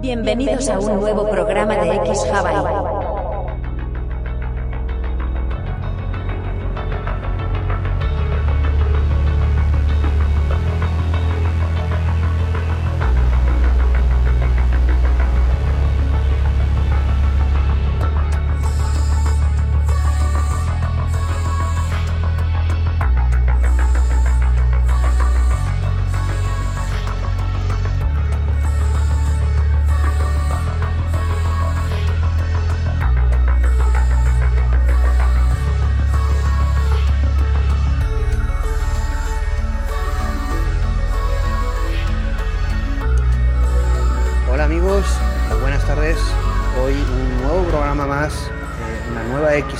[0.00, 2.97] Bienvenidos a un nuevo programa de X Hawaii.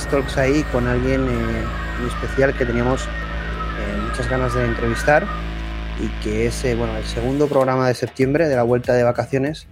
[0.09, 1.65] Talks ahí con alguien eh,
[1.99, 5.23] muy especial que teníamos eh, muchas ganas de entrevistar
[6.01, 9.67] y que es eh, bueno el segundo programa de septiembre de la vuelta de vacaciones.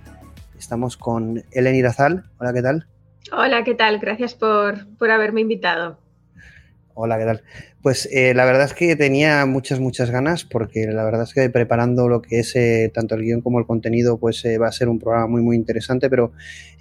[0.58, 2.26] Estamos con Ellen Irazal.
[2.40, 2.88] Hola, ¿qué tal?
[3.32, 3.98] Hola, ¿qué tal?
[3.98, 5.98] Gracias por, por haberme invitado.
[6.94, 7.44] Hola, ¿qué tal?
[7.84, 11.48] Pues eh, la verdad es que tenía muchas, muchas ganas porque la verdad es que
[11.50, 14.72] preparando lo que es eh, tanto el guion como el contenido, pues eh, va a
[14.72, 16.32] ser un programa muy, muy interesante, pero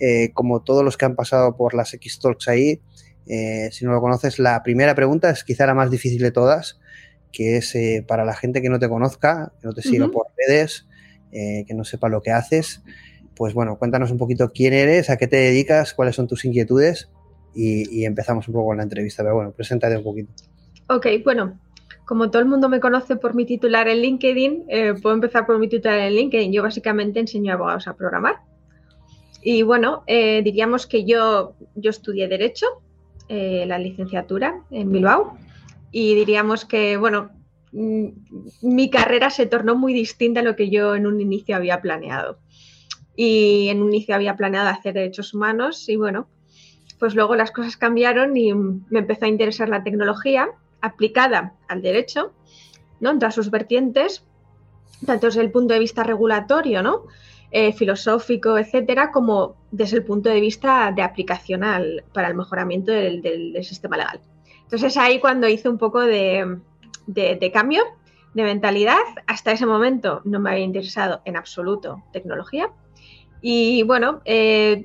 [0.00, 2.80] eh, como todos los que han pasado por las X Talks ahí,
[3.26, 6.78] eh, si no lo conoces, la primera pregunta es quizá la más difícil de todas,
[7.32, 10.26] que es eh, para la gente que no te conozca, que no te siga por
[10.36, 10.86] redes,
[11.32, 12.82] eh, que no sepa lo que haces,
[13.34, 17.10] pues bueno, cuéntanos un poquito quién eres, a qué te dedicas, cuáles son tus inquietudes
[17.54, 20.32] y, y empezamos un poco con la entrevista, pero bueno, preséntate un poquito.
[20.88, 21.58] Ok, bueno,
[22.06, 25.58] como todo el mundo me conoce por mi titular en LinkedIn, eh, puedo empezar por
[25.58, 26.52] mi titular en LinkedIn.
[26.52, 28.36] Yo básicamente enseño a abogados a programar.
[29.42, 32.66] Y bueno, eh, diríamos que yo, yo estudié Derecho,
[33.28, 35.36] eh, la licenciatura en Bilbao,
[35.92, 37.30] y diríamos que, bueno,
[37.72, 38.06] mm,
[38.62, 42.38] mi carrera se tornó muy distinta a lo que yo en un inicio había planeado.
[43.16, 46.28] Y en un inicio había planeado hacer derechos humanos y bueno,
[46.98, 50.48] pues luego las cosas cambiaron y me empezó a interesar la tecnología
[50.80, 52.32] aplicada al derecho,
[53.00, 53.10] ¿no?
[53.10, 54.24] En todas sus vertientes,
[55.04, 57.04] tanto desde el punto de vista regulatorio, ¿no?
[57.58, 62.92] Eh, filosófico, etcétera, como desde el punto de vista de aplicación al, para el mejoramiento
[62.92, 64.20] del, del- del sistema legal.
[64.64, 66.58] Entonces ahí cuando hice un poco de,
[67.06, 67.82] de- de cambio
[68.34, 72.68] de mentalidad, hasta ese momento no me había interesado en absoluto tecnología.
[73.40, 74.84] Y bueno, eh,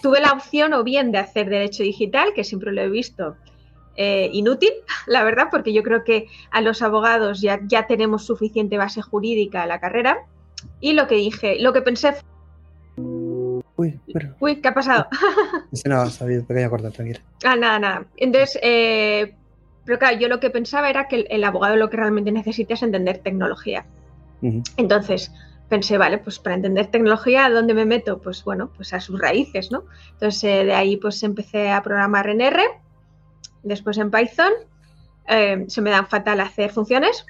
[0.00, 3.34] tuve la opción o bien de hacer derecho digital, que siempre lo he visto
[3.96, 4.70] eh, inútil,
[5.08, 9.62] la verdad, porque yo creo que a los abogados ya, ya tenemos suficiente base jurídica
[9.64, 10.18] en la carrera.
[10.80, 12.22] Y lo que dije, lo que pensé, fue,
[13.76, 15.06] Uy, pero uy, ¿qué ha pasado?
[15.72, 17.20] ese no, ha habido un pequeño corte, tranquila.
[17.44, 18.06] Ah, nada, nada.
[18.16, 19.34] Entonces, eh,
[19.84, 22.74] pero claro, yo lo que pensaba era que el, el abogado lo que realmente necesita
[22.74, 23.86] es entender tecnología.
[24.76, 25.32] Entonces
[25.68, 28.20] pensé, vale, pues para entender tecnología, ¿a dónde me meto?
[28.20, 29.84] Pues bueno, pues a sus raíces, ¿no?
[30.12, 32.62] Entonces eh, de ahí pues empecé a programar en R,
[33.62, 34.52] después en Python.
[35.28, 37.24] Eh, se me dan fatal hacer funciones.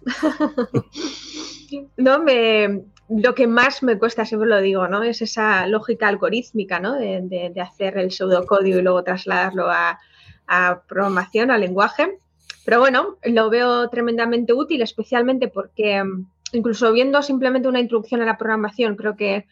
[1.97, 2.83] no, me,
[3.17, 5.03] lo que más me cuesta, siempre lo digo, ¿no?
[5.03, 6.95] Es esa lógica algorítmica, ¿no?
[6.95, 9.99] De, de- de hacer el pseudocódigo y luego trasladarlo a,
[10.47, 12.19] a programación, al lenguaje.
[12.65, 18.27] Pero bueno, lo veo tremendamente útil, especialmente porque mm, incluso viendo simplemente una introducción a
[18.27, 19.47] la programación, creo que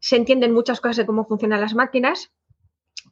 [0.00, 2.30] se entienden muchas cosas de cómo funcionan las máquinas.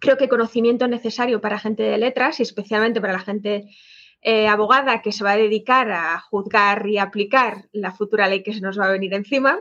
[0.00, 3.64] Creo que conocimiento necesario para gente de letras y especialmente para la gente
[4.20, 8.52] eh, abogada que se va a dedicar a juzgar y aplicar la futura ley que
[8.54, 9.58] se nos va a venir encima.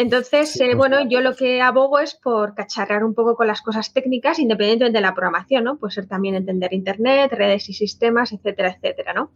[0.00, 0.76] Entonces, Sí, eh, pues.
[0.76, 4.98] bueno, yo lo que abogo es por cacharrear un poco con las cosas técnicas, independientemente
[4.98, 5.76] de la programación, ¿no?
[5.76, 9.32] Puede ser también entender Internet, redes y sistemas, etcétera, etcétera, ¿no?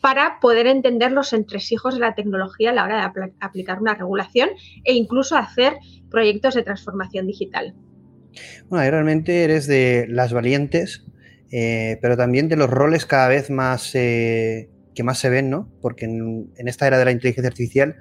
[0.00, 3.94] Para poder entender los entresijos de la tecnología a la hora de apl- aplicar una
[3.94, 4.50] regulación
[4.84, 5.78] e incluso hacer
[6.12, 7.74] proyectos de transformación digital.
[8.68, 11.04] Bueno, ahí realmente eres de las valientes,
[11.50, 15.68] eh, pero también de los roles cada vez más eh, que más se ven, ¿no?
[15.82, 17.96] Porque en, en esta era de la inteligencia artificial,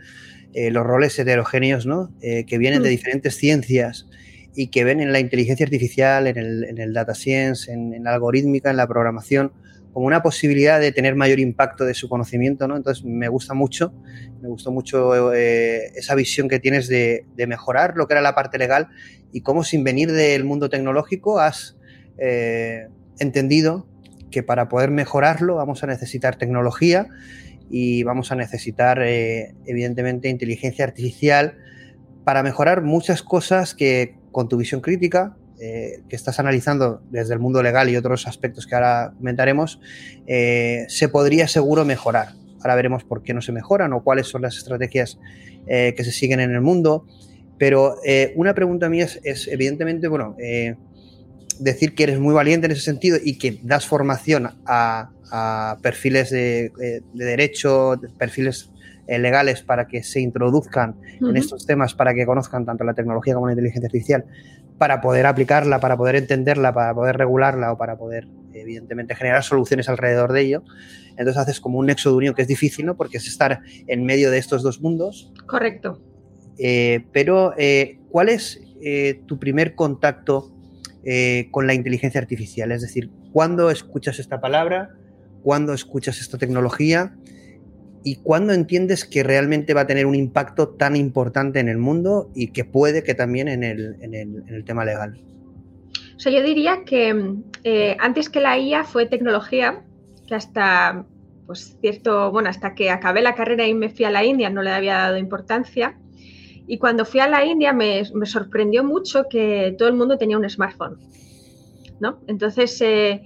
[0.53, 2.11] eh, los roles heterogéneos, ¿no?
[2.21, 2.91] Eh, que vienen de Mm.
[2.91, 4.07] diferentes ciencias
[4.55, 8.03] y que ven en la inteligencia artificial, en el, en el data science, en, en
[8.03, 9.51] la algorítmica, en la programación,
[9.93, 12.75] como una posibilidad de tener mayor impacto de su conocimiento, ¿no?
[12.75, 13.93] Entonces me gusta mucho,
[14.41, 18.33] me gustó mucho eh, esa visión que tienes de, de mejorar lo que era la
[18.33, 18.89] parte legal
[19.31, 21.77] y cómo sin venir del mundo tecnológico has
[22.17, 22.87] eh,
[23.19, 23.87] entendido
[24.31, 27.07] que para poder mejorarlo vamos a necesitar tecnología
[27.75, 31.57] y vamos a necesitar eh, evidentemente inteligencia artificial
[32.23, 37.39] para mejorar muchas cosas que con tu visión crítica eh, que estás analizando desde el
[37.39, 39.81] mundo legal y otros aspectos que ahora comentaremos,
[40.27, 42.33] eh, se podría seguro mejorar.
[42.61, 45.19] Ahora veremos por qué no se mejoran o cuáles son las estrategias
[45.65, 47.07] que se siguen en el mundo
[47.57, 47.95] Pero
[48.35, 50.35] una pregunta mía es, evidentemente, bueno,
[51.59, 55.12] decir que eres muy valiente en ese sentido y que das formación a,
[55.81, 58.69] perfiles de, eh, de, derecho, perfiles
[59.07, 63.47] legales para que se introduzcan en estos temas, para que conozcan tanto la tecnología como
[63.47, 64.25] la inteligencia artificial,
[64.77, 69.89] para poder aplicarla, para poder entenderla, para poder regularla o para poder, evidentemente, generar soluciones
[69.89, 70.63] alrededor de ello.
[71.11, 72.95] Entonces haces como un nexo de unión que es difícil, ¿no?
[72.95, 75.31] Porque es estar en medio de estos dos mundos.
[75.45, 76.01] Correcto.
[76.57, 80.49] Eh, pero, eh, ¿cuál es eh, tu primer contacto
[81.51, 82.71] con la inteligencia artificial?
[82.71, 84.91] Es decir, ¿cuándo escuchas esta palabra?
[85.43, 87.15] ¿Cuándo escuchas esta tecnología?
[88.03, 92.31] ¿Y cuándo entiendes que realmente va a tener un impacto tan importante en el mundo
[92.33, 95.21] y que puede que también en el, tema legal?
[96.15, 99.83] O sea, yo diría que antes que la IA fue tecnología,
[100.27, 101.05] que hasta
[101.45, 104.61] pues cierto, bueno, hasta que acabé la carrera y me fui a la India no
[104.61, 105.97] le había dado importancia.
[106.65, 110.49] Y cuando fui a la India me, sorprendió mucho que todo el mundo tenía un
[110.49, 110.97] smartphone.
[111.99, 112.19] ¿no?
[112.27, 113.21] Entonces, eh,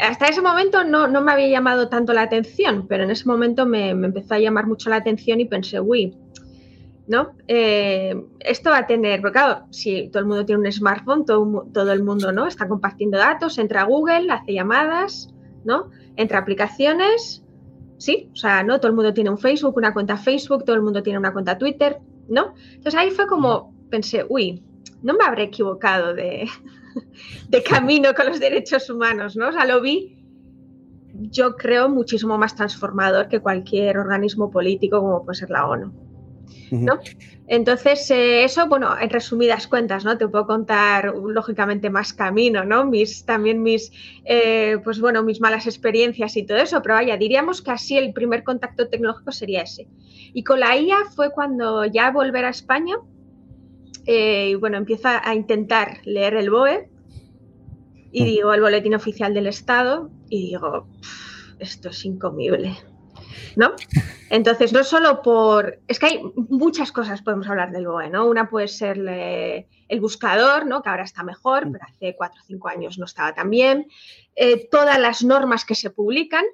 [0.00, 3.90] hasta ese momento no, me había llamado tanto la atención, pero en ese momento me,
[3.90, 6.16] empezó a llamar mucho la atención y pensé, uy,
[7.06, 7.32] ¿no?
[7.48, 11.66] Eh, esto va a tener, porque claro, si todo el mundo tiene un smartphone, todo,
[11.72, 12.46] todo, el mundo ¿no?
[12.46, 15.34] está compartiendo datos, entra a Google, hace llamadas,
[15.64, 15.90] ¿no?
[16.16, 17.42] Entra aplicaciones,
[17.96, 18.78] sí, o sea, ¿no?
[18.78, 21.58] Todo el mundo tiene un Facebook, una cuenta Facebook, todo el mundo tiene una cuenta
[21.58, 21.98] Twitter,
[22.28, 22.54] ¿no?
[22.72, 24.62] Entonces ahí fue como, pensé, uy,
[25.02, 26.46] no me habré equivocado de,
[27.48, 29.48] de camino con los derechos humanos, ¿no?
[29.48, 30.18] O sea, lo vi,
[31.14, 35.92] yo creo, muchísimo más transformador que cualquier organismo político como puede ser la ONU,
[36.70, 36.98] ¿no?
[37.50, 40.18] Entonces, eh, eso, bueno, en resumidas cuentas, ¿no?
[40.18, 42.84] Te puedo contar, lógicamente, más camino, ¿no?
[42.84, 43.90] Mis, también mis,
[44.24, 48.12] eh, pues bueno, mis malas experiencias y todo eso, pero vaya, diríamos que así el
[48.12, 49.88] primer contacto tecnológico sería ese.
[50.34, 52.96] Y con la IA fue cuando ya volver a España,
[54.10, 56.88] eh, y bueno, empiezo a intentar leer el BOE
[58.10, 58.24] y mm.
[58.24, 60.88] digo, el Boletín Oficial del Estado, y digo,
[61.58, 62.74] esto es incomible.
[63.56, 63.72] ¿no?
[64.30, 65.80] Entonces, no solo por.
[65.88, 68.26] Es que hay muchas cosas podemos hablar del BOE, ¿no?
[68.26, 70.80] Una puede ser el buscador, ¿no?
[70.80, 71.72] Que ahora está mejor, mm.
[71.72, 73.88] pero hace cuatro o cinco años no estaba tan bien.
[74.36, 76.44] Eh, todas las normas que se publican.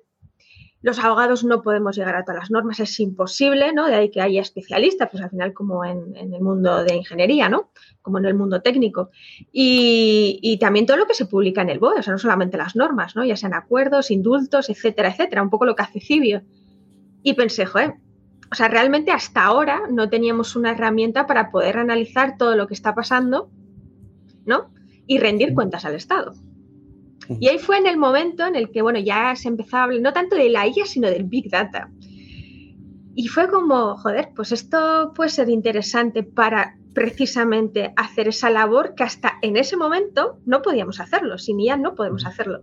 [0.84, 3.86] Los abogados no podemos llegar a todas las normas, es imposible, ¿no?
[3.86, 7.70] De ahí que haya especialistas, pues al final como en, el mundo de ingeniería, ¿no?
[8.02, 9.08] Como en el mundo técnico.
[9.50, 12.58] Y, y, también todo lo que se publica en el BOE, o sea, no solamente
[12.58, 13.24] las normas, ¿no?
[13.24, 16.42] Ya sean acuerdos, indultos, etcétera, etcétera, un poco lo que hace Cibio.
[17.22, 17.94] Y pensé, joder,
[18.52, 22.74] o sea, realmente hasta ahora no teníamos una herramienta para poder analizar todo lo que
[22.74, 23.48] está pasando,
[24.44, 24.70] ¿no?
[25.06, 26.34] Y rendir cuentas al Estado.
[27.28, 30.00] Y ahí fue en el momento en el que, bueno, ya se empezaba a hablar
[30.00, 31.90] no tanto de la IA, sino del Big Data.
[33.14, 39.04] Y fue como, joder, pues esto puede ser interesante para precisamente hacer esa labor que
[39.04, 42.60] hasta en ese momento no podíamos hacerlo, sin IA no podemos hacerlo.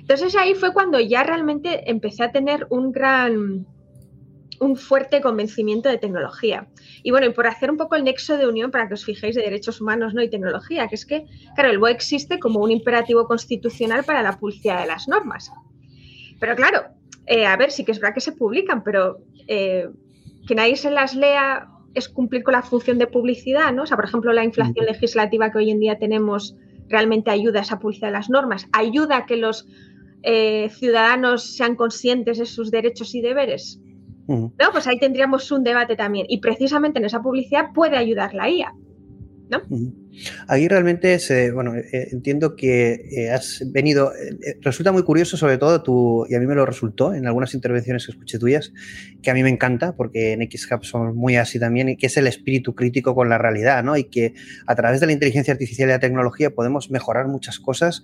[0.00, 3.66] Entonces ahí fue cuando ya realmente empecé a tener un gran,
[4.60, 6.68] un fuerte convencimiento de tecnología.
[7.02, 9.36] Y bueno, y por hacer un poco el nexo de unión para que os fijéis
[9.36, 10.22] de derechos humanos ¿no?
[10.22, 14.38] y tecnología, que es que, claro, el BOE existe como un imperativo constitucional para la
[14.38, 15.50] publicidad de las normas.
[16.40, 16.82] Pero claro,
[17.26, 19.88] eh, a ver, sí que es verdad que se publican, pero eh,
[20.46, 23.82] que nadie se las lea es cumplir con la función de publicidad, ¿no?
[23.82, 26.56] O sea, por ejemplo, la inflación legislativa que hoy en día tenemos
[26.88, 29.66] realmente ayuda a esa publicidad de las normas, ayuda a que los
[30.22, 33.80] eh, ciudadanos sean conscientes de sus derechos y deberes.
[34.28, 34.52] ¿No?
[34.72, 36.26] Pues ahí tendríamos un debate también.
[36.28, 38.74] Y precisamente en esa publicidad puede ayudar la IA.
[39.50, 39.62] ¿no?
[40.46, 41.18] Ahí realmente
[41.52, 46.34] bueno, eh, entiendo que eh, has venido, eh, resulta muy curioso sobre todo tú, y
[46.34, 48.72] a mí me lo resultó en algunas intervenciones que escuché tuyas,
[49.22, 52.16] que a mí me encanta, porque en XHub somos muy así también, y que es
[52.16, 53.96] el espíritu crítico con la realidad, ¿no?
[53.96, 54.34] Y que
[54.66, 58.02] a través de la inteligencia artificial y la tecnología podemos mejorar muchas cosas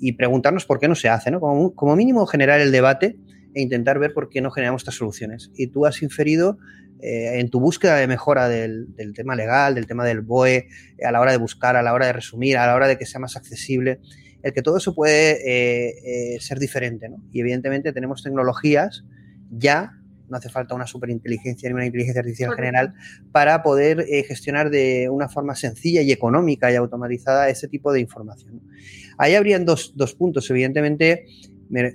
[0.00, 1.40] y preguntarnos por qué no se hace, ¿no?
[1.40, 3.16] Como, como mínimo generar el debate
[3.54, 5.50] e intentar ver por qué no generamos estas soluciones.
[5.54, 6.58] Y tú has inferido
[7.00, 10.68] eh, en tu búsqueda de mejora del, tema legal, del tema del BOE,
[11.04, 13.06] a la hora de buscar, a la hora de resumir, a la hora de que
[13.06, 14.00] sea más accesible,
[14.42, 17.08] el que todo eso puede eh, eh, ser diferente.
[17.32, 19.04] Y evidentemente tenemos tecnologías
[19.50, 19.92] ya
[20.28, 22.94] no hace falta una superinteligencia ni una inteligencia artificial general
[23.30, 28.62] para poder gestionar de una forma sencilla y económica y automatizada ese tipo de información.
[29.18, 30.48] Ahí habrían dos, dos puntos.
[30.50, 31.26] Evidentemente,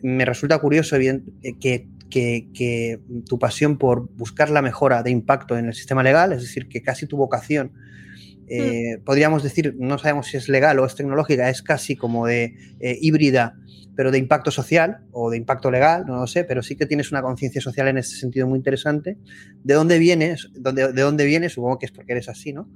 [0.02, 5.74] me, resulta curioso eh, que, tu pasión por buscar la mejora de impacto en el
[5.74, 7.72] sistema legal, es decir, que casi tu vocación
[8.52, 12.56] eh, podríamos decir, no sabemos si es legal o es tecnológica, es casi como de
[12.80, 13.56] eh, híbrida,
[13.96, 17.12] pero de impacto social o de impacto legal, no lo sé, pero sí que tienes
[17.12, 19.18] una conciencia social en ese sentido muy interesante.
[19.64, 20.50] ¿De dónde vienes?
[20.56, 21.54] ¿De, de dónde vienes?
[21.54, 22.70] Supongo que es porque eres así, ¿no?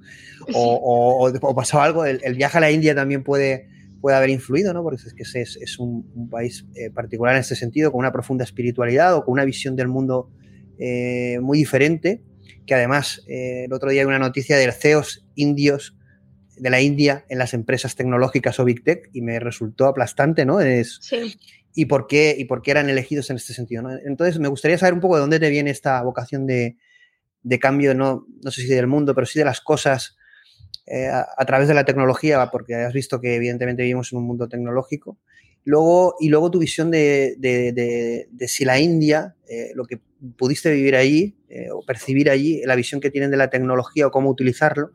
[0.54, 3.70] O, o, pasó algo, el, viaje a la India también puede,
[4.04, 4.84] puede haber influido, ¿no?
[4.84, 8.44] Porque es que es, es un, país eh, particular en este sentido, con una profunda
[8.44, 10.30] espiritualidad o con una visión del mundo
[11.40, 12.22] muy diferente
[12.66, 15.96] que además eh, el otro día hay una noticia de CEOs indios
[16.56, 20.62] de la India en las empresas tecnológicas o Big Tech y me resultó aplastante, ¿no?
[20.62, 21.36] Es, sí.
[21.76, 23.84] ¿Y por, qué, ¿Y por qué eran elegidos en este sentido?
[24.06, 26.78] Entonces, me gustaría saber un poco de dónde te viene esta vocación de,
[27.42, 30.16] de cambio, no, no sé si del mundo, pero sí de las cosas
[30.86, 34.50] eh, a, través de la tecnología, porque has visto que evidentemente vivimos en un mundo
[34.50, 35.18] tecnológico.
[35.66, 37.72] Luego, y luego tu visión de, de,
[38.30, 40.02] de, si la India, eh, lo que
[40.38, 44.12] pudiste vivir allí eh, o percibir allí, la visión que tienen de la tecnología o
[44.12, 44.92] cómo utilizarlo.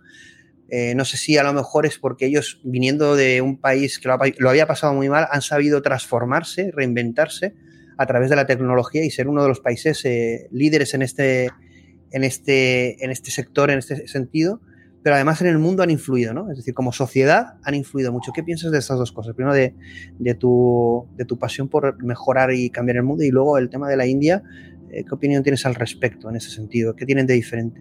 [0.69, 4.09] Eh, no sé si a lo mejor es porque ellos, viniendo de un país que
[4.09, 7.55] lo, había pasado muy mal, han sabido transformarse, reinventarse
[7.97, 10.05] a través de la tecnología y ser uno de los países
[10.53, 11.51] líderes en este,
[12.13, 14.61] en, este, en este sector, en este sentido
[15.09, 16.51] pero además en el mundo han influido, ¿no?
[16.51, 18.31] Es decir, como sociedad han influido mucho.
[18.31, 19.35] ¿Qué piensas de estas dos cosas?
[19.35, 19.75] Primero de,
[20.19, 23.89] de, tu, de tu pasión por mejorar y cambiar el mundo y luego el tema
[23.89, 24.43] de la India.
[24.91, 26.95] Eh, ¿Qué opinión tienes al respecto en ese sentido?
[26.95, 27.81] ¿Qué tienen de diferente?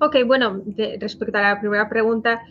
[0.00, 0.62] Ok, bueno,
[1.00, 2.42] respecto a la primera pregunta,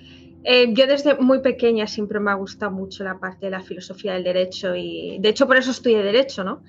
[0.44, 4.16] eh, yo desde muy pequeña siempre me ha gustado mucho la parte de la filosofía
[4.16, 6.62] del derecho y de hecho por eso estudié derecho, ¿no?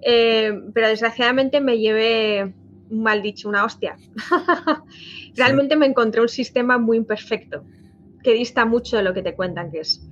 [0.00, 2.52] Eh, pero desgraciadamente me llevé
[2.90, 3.96] mal dicho, una hostia.
[5.34, 7.64] Realmente me encontré un sistema muy imperfecto,
[8.22, 10.02] que dista mucho de lo que te cuentan que es.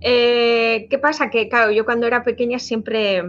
[0.00, 1.30] Eh, ¿Qué pasa?
[1.30, 3.22] Que, claro, yo cuando era pequeña siempre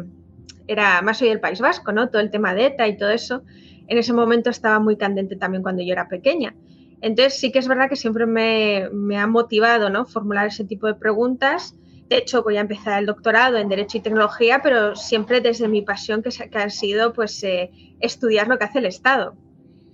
[0.68, 2.10] era, más soy del País Vasco, ¿no?
[2.10, 3.44] Todo el tema de ETA y todo eso.
[3.88, 6.56] En ese momento estaba muy candente también cuando yo era pequeña.
[7.02, 10.06] Entonces sí que es verdad que siempre me, me ha motivado, ¿no?
[10.06, 11.76] Formular ese tipo de preguntas
[12.10, 15.82] de hecho, voy a empezar el doctorado en Derecho y Tecnología, pero siempre desde mi
[15.82, 19.36] pasión, que, ha sido pues, eh, estudiar lo que hace el Estado.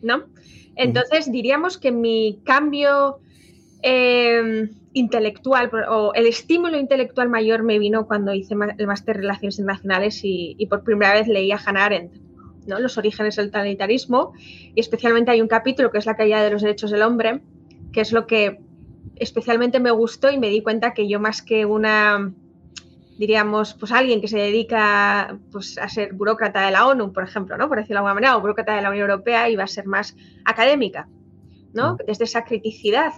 [0.02, 0.26] ¿no?
[0.76, 3.20] Entonces, diríamos que mi cambio
[3.82, 9.60] em, intelectual o el estímulo intelectual mayor me vino cuando hice el máster de Relaciones
[9.60, 12.14] Internacionales y, por primera vez leí a Hannah Arendt,
[12.68, 12.80] ¿no?
[12.80, 16.62] Los orígenes del totalitarismo, y especialmente hay un capítulo que es la caída de los
[16.62, 17.42] derechos del hombre,
[17.92, 18.60] que es lo que
[19.16, 22.34] especialmente me gustó y me di cuenta que yo más que una,
[23.20, 27.58] diríamos, pues alguien que se dedica pues, a ser burócrata de la ONU, por ejemplo,
[27.58, 27.68] ¿no?
[27.68, 30.16] Por decirlo de alguna manera, o burócrata de la Unión Europea, iba a ser más
[30.46, 31.10] académica,
[31.74, 31.96] ¿no?
[31.96, 31.98] Mm.
[32.08, 33.12] Desde esa criticidad.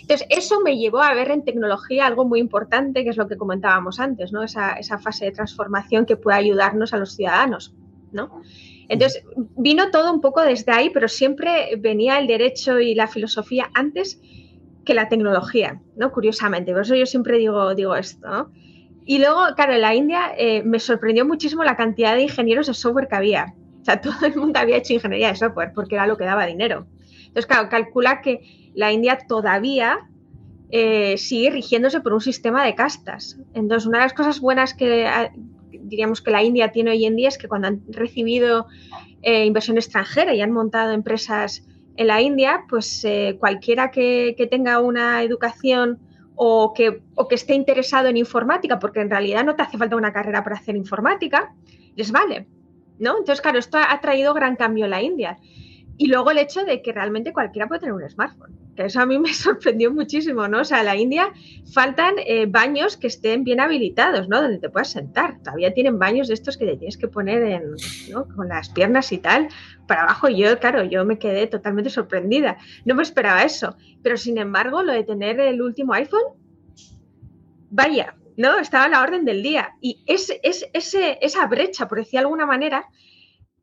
[0.00, 3.36] Entonces, eso me llevó a ver en tecnología algo muy importante, que es lo que
[3.36, 4.44] comentábamos antes, ¿no?
[4.44, 7.74] Esa, esa fase de transformación que puede ayudarnos a los ciudadanos,
[8.12, 8.42] ¿no?
[8.88, 9.24] Entonces,
[9.56, 14.20] vino todo un poco desde ahí, pero siempre venía el derecho y la filosofía antes
[14.84, 16.12] que la tecnología, ¿no?
[16.12, 18.52] Curiosamente, por eso yo siempre digo, digo esto, ¿no?
[19.04, 22.74] Y luego, claro, en la India eh, me sorprendió muchísimo la cantidad de ingenieros de
[22.74, 23.54] software que había.
[23.80, 26.46] O sea, todo el mundo había hecho ingeniería de software porque era lo que daba
[26.46, 26.86] dinero.
[27.20, 28.40] Entonces, claro, calcula que
[28.74, 30.08] la India todavía
[30.70, 33.38] eh, sigue rigiéndose por un sistema de castas.
[33.54, 35.32] Entonces, una de las cosas buenas que ah,
[35.70, 38.66] diríamos que la India tiene hoy en día es que cuando han recibido
[39.22, 41.66] eh, inversión extranjera y han montado empresas
[41.96, 45.98] en la India, pues eh, cualquiera que, tenga una educación
[46.42, 50.10] o que, que esté interesado en informática, porque en realidad no te hace falta una
[50.10, 51.52] carrera para hacer informática,
[51.96, 52.46] les vale.
[52.98, 53.18] ¿no?
[53.18, 55.38] Entonces, claro, esto ha traído gran cambio en la India.
[56.00, 59.04] Y luego el hecho de que realmente cualquiera puede tener un smartphone, que eso a
[59.04, 60.60] mí me sorprendió muchísimo, ¿no?
[60.60, 61.30] O sea, en la India
[61.74, 64.40] faltan eh, baños que estén bien habilitados, ¿no?
[64.40, 65.42] Donde te puedas sentar.
[65.42, 67.72] Todavía tienen baños de estos que te tienes que poner en,
[68.10, 68.26] ¿no?
[68.34, 69.48] con las piernas y tal
[69.86, 70.30] para abajo.
[70.30, 72.56] Y yo, claro, yo me quedé totalmente sorprendida.
[72.86, 73.76] No me esperaba eso.
[74.02, 76.32] Pero sin embargo, lo de tener el último iPhone,
[77.68, 78.56] vaya, ¿no?
[78.56, 79.74] Estaba a la orden del día.
[79.82, 82.88] Y es, es, ese, esa brecha, por decir de alguna manera,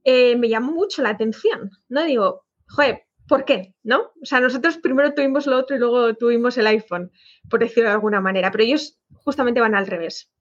[0.09, 2.05] eh, me llamó mucho la atención, ¿no?
[2.05, 3.75] Digo, joder, ¿por qué?
[3.83, 4.13] ¿No?
[4.21, 7.11] O sea, nosotros primero tuvimos lo otro y luego tuvimos el iPhone,
[7.49, 10.31] por decirlo de alguna manera, pero ellos justamente van al revés.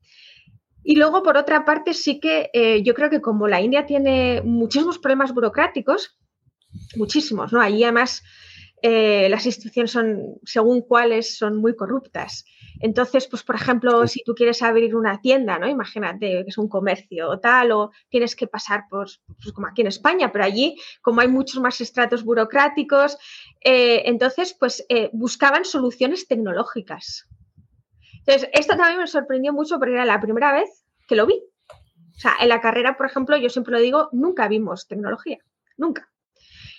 [0.84, 4.40] Y luego, por otra parte, sí que eh, yo creo que como la India tiene
[4.44, 6.16] muchísimos problemas burocráticos,
[6.94, 7.60] muchísimos, ¿no?
[7.60, 8.22] Allí además
[8.82, 12.44] eh, las instituciones son, según cuáles, son muy corruptas.
[12.80, 15.68] Entonces, pues, por ejemplo, si tú quieres abrir una tienda, ¿no?
[15.68, 19.08] Imagínate que es un comercio o tal, o tienes que pasar por,
[19.42, 23.16] pues, como aquí en España, pero allí, como hay muchos más estratos burocráticos,
[23.64, 27.26] eh, entonces, pues, eh, buscaban soluciones tecnológicas.
[28.26, 31.34] Entonces, esto también me sorprendió mucho porque era la primera vez que lo vi.
[31.34, 35.38] O sea, en la carrera, por ejemplo, yo siempre lo digo, nunca vimos tecnología,
[35.76, 36.10] nunca.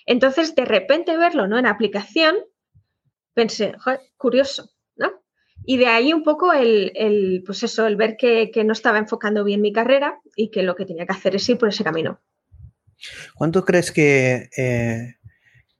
[0.05, 1.59] Entonces, de repente verlo, ¿no?
[1.59, 2.35] En aplicación,
[3.33, 3.75] pensé,
[4.17, 4.76] curioso, ¿no?
[5.69, 9.59] Y de ahí un poco el, pues eso, el ver que, no estaba enfocando bien
[9.59, 12.21] mi carrera y que lo que tenía que hacer es ir por ese camino.
[13.35, 15.15] ¿Cuánto crees que eh,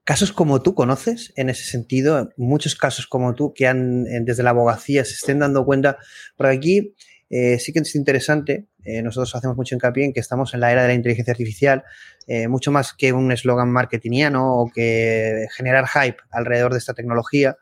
[0.04, 2.30] casos como tú conoces en ese sentido?
[2.36, 5.98] Muchos casos como tú que han desde la abogacía se estén dando cuenta.
[6.36, 6.94] Por aquí
[7.30, 10.72] eh, sí que es interesante, eh, nosotros hacemos mucho hincapié en que estamos en la
[10.72, 11.84] era de la inteligencia artificial,
[12.28, 17.58] eh, mucho más que un eslogan marketingiano o que generar hype alrededor de esta tecnología.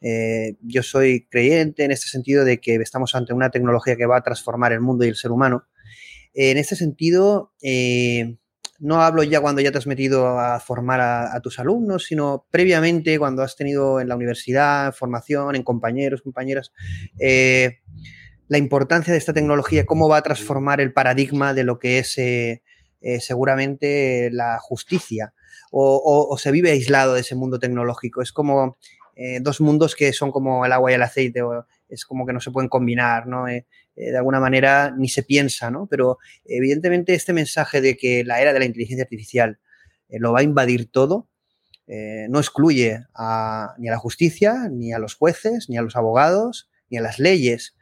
[0.00, 4.22] Yo soy creyente en este sentido de que estamos ante una tecnología que va a
[4.22, 5.64] transformar el mundo y el ser humano.
[6.34, 7.52] en este sentido,
[8.80, 13.18] no hablo ya cuando ya te has metido a formar a, tus alumnos, sino previamente
[13.18, 16.72] cuando has tenido en la universidad formación, en compañeros, compañeras
[18.48, 22.16] la importancia de esta tecnología, cómo va a transformar el paradigma de lo que es
[22.18, 22.62] eh,
[23.00, 25.34] eh, seguramente la justicia,
[25.70, 28.22] o, se vive aislado de ese mundo tecnológico.
[28.22, 28.78] Es como
[29.20, 31.42] eh, dos mundos que son como el agua y el aceite,
[31.88, 33.46] es como que no se pueden combinar, ¿no?
[33.46, 35.88] de alguna manera ni se piensa, ¿no?
[35.90, 39.58] Pero evidentemente este mensaje de que la era de la inteligencia artificial
[40.08, 41.28] lo va a invadir todo,
[42.28, 43.00] no excluye
[43.78, 47.18] ni a la justicia, ni a los jueces, ni a los abogados, ni a las
[47.18, 47.74] leyes.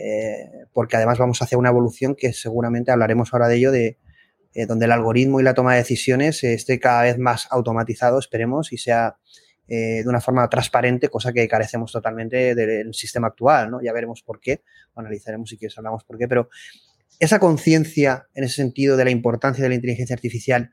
[0.00, 3.98] Eh, porque además vamos hacia una evolución que seguramente hablaremos ahora de ello, de
[4.54, 8.72] eh, donde el algoritmo y la toma de decisiones esté cada vez más automatizado, esperemos,
[8.72, 9.18] y sea
[9.68, 13.82] eh, de una forma transparente, cosa que carecemos totalmente del sistema actual, ¿no?
[13.82, 14.62] Ya veremos por qué,
[14.96, 16.48] analizaremos si quieres hablamos por qué, pero
[17.20, 20.70] esa conciencia en ese sentido de la importancia de la inteligencia artificial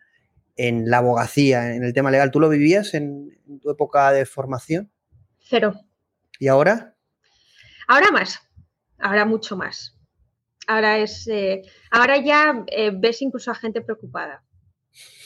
[0.56, 4.92] en la abogacía, en el tema legal, ¿tú lo vivías en tu época de formación?
[5.40, 5.74] Cero.
[6.40, 6.96] ¿Y ahora?
[7.88, 8.40] Ahora más
[9.00, 9.96] ahora mucho más.
[10.68, 11.62] Ahora es, eh,
[11.92, 14.44] ahora ya eh, ves incluso a gente preocupada.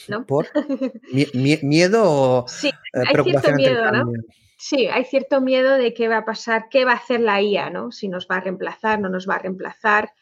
[0.08, 0.26] ¿No?
[0.26, 0.46] ¿Por?
[1.62, 2.72] ¿Miedo o sí, eh,
[3.06, 4.12] hay cierto miedo, ¿no?
[4.58, 7.70] Sí, hay cierto miedo de qué va a pasar, qué va a hacer la IA,
[7.70, 7.92] ¿no?
[7.92, 10.12] Si nos va a reemplazar, no nos va a reemplazar.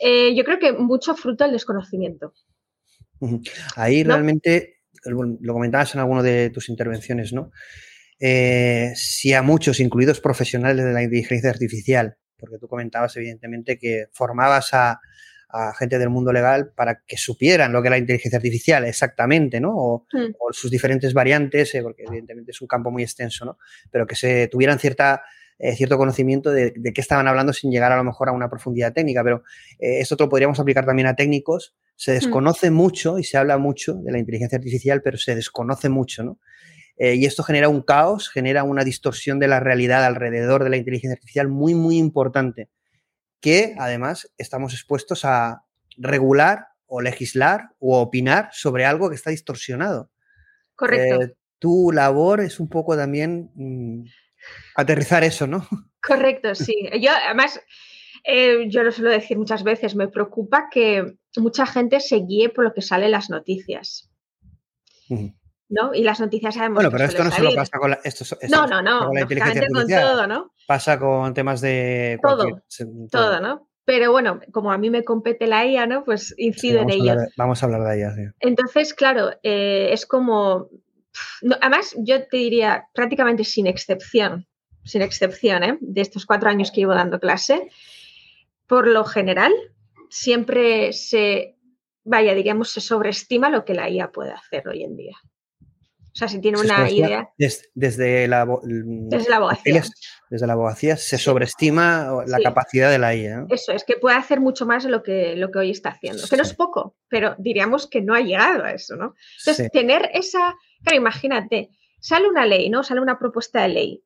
[0.00, 2.32] yo creo que mucho fruto del desconocimiento.
[3.74, 7.50] Ahí realmente, lo comentabas en alguna de tus intervenciones, ¿no?
[8.20, 14.72] si a muchos, incluidos profesionales de la inteligencia artificial, porque tú comentabas evidentemente que formabas
[14.74, 15.00] a,
[15.74, 19.72] gente del mundo legal para que supieran lo que es la inteligencia artificial exactamente, ¿no?
[19.74, 20.34] O, hmm.
[20.52, 23.58] sus diferentes variantes, eh, porque evidentemente es un campo muy extenso, ¿no?
[23.90, 25.22] Pero que se tuvieran cierta,
[25.58, 28.92] eh, cierto conocimiento de, qué estaban hablando sin llegar a lo mejor a una profundidad
[28.92, 29.24] técnica.
[29.24, 29.42] Pero
[29.78, 31.74] eh, esto lo podríamos aplicar también a técnicos.
[31.96, 32.14] Se hmm.
[32.14, 36.38] desconoce mucho y se habla mucho de la inteligencia artificial, pero se desconoce mucho, ¿no?
[36.98, 40.76] Eh, y esto genera un caos, genera una distorsión de la realidad alrededor de la
[40.76, 42.68] inteligencia artificial muy, muy importante,
[43.40, 45.64] que además estamos expuestos a
[45.96, 50.10] regular o legislar o opinar sobre algo que está distorsionado.
[50.74, 51.22] Correcto.
[51.22, 54.04] Eh, tu labor es un poco también mm,
[54.76, 55.66] aterrizar eso, ¿no?
[56.00, 56.74] Correcto, sí.
[57.00, 57.60] Yo además,
[58.24, 62.64] eh, yo lo suelo decir muchas veces, me preocupa que mucha gente se guíe por
[62.64, 64.10] lo que sale en las noticias.
[65.68, 65.94] ¿No?
[65.94, 68.82] Y las noticias sabemos Bueno, pero esto no solo pasa con la, esto, no, no,
[68.82, 70.02] no, con la inteligencia artificial.
[70.02, 70.52] Con todo, ¿no?
[70.66, 72.62] Pasa con temas de todo,
[73.10, 73.68] todo, ¿no?
[73.84, 76.04] Pero bueno, como a mí me compete la IA, ¿no?
[76.04, 77.14] Pues incido en ello.
[77.38, 78.22] vamos a hablar de ella, sí.
[78.40, 80.68] Entonces, claro, eh, es como.
[81.60, 84.46] además, yo te diría prácticamente sin excepción,
[84.84, 85.78] sin excepción, ¿eh?
[85.80, 87.70] De estos cuatro años que llevo dando clase,
[88.66, 89.52] por lo general,
[90.10, 91.56] siempre se.
[92.04, 95.16] Vaya, diríamos, se sobreestima lo que la IA puede hacer hoy en día.
[96.18, 97.30] O sea, si tiene una idea.
[97.38, 99.84] Desde, la, desde la abogacía.
[100.28, 103.46] Desde la abogacía se sobreestima la capacidad de la IA.
[103.50, 106.26] Eso, es que puede hacer mucho más de lo que, lo que hoy está haciendo.
[106.28, 109.14] Que no es poco, pero diríamos que no ha llegado a eso, ¿no?
[109.38, 110.56] Entonces, tener esa.
[110.82, 112.82] Claro, imagínate, sale una ley, ¿no?
[112.82, 114.04] Sale una propuesta de ley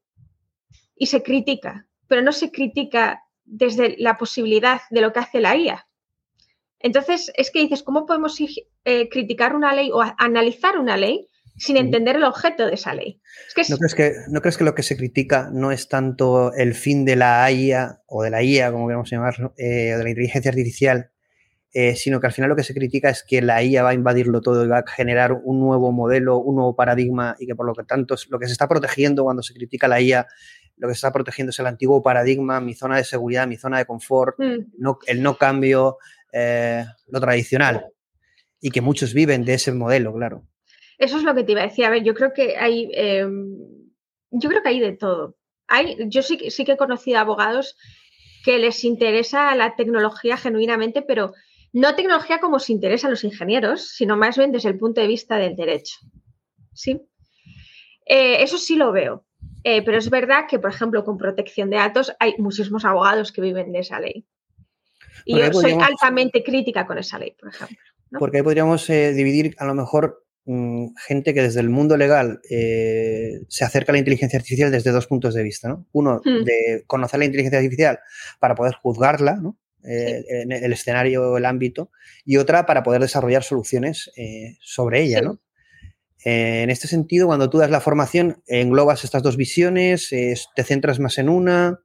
[0.95, 5.57] y se critica, pero no se critica desde la posibilidad de lo que hace la
[5.57, 5.89] IA.
[6.79, 8.39] Entonces, es que dices, ¿cómo podemos
[8.85, 13.21] eh, criticar una ley o analizar una ley sin entender el objeto de esa ley.
[13.69, 17.05] ¿No, crees que, ¿No crees que lo que se critica no es tanto el fin
[17.05, 20.51] de la IA o de la IA, como queremos llamarlo, eh, o de la inteligencia
[20.51, 21.11] artificial,
[21.75, 23.95] eh, sino que al final lo que se critica es que la IA va a
[23.95, 27.67] invadirlo todo y va a generar un nuevo modelo, un nuevo paradigma y que por
[27.67, 30.27] lo que tanto lo que se está protegiendo cuando se critica la IA,
[30.77, 33.79] lo que se está protegiendo es el antiguo paradigma, mi zona de seguridad, mi zona
[33.79, 34.73] de confort, mm.
[34.79, 35.97] no, el no cambio,
[36.33, 37.87] eh, lo tradicional.
[38.61, 40.47] Y que muchos viven de ese modelo, claro.
[41.03, 41.85] Eso es lo que te iba a decir.
[41.85, 43.59] A ver, yo creo que hay, em,
[44.31, 45.37] yo creo que hay de todo.
[45.67, 47.77] Hay, yo sí, sí que he conocido abogados
[48.45, 51.33] que les interesa la tecnología genuinamente, pero
[51.73, 55.39] no tecnología como se interesan los ingenieros, sino más bien desde el punto de vista
[55.39, 55.97] del derecho.
[56.73, 57.01] ¿Sí?
[58.07, 59.25] Eh, eso sí lo veo.
[59.65, 63.41] Eh, pero es verdad que, por ejemplo, con protección de datos hay muchísimos abogados que
[63.41, 64.25] viven de esa ley.
[65.25, 67.77] Y yo soy altamente crítica con esa ley, por ejemplo.
[68.21, 72.41] Porque ahí podríamos eh, dividir a lo mejor mm, gente que desde el mundo legal
[72.51, 75.69] eh, se acerca a la inteligencia artificial desde dos puntos de vista.
[75.69, 75.87] ¿no?
[75.93, 76.45] Uno, hmm.
[76.45, 77.99] de conocer la inteligencia artificial
[78.41, 79.59] para poder juzgarla, ¿no?
[79.85, 81.91] en el escenario o el ámbito,
[82.25, 84.13] y otra para poder desarrollar soluciones
[84.61, 85.23] sobre ella.
[85.23, 85.41] ¿no?
[86.25, 91.19] en este sentido, cuando tú das la formación, englobas estas dos visiones, te centras más
[91.19, 91.81] en una.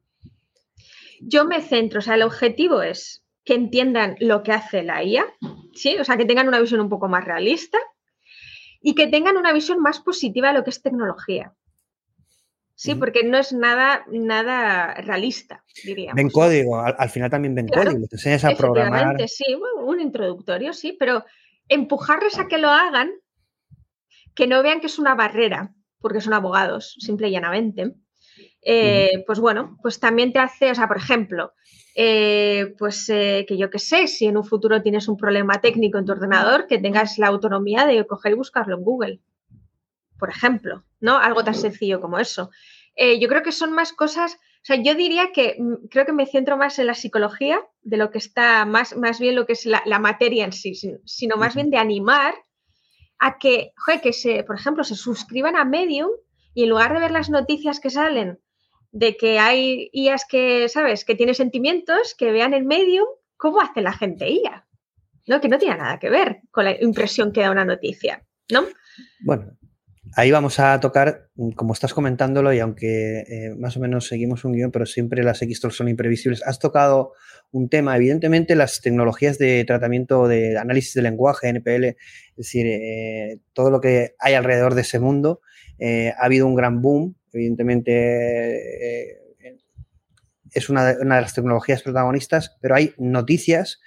[1.22, 5.26] Yo me centro, o sea, el objetivo es que entiendan lo que hace la IA,
[5.74, 5.98] ¿sí?
[6.00, 7.78] O sea, que tengan una visión un poco más realista
[8.82, 11.54] y que tengan una visión más positiva de lo que es tecnología.
[12.76, 16.16] Sí, porque no es nada, nada realista, diríamos.
[16.16, 19.18] Ven código, al, final también ven código, te enseñas a programar.
[19.28, 19.46] Sí,
[19.84, 21.26] un introductorio, sí, pero
[21.68, 23.12] empujarles a que lo hagan
[24.38, 27.96] que no vean que es una barrera, porque son abogados, simple y llanamente.
[28.62, 31.54] Eh, pues bueno, pues también te hace, o sea, por ejemplo,
[32.00, 35.98] eh, pues eh, que yo qué sé, si en un futuro tienes un problema técnico
[35.98, 39.20] en tu ordenador, que tengas la autonomía de coger y buscarlo en Google,
[40.20, 41.18] por ejemplo, ¿no?
[41.18, 42.52] Algo tan sencillo como eso.
[42.96, 46.28] yo creo que son más cosas, o sea, yo diría que mm, creo que me
[46.28, 49.66] centro más en la psicología, de lo que está más, más bien lo que es
[49.66, 52.36] la, la materia en sí, sino más bien de animar
[53.18, 53.72] a que,
[54.04, 56.12] que se, por ejemplo, se suscriban a Medium
[56.54, 58.40] y en lugar de ver las noticias que salen
[58.92, 63.82] de que hay IAs que, ¿sabes?, que tiene sentimientos, que vean en Medium cómo hace
[63.82, 64.66] la gente IA.
[65.28, 65.42] ¿No?
[65.42, 68.64] Que no tiene nada que ver con la impresión que da una noticia, ¿no?
[69.26, 69.58] Bueno,
[70.16, 74.54] ahí vamos a tocar, como estás comentándolo, y aunque eh, más o menos seguimos un
[74.54, 77.12] guion, pero siempre las X son imprevisibles, has tocado
[77.52, 77.96] un tema.
[77.96, 81.96] Evidentemente, las tecnologías de tratamiento de análisis de lenguaje, NPL, es
[82.36, 85.42] decir, eh, todo lo que hay alrededor de ese mundo,
[85.80, 87.16] eh, ha habido un gran boom.
[87.38, 89.58] Evidentemente, eh,
[90.52, 93.80] es una de, las tecnologías protagonistas, pero hay noticias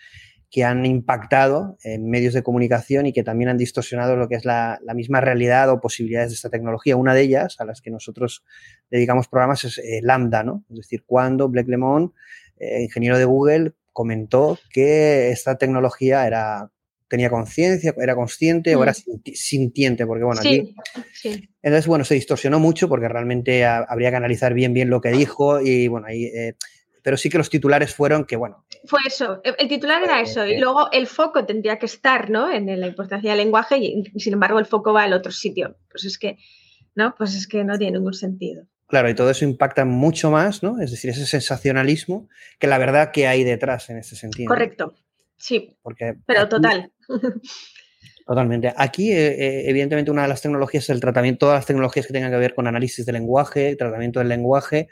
[0.51, 4.45] que han impactado en medios de comunicación y que también han distorsionado lo que es
[4.45, 6.97] la, misma realidad o posibilidades de esta tecnología.
[6.97, 8.45] Una de ellas, a las que nosotros
[8.91, 10.65] dedicamos programas, es Lambda, ¿no?
[10.71, 12.15] Es decir, cuando Black Lemon
[12.61, 16.71] eh, ingeniero de Google, comentó que esta tecnología era
[17.11, 19.33] tenía conciencia, era consciente o era mm.
[19.35, 20.75] sintiente, porque bueno, aquí...
[21.61, 25.61] Entonces, bueno, se distorsionó mucho porque realmente habría que analizar bien bien lo que dijo
[25.61, 26.25] y bueno, ahí...
[26.25, 26.55] Eh,
[27.03, 28.67] pero sí que los titulares fueron que, bueno...
[28.85, 32.53] Fue eso, el titular era eso, y eh, luego el foco tendría que estar, ¿no?
[32.53, 35.79] En la importancia del lenguaje y, sin embargo, el foco va al otro sitio.
[35.91, 36.37] Pues es que,
[36.95, 37.15] ¿no?
[37.17, 38.67] Pues es que no tiene ningún sentido.
[38.87, 40.79] Claro, y todo eso impacta mucho más, ¿no?
[40.79, 44.49] Es decir, ese sensacionalismo que la verdad que hay detrás en ese sentido.
[44.49, 44.95] Correcto,
[45.41, 45.77] sí.
[45.83, 46.93] Porque pero total.
[48.31, 48.73] Totalmente.
[48.77, 52.13] Aquí, eh, eh, evidentemente, una de las tecnologías es el tratamiento, todas las tecnologías que
[52.13, 54.87] tengan que ver con análisis de lenguaje, tratamiento del lenguaje,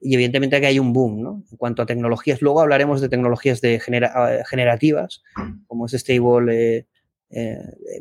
[0.00, 1.42] y evidentemente que hay un boom, ¿no?
[1.50, 2.40] En cuanto a tecnologías.
[2.40, 5.24] Luego hablaremos de tecnologías de eh, generativas,
[5.66, 6.86] como es Stable,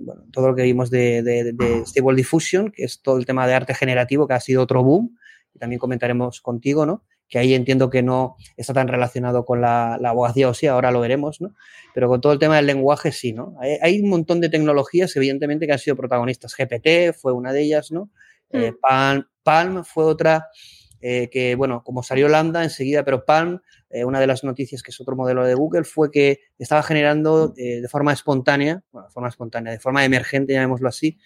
[0.02, 3.56] bueno, todo lo que vimos de, de, Stable Diffusion, que es todo el tema de
[3.56, 5.18] arte generativo, que ha sido otro boom
[5.56, 7.04] y también comentaremos contigo, ¿no?
[7.30, 11.00] Que ahí entiendo que no está tan relacionado con la, abogacía o sí, ahora lo
[11.00, 11.54] veremos, ¿no?
[11.94, 13.56] Pero con todo el tema del lenguaje sí, ¿no?
[13.60, 16.56] Hay, un montón de tecnologías, evidentemente, que han sido protagonistas.
[16.56, 18.12] GPT fue una de ellas, ¿no?
[18.54, 19.26] Eh, mm.
[19.44, 20.48] Palm, fue otra.
[21.06, 23.60] Eh, que, bueno, como salió Lambda enseguida, pero Palm,
[23.90, 27.50] eh, una de las noticias que es otro modelo de Google, fue que estaba generando
[27.50, 31.20] de forma espontánea, bueno, de forma espontánea, de forma emergente, llamémoslo así,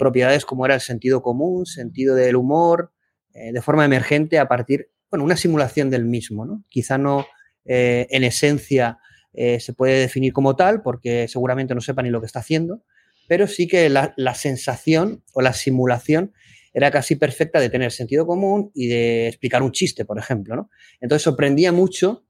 [0.00, 2.92] propiedades como era el sentido común, sentido del humor,
[3.32, 6.64] de forma emergente a partir, bueno, una simulación del mismo, ¿no?
[6.68, 7.24] Quizá no
[7.64, 8.98] eh, en esencia
[9.32, 12.82] eh, se puede definir como tal, porque seguramente no sepa ni lo que está haciendo,
[13.28, 16.32] pero sí que la, sensación o la simulación
[16.72, 20.68] era casi perfecta de tener sentido común y de explicar un chiste, por ejemplo, ¿no?
[21.00, 22.24] Entonces sorprendía mucho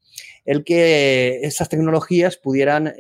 [0.45, 2.93] el que esas tecnologías pudieran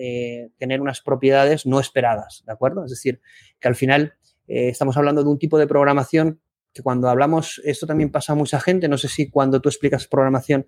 [0.56, 2.86] tener unas propiedades no esperadas, ¿de acuerdo?
[2.86, 3.20] Es decir,
[3.60, 4.14] que al final
[4.46, 6.40] estamos hablando de un tipo de programación
[6.74, 10.08] que cuando hablamos, esto también pasa a mucha gente, no sé si cuando tú explicas
[10.08, 10.66] programación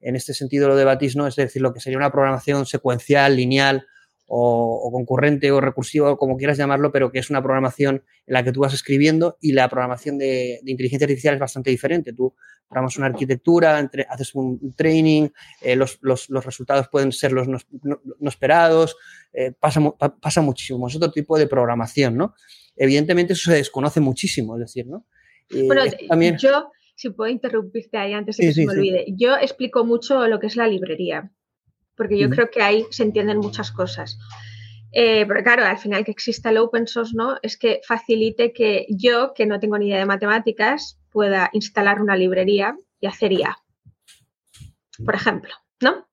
[0.00, 1.26] en este sentido lo debatís, ¿no?
[1.26, 3.86] Es decir, lo que sería una programación secuencial, lineal
[4.28, 8.52] o, concurrente o recursiva, como quieras llamarlo, pero que es una programación en la que
[8.52, 12.12] tú vas escribiendo y la programación de, inteligencia artificial es bastante diferente.
[12.12, 12.34] Tú
[12.68, 15.28] programas una arquitectura, haces un training,
[15.62, 17.58] eh, los, resultados pueden ser los no,
[18.28, 18.96] esperados,
[19.32, 19.80] eh, pasa,
[20.20, 20.88] pasa muchísimo.
[20.88, 22.34] Es otro tipo de programación, ¿no?
[22.76, 25.06] Evidentemente eso se desconoce muchísimo, es decir, ¿no?
[25.50, 25.82] Bueno,
[26.38, 30.40] yo, si puedo interrumpirte ahí antes de que se me olvide, yo explico mucho lo
[30.40, 31.30] que es la librería,
[31.96, 34.18] porque yo creo que ahí se entienden muchas cosas.
[34.92, 37.36] Eh, pero claro, al final que exista el open source, ¿no?
[37.42, 42.16] Es que facilite que yo, que no tengo ni idea de matemáticas, pueda instalar una
[42.16, 43.58] librería y hacer IA.
[45.04, 46.05] Por ejemplo, ¿no?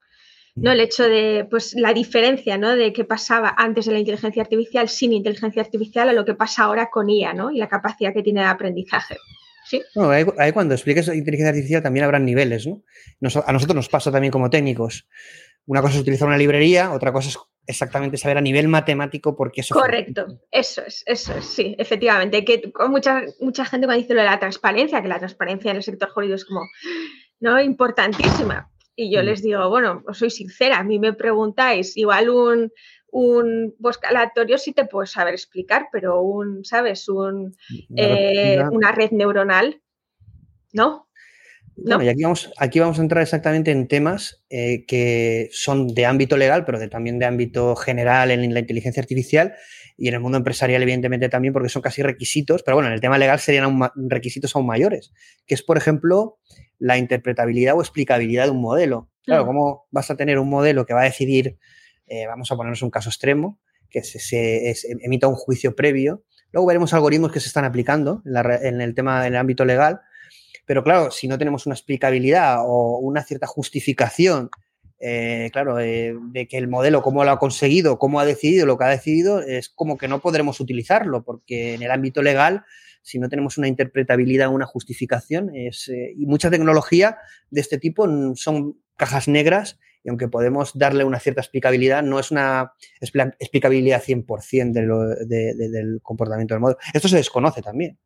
[0.55, 0.71] ¿No?
[0.71, 2.75] El hecho de, pues, la diferencia, ¿no?
[2.75, 6.63] De qué pasaba antes de la inteligencia artificial sin inteligencia artificial a lo que pasa
[6.63, 7.51] ahora con IA, ¿no?
[7.51, 9.17] Y la capacidad que tiene de aprendizaje.
[9.65, 9.81] ¿Sí?
[10.37, 12.83] ahí, cuando expliques inteligencia artificial también habrán niveles, ¿no?
[13.45, 15.07] a nosotros nos pasa también como técnicos.
[15.65, 19.53] Una cosa es utilizar una librería, otra cosa es exactamente saber a nivel matemático por
[19.53, 19.73] qué eso.
[19.73, 22.43] Correcto, eso es, eso es, sí, efectivamente.
[22.43, 25.83] Que mucha, mucha gente cuando dice lo de la transparencia, que la transparencia en el
[25.83, 26.61] sector jurídico es como,
[27.39, 27.61] ¿no?
[27.61, 28.69] Importantísima.
[28.95, 29.25] Y yo mm.
[29.25, 32.71] les digo, bueno, os soy sincera, a mí me preguntáis, igual un,
[33.11, 37.07] un aleatorio sí te puedo saber explicar, pero un, ¿sabes?
[37.09, 37.55] Un,
[37.95, 39.81] eh, una red neuronal,
[40.73, 41.07] ¿no?
[41.75, 46.37] Y aquí vamos, aquí vamos a entrar exactamente en temas eh, que son de ámbito
[46.37, 49.55] legal, pero de, también de ámbito general en la inteligencia artificial
[49.97, 53.01] y en el mundo empresarial, evidentemente, también, porque son casi requisitos, pero bueno, en el
[53.01, 55.11] tema legal serían requisitos aún mayores,
[55.45, 56.39] que es, por ejemplo,
[56.79, 59.09] la interpretabilidad o explicabilidad de un modelo.
[59.23, 61.57] Claro, ¿cómo vas a tener un modelo que va a decidir,
[62.07, 63.59] eh, vamos a ponernos un caso extremo,
[63.89, 66.23] que se, emita un juicio previo?
[66.51, 70.01] Luego veremos algoritmos que se están aplicando en, en el tema, en el ámbito legal,
[70.65, 74.49] pero claro, si no tenemos una explicabilidad o una cierta justificación,
[75.05, 78.77] eh, claro, eh, de que el modelo, cómo lo ha conseguido, cómo ha decidido lo
[78.77, 82.63] que ha decidido, es como que no podremos utilizarlo, porque en el ámbito legal,
[83.01, 87.17] si no tenemos una interpretabilidad, una justificación, es, eh, y mucha tecnología
[87.49, 92.31] de este tipo son cajas negras y aunque podemos darle una cierta explicabilidad, no es
[92.31, 94.71] una explicabilidad 100%
[95.27, 96.79] del comportamiento del modelo.
[96.93, 97.97] Esto se desconoce también.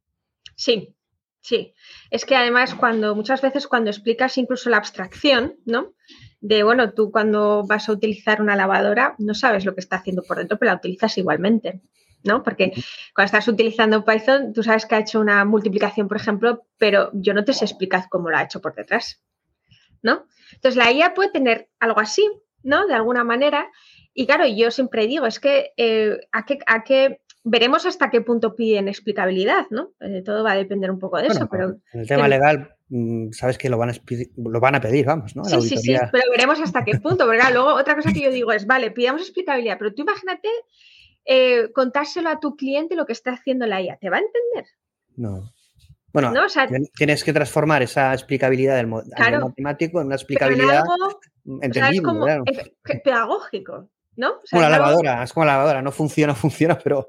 [0.56, 0.96] Sí,
[1.48, 1.74] Sí,
[2.12, 5.94] es que además cuando muchas veces cuando explicas incluso la abstracción, ¿no?
[6.42, 10.24] De, bueno, tú cuando vas a utilizar una lavadora no sabes lo que está haciendo
[10.24, 11.84] por dentro, pero la utilizas igualmente,
[12.26, 12.44] ¿no?
[12.44, 12.74] Porque
[13.16, 17.34] cuando estás utilizando Python, tú sabes que ha hecho una multiplicación, por ejemplo, pero yo
[17.34, 19.24] no te sé explicar cómo lo ha hecho por detrás,
[20.02, 20.26] ¿no?
[20.52, 22.30] Entonces la IA puede tener algo así,
[22.62, 22.88] ¿no?
[22.88, 23.72] De alguna manera.
[24.14, 28.22] Y claro, yo siempre digo, es que eh, ¿a, qué, ¿a qué veremos hasta qué
[28.22, 29.94] punto piden explicabilidad, ¿no?
[30.00, 31.78] Eh, todo va a depender un poco de eso, pero...
[31.94, 33.94] En el tema legal, mm, sabes que lo van, a
[34.38, 35.44] lo van a pedir, vamos, ¿no?
[35.46, 37.52] Sí, sí, sí, pero veremos hasta qué punto, ¿verdad?
[37.54, 40.50] Luego, otra cosa que yo digo es, vale, pidamos explicabilidad, pero tú imagínate
[41.26, 44.66] eh, contárselo a tu cliente lo que está haciendo la IA, ¿te va a entender?
[45.16, 45.54] No.
[46.14, 46.34] Bueno,
[46.96, 50.84] tienes que transformar esa explicabilidad del matemático en una explicabilidad
[51.62, 52.44] entendible,
[53.04, 53.90] pedagógico.
[54.18, 54.42] ¿No?
[54.50, 57.08] como la lavadora, es como la lavadora, no funciona, funciona, pero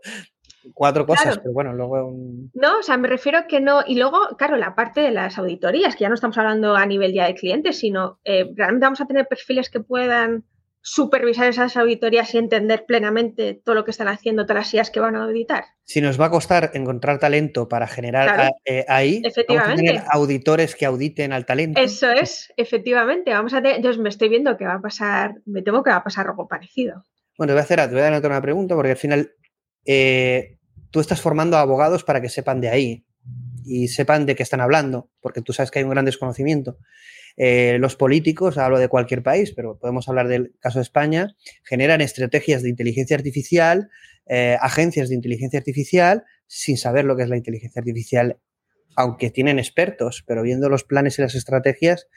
[0.75, 2.12] cuatro cosas, pero bueno, luego...
[2.55, 5.97] No, o sea, me refiero que no, y luego, claro, la parte de las auditorías,
[5.97, 9.07] que ya no estamos hablando a nivel ya de clientes, sino eh, realmente vamos a
[9.07, 10.44] tener perfiles que puedan
[10.88, 15.01] supervisar esas auditorías y entender plenamente todo lo que están haciendo todas las IAS que
[15.01, 15.64] van a auditar.
[15.85, 19.55] Si nos va a costar encontrar talento para generar eh, ahí, efectivamente.
[19.55, 21.79] Vamos a tener auditores que auditen al talento.
[21.79, 23.33] Eso es, efectivamente.
[23.33, 25.96] Vamos a tener, entonces me estoy viendo que va a pasar, me temo que va
[25.96, 27.05] a pasar algo parecido.
[27.37, 29.33] Bueno, te voy a hacer, te voy a dar una pregunta porque al final
[29.85, 30.59] eh,
[30.90, 33.05] tú estás formando abogados para que sepan de ahí
[33.66, 36.79] y sepan de qué están hablando, porque tú sabes que hay un gran desconocimiento.
[37.40, 42.01] Eh, los políticos, hablo de cualquier país, pero podemos hablar del caso de España, generan
[42.01, 43.90] estrategias de inteligencia artificial,
[44.27, 48.40] eh, agencias de inteligencia artificial, sin saber lo que es la inteligencia artificial,
[48.96, 52.09] aunque tienen expertos, pero viendo los planes y las estrategias,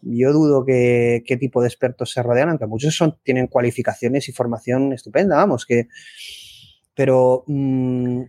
[0.00, 4.32] yo dudo que qué tipo de expertos se rodean, aunque muchos son, tienen cualificaciones y
[4.32, 5.88] formación estupenda, vamos, que...
[6.96, 8.22] Pero mm,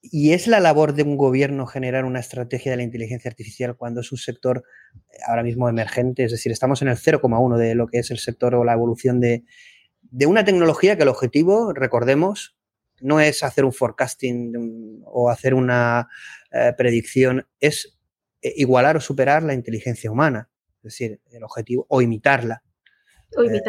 [0.00, 4.00] y es la labor de un gobierno generar una estrategia de la inteligencia artificial cuando
[4.00, 7.86] es un sector eh, ahora mismo emergente, es decir, estamos en el 0,1 de lo
[7.88, 9.44] que es el sector o la evolución de,
[10.26, 12.56] una tecnología que el objetivo, recordemos,
[13.00, 16.08] no es hacer un forecasting o hacer una
[16.52, 17.98] eh, predicción, es
[18.42, 22.62] eh, igualar o superar la inteligencia humana, es decir, el objetivo, o imitarla.
[23.36, 23.60] Eh,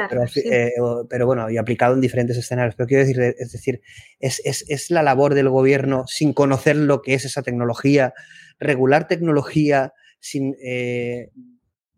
[0.45, 0.72] eh,
[1.10, 2.76] pero, bueno, y aplicado en diferentes escenarios.
[2.76, 3.82] Pero quiero decir, es decir,
[4.19, 8.13] es, la labor del gobierno sin conocer lo que es esa tecnología,
[8.60, 10.56] regular tecnología sin...
[10.63, 11.32] Eh,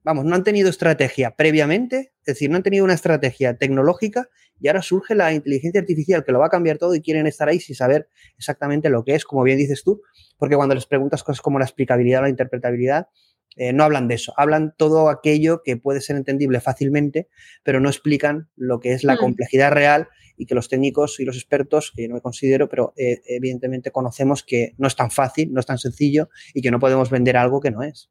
[0.04, 4.68] vamos, no han tenido estrategia previamente, es decir, no han tenido una estrategia tecnológica y
[4.68, 7.60] ahora surge la inteligencia artificial que lo va a cambiar todo y quieren estar ahí
[7.60, 10.02] sin saber exactamente lo que es, como bien dices tú,
[10.38, 13.08] porque cuando les preguntas cosas como la explicabilidad o la interpretabilidad,
[13.56, 17.28] eh, no hablan de eso, hablan todo aquello que puede ser entendible fácilmente,
[17.64, 19.18] pero no explican lo que es la mm.
[19.18, 22.94] complejidad real y que los técnicos y los expertos, que yo no me considero, pero
[22.98, 26.80] eh, evidentemente conocemos que no es tan fácil, no es tan sencillo y que no
[26.80, 28.10] podemos vender algo que no es.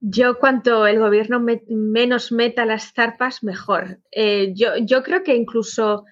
[0.00, 4.00] Yo cuanto el gobierno menos meta las zarpas, mejor.
[4.10, 6.04] Eh, yo, yo creo que incluso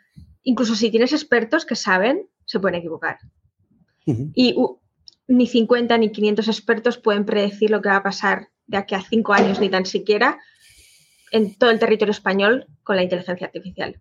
[0.43, 3.19] incluso si tienes expertos que saben, se pueden equivocar.
[4.35, 4.57] Y
[5.31, 9.01] ni 50 ni 500 expertos pueden predecir lo que va a pasar de aquí a
[9.01, 10.41] cinco años, ni tan siquiera
[11.31, 14.01] en todo el territorio español con la inteligencia artificial.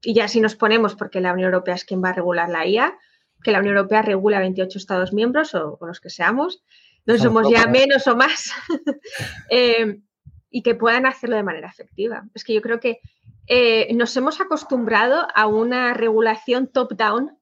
[0.00, 2.64] Y ya si nos ponemos, porque la Unión Europea es quien va a regular la
[2.64, 2.96] IA,
[3.42, 6.62] que la Unión Europea regula 28 Estados miembros o, los que seamos,
[7.06, 8.52] no somos ya menos o más,
[9.50, 10.00] eh,
[10.48, 12.24] y que puedan hacerlo de manera efectiva.
[12.34, 13.00] Es que yo creo que
[13.48, 17.37] eh, nos hemos acostumbrado a una regulación top-down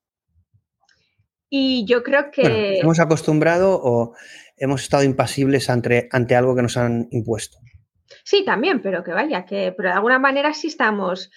[1.49, 2.79] y yo creo que...
[2.81, 4.15] hemos acostumbrado o
[4.57, 7.59] hemos estado impasibles ante, ante algo que nos han impuesto.
[8.25, 11.31] Sí, también, pero que vaya, que pero de alguna manera sí estamos,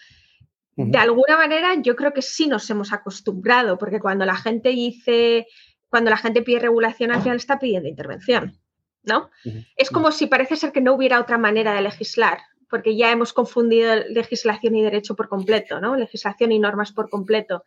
[0.76, 5.48] de alguna manera yo creo que sí nos hemos acostumbrado, porque cuando la gente dice,
[5.90, 8.60] cuando la gente pide regulación, al final está pidiendo intervención,
[9.04, 9.30] ¿no?
[9.76, 13.34] Es como si parece ser que no hubiera otra manera de legislar, porque ya hemos
[13.34, 15.96] confundido legislación y derecho por completo, ¿no?
[15.96, 17.64] Legislación y normas por completo.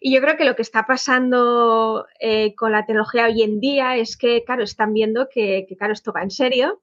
[0.00, 3.96] Y yo creo que lo que está pasando eh, con la tecnología hoy en día
[3.96, 6.82] es que, claro, están viendo que, que, claro, esto va en serio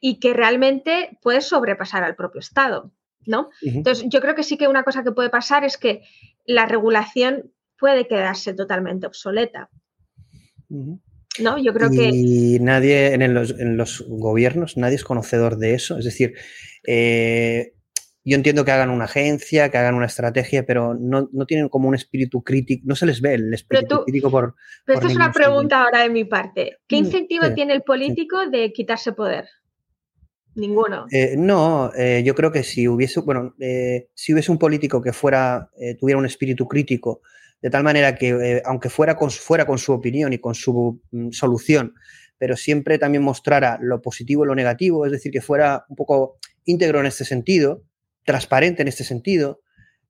[0.00, 2.92] y que realmente puede sobrepasar al propio Estado,
[3.26, 3.48] ¿no?
[3.62, 6.02] Entonces, yo creo que sí que una cosa que puede pasar es que
[6.44, 9.70] la regulación puede quedarse totalmente obsoleta.
[10.68, 11.58] ¿No?
[11.58, 12.10] Yo creo que.
[12.12, 13.34] Y nadie en
[13.76, 15.98] los, gobiernos, nadie es conocedor de eso.
[15.98, 16.34] Es decir,
[16.86, 17.74] eh,
[18.24, 21.94] yo entiendo que hagan una agencia, que hagan una estrategia, pero no, tienen como un
[21.94, 24.54] espíritu crítico, no se les ve el espíritu crítico por.
[24.86, 26.78] Pero esto es una pregunta ahora de mi parte.
[26.86, 29.46] ¿Qué mm, incentivo tiene el político de quitarse poder?
[30.54, 31.06] Ninguno.
[31.10, 35.12] Eh, no, eh, yo creo que si hubiese, bueno, eh, si hubiese un político que
[35.12, 37.20] fuera, tuviera un espíritu crítico,
[37.60, 41.30] de tal manera que, aunque fuera con, fuera con su opinión y con su mm,
[41.30, 41.94] solución,
[42.38, 46.38] pero siempre también mostrara lo positivo y lo negativo, es decir, que fuera un poco
[46.64, 47.82] íntegro en este sentido,
[48.24, 49.60] transparente en este sentido,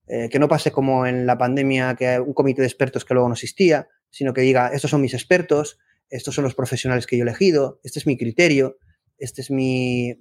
[0.06, 3.28] que no pase como en la pandemia, que hay un comité de expertos que luego
[3.28, 5.78] no existía, sino que diga, estos son mis expertos,
[6.10, 8.76] estos son los profesionales que yo he elegido, este es mi criterio,
[9.18, 10.16] esta es mi,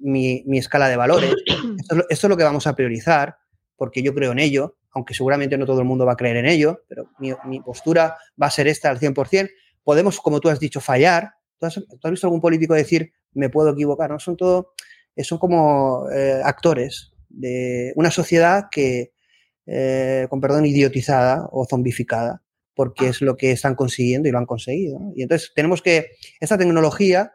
[0.54, 1.34] escala de valores,
[1.80, 3.38] esto, es lo que vamos a priorizar,
[3.76, 6.46] porque yo creo en ello, aunque seguramente no todo el mundo va a creer en
[6.46, 9.50] ello, pero mi, postura va a ser esta al 100%.
[9.84, 11.34] Podemos, como tú has dicho, fallar.
[11.60, 14.12] ¿Tú has, visto algún político decir, me puedo equivocar?
[14.12, 14.74] No, son todo,
[15.22, 19.14] son como eh, actores de una sociedad que,
[19.66, 22.42] eh, con perdón, idiotizada o zombificada,
[22.74, 25.00] porque es lo que están consiguiendo y lo han conseguido.
[25.16, 27.34] Y entonces tenemos que, esta tecnología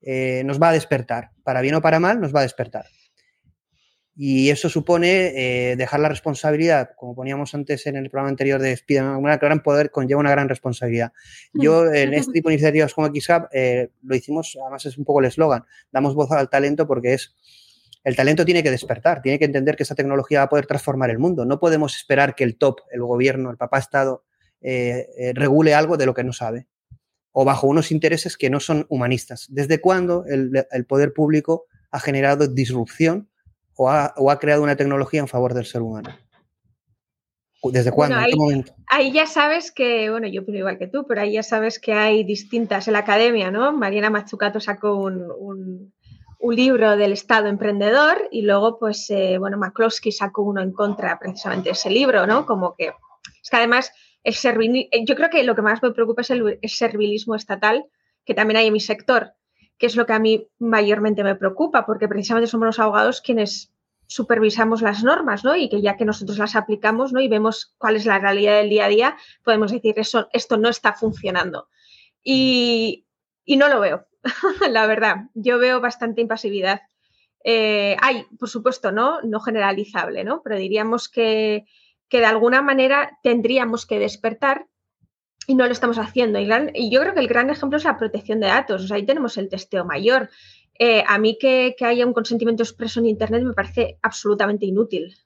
[0.00, 1.30] eh, nos va a despertar.
[1.42, 2.86] Para bien o para mal, nos va a despertar.
[4.20, 8.76] Y eso supone eh, dejar la responsabilidad, como poníamos antes en el programa anterior de
[8.76, 11.12] Spiderman, un gran poder conlleva una gran responsabilidad.
[11.54, 15.20] Yo en este tipo de iniciativas como XHub eh, lo hicimos, además es un poco
[15.20, 17.36] el eslogan, damos voz al talento porque es,
[18.02, 21.10] el talento tiene que despertar, tiene que entender que esa tecnología va a poder transformar
[21.10, 21.44] el mundo.
[21.44, 24.24] No podemos esperar que el top, el gobierno, el papá Estado,
[25.34, 26.66] regule algo de lo que no sabe
[27.40, 29.46] o bajo unos intereses que no son humanistas.
[29.48, 33.28] ¿Desde cuándo el, poder público ha generado disrupción
[33.78, 36.10] o ha, creado una tecnología en favor del ser humano?
[37.62, 38.16] ¿Desde cuándo?
[38.16, 38.72] ahí, momento?
[38.88, 41.92] ahí, ya sabes que, bueno, yo opino igual que tú, pero ahí ya sabes que
[41.92, 43.72] hay distintas en la academia, ¿no?
[43.72, 45.92] Mariana Mazzucato sacó un,
[46.50, 51.68] libro del Estado emprendedor y luego, pues, eh, bueno, McCloskey sacó uno en contra precisamente
[51.68, 52.46] de ese libro, ¿no?
[52.46, 52.92] Como que,
[53.42, 53.92] es que además
[54.24, 57.84] eh, yo creo que lo que más me preocupa es el, servilismo estatal,
[58.24, 59.32] que también hay en mi sector,
[59.78, 63.72] que es lo que a mí mayormente me preocupa, porque precisamente somos los abogados quienes
[64.06, 65.54] supervisamos las normas, ¿no?
[65.54, 67.20] Y que ya que nosotros las aplicamos, ¿no?
[67.20, 70.68] Y vemos cuál es la realidad del día a día, podemos decir, eso, esto no
[70.68, 71.68] está funcionando.
[72.22, 73.06] Y,
[73.46, 74.06] no lo veo,
[74.70, 75.16] la verdad.
[75.34, 76.82] Yo veo bastante impasividad.
[77.44, 79.20] Eh, hay, por supuesto, ¿no?
[79.22, 80.42] No generalizable, ¿no?
[80.42, 81.66] Pero diríamos que
[82.08, 84.66] que de alguna manera tendríamos que despertar
[85.48, 86.38] y no lo estamos haciendo.
[86.38, 88.92] Y, yo creo que el gran ejemplo es la protección de datos.
[88.92, 90.28] ahí tenemos el testeo mayor.
[90.78, 95.16] Eh, a mí que, haya un consentimiento expreso en Internet me parece absolutamente inútil.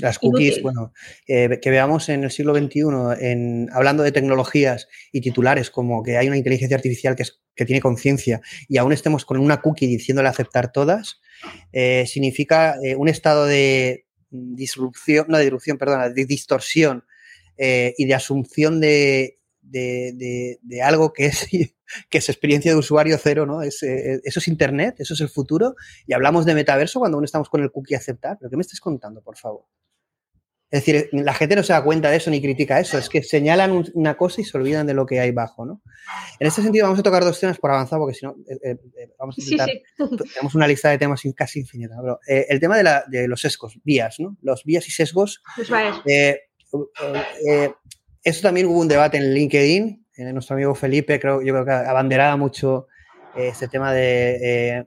[0.00, 0.92] Las cookies, bueno,
[1.26, 2.80] eh, que veamos en el siglo XXI,
[3.20, 7.24] en, hablando de tecnologías y titulares como que hay una inteligencia artificial que,
[7.56, 11.20] que tiene conciencia y aún estemos con una cookie diciéndole aceptar todas,
[11.72, 17.04] eh, significa un estado de, disrupción, no de disrupción, perdona, de distorsión
[17.56, 21.46] eh, y de asunción de, de, algo que es,
[22.10, 23.62] que es experiencia de usuario cero, ¿no?
[23.62, 25.74] Es, eh, eso es Internet, eso es el futuro.
[26.06, 28.38] Y hablamos de metaverso cuando aún estamos con el cookie aceptar.
[28.38, 29.64] ¿Pero qué me estás contando, por favor?
[30.70, 33.22] Es decir, la gente no se da cuenta de eso ni critica eso, es que
[33.22, 35.82] señalan una cosa y se olvidan de lo que hay bajo, ¿no?
[36.40, 38.78] En este sentido vamos a tocar dos temas por avanzar porque si no, eh,
[39.18, 39.68] vamos a intentar,
[40.32, 41.96] tenemos una lista de temas casi infinita.
[42.26, 44.38] el tema de, los sesgos, vías, ¿no?
[44.40, 45.42] Los vías y sesgos.
[47.46, 47.72] Eh,
[48.22, 52.36] esto también hubo un debate en LinkedIn, nuestro amigo Felipe, creo, yo creo que abanderaba
[52.36, 52.86] mucho
[53.34, 54.86] este tema de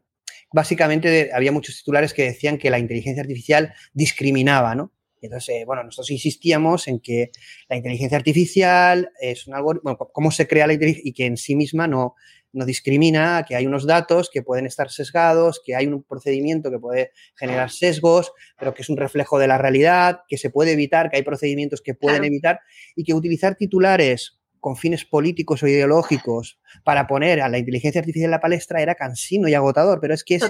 [0.55, 4.93] básicamente había muchos titulares que decían que la inteligencia artificial discriminaba, ¿no?
[5.21, 7.31] Entonces, eh, bueno, nosotros insistíamos en que
[7.67, 11.35] la inteligencia artificial es un algoritmo, bueno, cómo se crea la inteligencia y que en
[11.35, 12.15] sí misma no,
[12.55, 16.79] no discrimina, que hay unos datos que pueden estar sesgados, que hay un procedimiento que
[16.79, 21.09] puede generar sesgos, pero que es un reflejo de la realidad, que se puede evitar,
[21.09, 22.61] que hay procedimientos que pueden evitar
[22.95, 28.25] y que utilizar titulares con fines políticos o ideológicos para poner a la inteligencia artificial
[28.25, 30.43] en la palestra era cansino y agotador, pero es que es,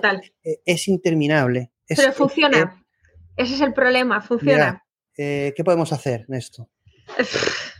[0.43, 1.71] eh, es interminable.
[1.87, 2.85] pero funciona.
[3.35, 4.85] Ese es el problema, funciona.
[5.17, 6.69] Eh, ¿Qué podemos hacer en esto?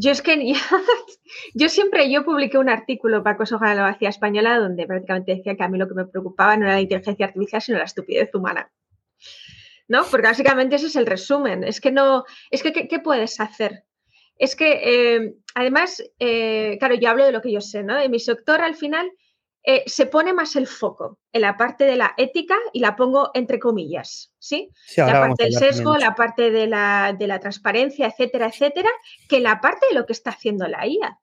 [0.00, 0.36] Yo es que
[1.54, 5.56] yo siempre yo publiqué un artículo para Consejo de la Abogacía Española donde prácticamente decía
[5.56, 8.34] que a mí lo que me preocupaba no era la inteligencia artificial, sino la estupidez
[8.34, 8.70] humana.
[9.88, 10.04] ¿No?
[10.04, 11.64] Porque básicamente ese es el resumen.
[11.64, 13.84] Es que no, es que ¿qué, puedes hacer?
[14.36, 17.96] Es que eh, además, eh, claro, yo hablo de lo que yo sé, ¿no?
[17.96, 19.10] De mi sector al final
[19.70, 23.30] eh, se pone más el foco en la parte de la ética y la pongo
[23.34, 24.70] entre comillas, ¿sí?
[24.96, 28.88] la parte del sesgo, la parte de la, de la, transparencia, etcétera, etcétera,
[29.28, 31.20] que la parte de lo que está haciendo la IA.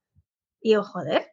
[0.62, 1.32] Y oh, joder,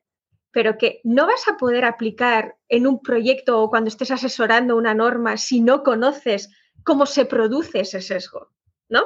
[0.53, 4.95] pero que no vas a poder aplicar en un proyecto o cuando estés asesorando una
[4.95, 6.49] norma si no conoces
[6.83, 8.49] cómo se produce ese sesgo,
[8.89, 9.05] ¿no?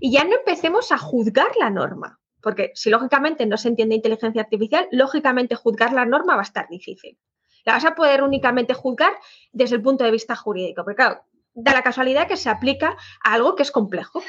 [0.00, 4.40] Y ya no empecemos a juzgar la norma, porque si lógicamente no se entiende inteligencia
[4.40, 7.18] artificial, lógicamente juzgar la norma va a estar difícil.
[7.64, 9.12] La vas a poder únicamente juzgar
[9.52, 11.22] desde el punto de vista jurídico, porque claro,
[11.54, 14.22] da la casualidad que se aplica a algo que es complejo,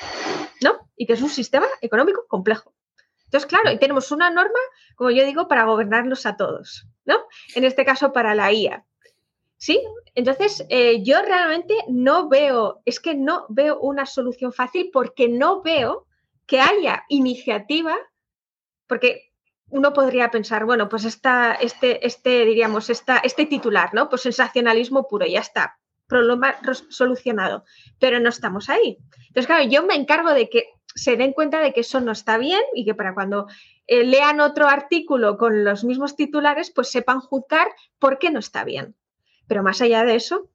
[0.61, 0.89] ¿no?
[0.95, 2.73] Y que es un sistema económico complejo.
[3.25, 4.59] Entonces, claro, y tenemos una norma,
[4.95, 7.15] como yo digo, para gobernarlos a todos, ¿no?
[7.55, 8.85] En este caso, para la IA.
[9.57, 9.81] ¿Sí?
[10.13, 15.61] Entonces, eh, yo realmente no veo, es que no veo una solución fácil porque no
[15.63, 16.05] veo
[16.45, 17.97] que haya iniciativa,
[18.87, 19.32] porque
[19.73, 24.07] uno podría pensar, bueno, pues esta, este, este, diríamos, esta, este titular, ¿no?
[24.07, 26.55] Pues sensacionalismo puro, ya está, problema
[26.89, 27.65] solucionado,
[27.99, 28.99] pero no estamos ahí.
[29.27, 32.37] Entonces, claro, yo me encargo de que se den cuenta de que eso no está
[32.37, 33.47] bien y que para cuando
[33.87, 37.67] eh, lean otro artículo con los mismos titulares, pues sepan juzgar
[37.97, 38.95] por qué no está bien.
[39.47, 40.51] Pero más allá de eso,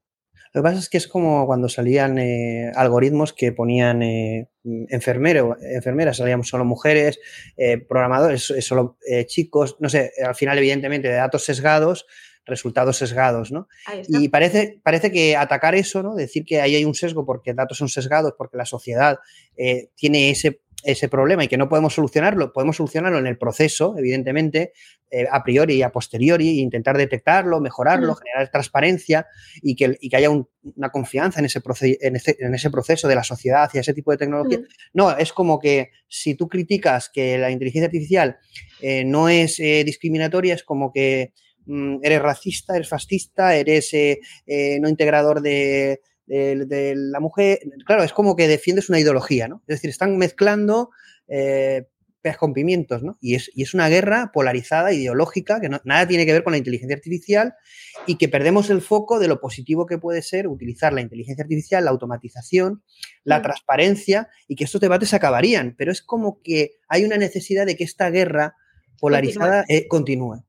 [0.52, 4.48] lo que pasa es que es como cuando salían eh, algoritmos que ponían eh,
[4.88, 7.20] enfermero, enfermeras, salían solo mujeres,
[7.56, 12.06] eh, programadores, solo chicos, no sé, al final evidentemente de datos sesgados,
[12.44, 13.68] resultados sesgados, ¿no?
[14.08, 16.14] Y parece, parece que atacar eso, ¿no?
[16.14, 19.18] Decir que ahí hay un sesgo porque datos son sesgados, porque la sociedad
[19.96, 24.72] tiene ese ese problema y que no podemos solucionarlo, podemos solucionarlo en el proceso, evidentemente,
[25.10, 29.26] eh, a priori y a posteriori, e intentar detectarlo, mejorarlo, generar transparencia
[29.60, 31.60] y que, que haya una confianza en ese,
[32.00, 34.60] en, en ese, proceso de la sociedad hacia ese tipo de tecnología.
[34.92, 38.38] No, es como que si tú criticas que la inteligencia artificial
[38.80, 41.32] eh, no es eh, discriminatoria, es como que
[41.66, 43.90] mm, eres racista, eres fascista, eres
[44.80, 47.60] no integrador de, de, la mujer.
[47.86, 49.62] Claro, es como que defiendes una ideología, ¿no?
[49.66, 50.90] Es decir, están mezclando
[51.26, 51.86] eh,
[52.36, 53.16] con pimientos, ¿no?
[53.20, 56.58] Y es, y es, una guerra polarizada, ideológica, que nada tiene que ver con la
[56.58, 57.54] inteligencia artificial
[58.06, 61.84] y que perdemos el foco de lo positivo que puede ser utilizar la inteligencia artificial,
[61.84, 62.82] la automatización,
[63.24, 63.42] la mm.
[63.42, 65.74] transparencia y que estos debates acabarían.
[65.78, 68.56] Pero es como que hay una necesidad de que esta guerra
[69.00, 70.44] polarizada eh, continúe.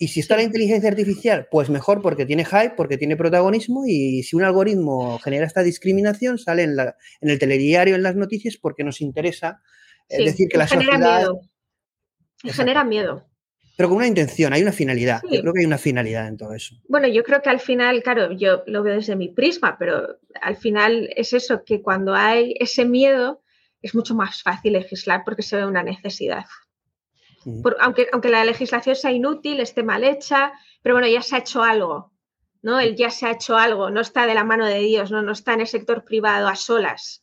[0.00, 4.22] Y si está la inteligencia artificial, pues mejor porque tiene hype, porque tiene protagonismo y
[4.22, 8.56] si un algoritmo genera esta discriminación, sale en, la, en el telediario, en las noticias,
[8.56, 9.60] porque nos interesa
[10.08, 11.40] es decir que la genera Miedo.
[12.44, 13.26] Genera miedo.
[13.76, 15.20] Pero con una intención, hay una finalidad.
[15.30, 16.76] Yo creo que hay una finalidad en todo eso.
[16.88, 20.56] Bueno, yo creo que al final, claro, yo lo veo desde mi prisma, pero al
[20.56, 23.42] final es eso, que cuando hay ese miedo
[23.82, 26.44] es mucho más fácil legislar porque se ve una necesidad
[27.80, 31.62] aunque, aunque la legislación sea inútil, esté mal hecha, pero bueno, ya se ha hecho
[31.62, 32.12] algo,
[32.62, 32.80] ¿no?
[32.80, 35.32] Él ya se ha hecho algo, no está de la mano de Dios, no, no
[35.32, 37.22] está en el sector privado a solas.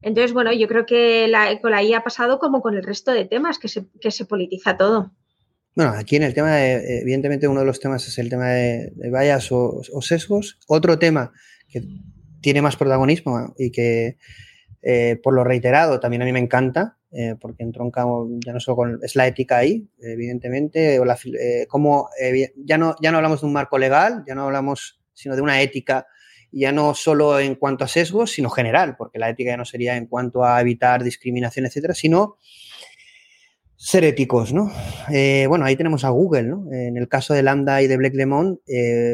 [0.00, 3.12] Entonces, bueno, yo creo que la, con la IA ha pasado como con el resto
[3.12, 5.12] de temas, que se, que se politiza todo.
[5.74, 8.92] Bueno, aquí en el tema, de, evidentemente uno de los temas es el tema de,
[9.12, 10.58] vallas o, sesgos.
[10.66, 11.32] Otro tema
[11.68, 11.82] que
[12.40, 14.18] tiene más protagonismo y que
[14.82, 18.04] eh, por lo reiterado también a mí me encanta eh, porque entronca
[18.44, 22.76] ya no solo con, es la ética ahí, evidentemente, o la, eh, como, eh, ya,
[22.76, 26.06] no, ya no hablamos de un marco legal, ya no hablamos sino de una ética,
[26.52, 29.96] ya no solo en cuanto a sesgos, sino general, porque la ética ya no sería
[29.96, 32.36] en cuanto a evitar discriminación, etcétera, sino
[33.74, 34.70] ser éticos, ¿no?
[35.48, 36.66] bueno, ahí tenemos a Google, ¿no?
[36.72, 38.60] En el caso de Lambda y de Blake Lemon,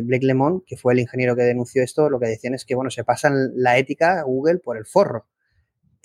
[0.02, 2.90] Blake Lemon, que fue el ingeniero que denunció esto, lo que decían es que, bueno,
[2.90, 5.26] se pasan la ética Google por el forro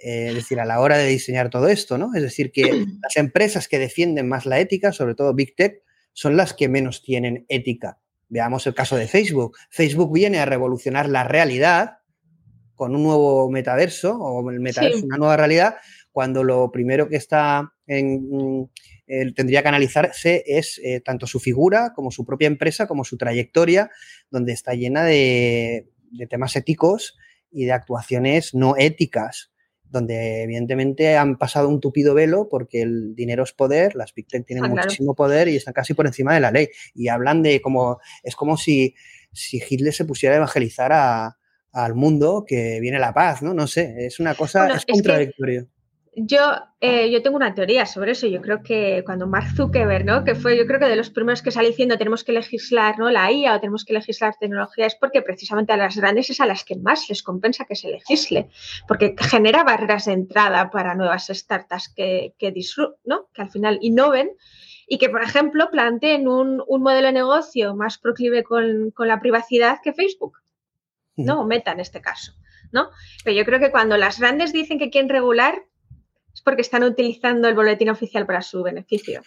[0.01, 2.13] es decir, a la hora de diseñar todo esto, ¿no?
[2.15, 2.63] Es decir, que
[3.01, 5.83] las empresas que defienden más la ética, sobre todo Big Tech,
[6.13, 7.99] son las que menos tienen ética.
[8.27, 9.57] Veamos el caso de Facebook.
[9.69, 11.99] Facebook viene a revolucionar la realidad
[12.75, 15.75] con un nuevo metaverso o el metaverso, una nueva realidad,
[16.11, 18.69] cuando lo primero que está en,
[19.07, 23.17] eh, tendría que analizarse es eh, tanto su figura como su propia empresa, como su
[23.17, 23.89] trayectoria,
[24.29, 25.89] donde está llena de,
[26.29, 27.17] temas éticos
[27.51, 29.51] y de actuaciones no éticas
[29.89, 34.45] donde evidentemente han pasado un tupido velo porque el dinero es poder, las Big Tech
[34.45, 36.69] tienen ah, muchísimo poder y están casi por encima de la ley.
[36.93, 38.95] Y hablan de como, es como si,
[39.31, 40.91] si Hitler se pusiera a evangelizar
[41.71, 43.53] al mundo que viene la paz, ¿no?
[43.53, 45.67] No sé, es una cosa, es contradictorio.
[46.15, 46.41] Yo,
[46.81, 48.27] eh, yo tengo una teoría sobre eso.
[48.27, 50.23] Yo creo que cuando Mark Zuckerberg, ¿no?
[50.23, 53.09] que fue yo creo que de los primeros que sale diciendo tenemos que legislar ¿no?
[53.09, 56.45] la IA o tenemos que legislar tecnología, es porque precisamente a las grandes es a
[56.45, 58.49] las que más les compensa que se legisle,
[58.87, 62.53] porque genera barreras de entrada para nuevas startups que, que,
[63.05, 63.29] ¿no?
[63.33, 64.31] que al final innoven
[64.87, 69.19] y que, por ejemplo, planteen un, un modelo de negocio más proclive con, con, la
[69.19, 70.39] privacidad que Facebook,
[71.15, 71.41] ¿no?
[71.41, 72.33] O Meta en este caso.
[72.71, 72.89] ¿no?
[73.23, 75.63] Pero yo creo que cuando las grandes dicen que quieren regular,
[76.33, 79.21] es porque están utilizando el boletín oficial para su beneficio.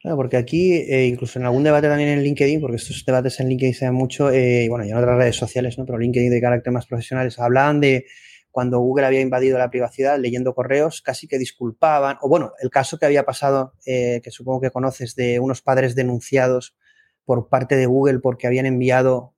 [0.00, 3.48] Claro, porque aquí, eh, incluso en algún debate también en LinkedIn, porque estos debates en
[3.48, 5.86] LinkedIn se dan mucho, eh, y bueno, y en otras redes sociales, ¿no?
[5.86, 8.06] pero LinkedIn de carácter más profesionales, hablaban de
[8.52, 12.98] cuando Google había invadido la privacidad leyendo correos, casi que disculpaban, o bueno, el caso
[12.98, 16.76] que había pasado, eh, que supongo que conoces, de unos padres denunciados
[17.24, 19.34] por parte de Google porque habían enviado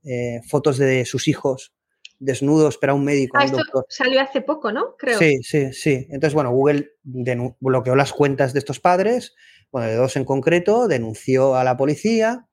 [0.47, 1.75] fotos de sus hijos
[2.21, 3.37] desnudos para un médico.
[3.41, 4.95] Ah, esto salió hace poco, ¿no?
[4.97, 5.19] Creo.
[5.19, 6.07] Sí, sí, sí.
[6.11, 9.35] Entonces, bueno, Google bloqueó las cuentas de estos padres,
[9.73, 12.47] bueno, de dos en concreto, denunció a la policía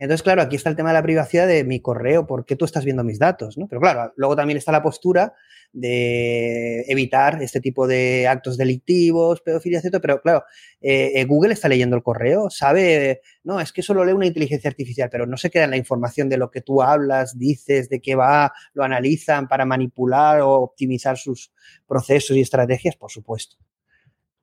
[0.00, 2.64] entonces, claro, aquí está el tema de la privacidad de mi correo, ¿por qué tú
[2.64, 3.58] estás viendo mis datos?
[3.58, 3.68] ¿no?
[3.68, 5.34] Pero claro, luego también está la postura
[5.74, 9.98] de evitar este tipo de actos delictivos, pedofilia, etc.
[10.00, 10.44] Pero claro,
[10.80, 14.70] eh, eh, Google está leyendo el correo, sabe, no, es que solo lee una inteligencia
[14.70, 18.00] artificial, pero no se queda en la información de lo que tú hablas, dices, de
[18.00, 21.52] qué va, lo analizan para manipular o optimizar sus
[21.86, 23.58] procesos y estrategias, por supuesto.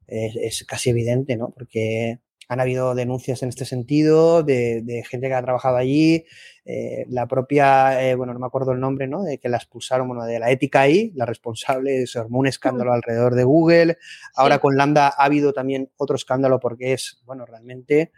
[0.06, 1.50] Es, es casi evidente, ¿no?
[1.50, 6.26] Porque han habido denuncias en este sentido de, gente que ha trabajado allí.
[6.66, 9.24] Eh, la propia, eh, bueno, no me acuerdo el nombre, ¿no?
[9.24, 12.94] De que la expulsaron, bueno, de la ética ahí, la responsable, se armó un escándalo
[12.94, 13.98] alrededor de Google.
[14.36, 18.12] Ahora con Lambda ha habido también otro escándalo porque es, bueno, realmente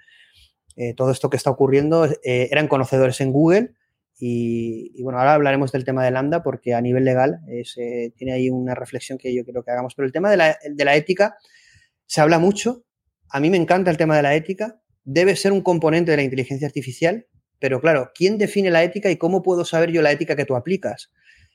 [0.76, 3.74] eh, todo esto que está ocurriendo eran conocedores en Google.
[4.22, 7.40] Y, bueno, ahora hablaremos del tema de Lambda porque a nivel legal
[8.18, 9.96] tiene ahí una reflexión que yo quiero que hagamos.
[9.96, 11.38] Pero el tema de la, de la ética
[12.06, 12.84] se habla mucho,
[13.32, 16.24] a mí me encanta el tema de la ética, debe ser un componente de la
[16.24, 17.28] inteligencia artificial,
[17.60, 20.56] pero claro, ¿quién define la ética y cómo puedo saber yo la ética que tú
[20.56, 21.12] aplicas?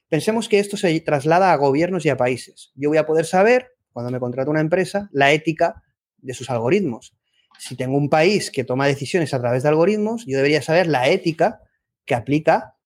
[0.09, 2.72] Pensemos que esto se traslada a gobiernos y a países.
[2.75, 5.83] Yo voy a poder saber, cuando me contrata una empresa, la ética
[6.18, 7.16] de sus algoritmos.
[7.59, 11.09] Si tengo un país que toma decisiones a través de algoritmos, yo debería saber la
[11.09, 11.61] ética
[12.05, 12.77] que aplica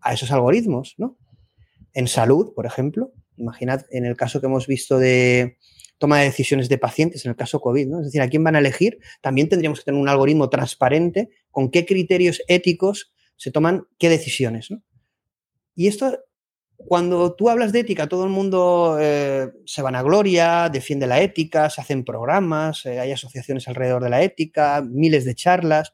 [0.00, 1.18] a esos algoritmos, ¿no?
[1.94, 5.58] En salud, por ejemplo, imaginad en el caso que hemos visto de,
[6.02, 8.00] toma de decisiones de pacientes, en el caso COVID, ¿no?
[8.00, 11.70] Es decir, a quién van a elegir, también tendríamos que tener un algoritmo transparente con
[11.70, 14.70] qué criterios éticos se toman qué decisiones.
[15.76, 16.18] Y esto,
[16.76, 21.20] cuando tú hablas de ética, todo el mundo eh, se van a gloria, defiende la
[21.20, 25.92] ética, se hacen programas, eh, hay asociaciones alrededor de la ética, miles de charlas,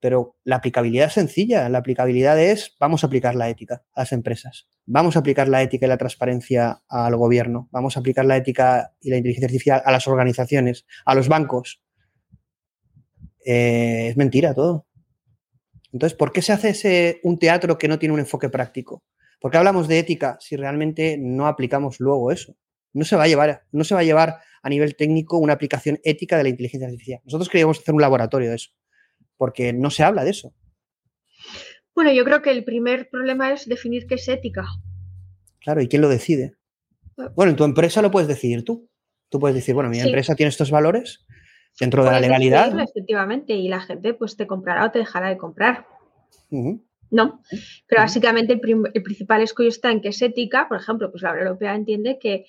[0.00, 1.68] pero la aplicabilidad es sencilla.
[1.68, 5.62] La aplicabilidad es, vamos a aplicar la ética a las empresas, vamos a aplicar la
[5.62, 9.82] ética y la transparencia al gobierno, vamos a aplicar la ética y la inteligencia artificial
[9.84, 11.82] a las organizaciones, a los bancos.
[13.44, 14.86] Eh, es mentira todo.
[15.92, 19.04] Entonces, ¿por qué se hace ese, un teatro que no tiene un enfoque práctico?
[19.40, 22.56] ¿Por qué hablamos de ética si realmente no aplicamos luego eso?
[22.92, 25.98] No se va a llevar, no se va a llevar a nivel técnico una aplicación
[26.04, 27.20] ética de la inteligencia artificial.
[27.24, 28.70] Nosotros queríamos hacer un laboratorio de eso
[29.38, 30.52] porque no se habla de eso.
[31.94, 34.66] Bueno, yo creo que el primer problema es definir qué es ética.
[35.60, 36.54] Claro, ¿y quién lo decide?
[37.34, 38.88] Bueno, en tu empresa lo puedes decidir tú.
[39.28, 41.26] Tú puedes decir, bueno, mi empresa tiene estos valores
[41.78, 42.78] dentro de la legalidad.
[42.80, 45.86] Efectivamente, y la gente pues te comprará o te dejará de comprar.
[47.10, 47.42] No,
[47.86, 50.68] pero básicamente el, principal escollo está en que es ética.
[50.68, 52.46] Por ejemplo, pues la Unión Europea entiende que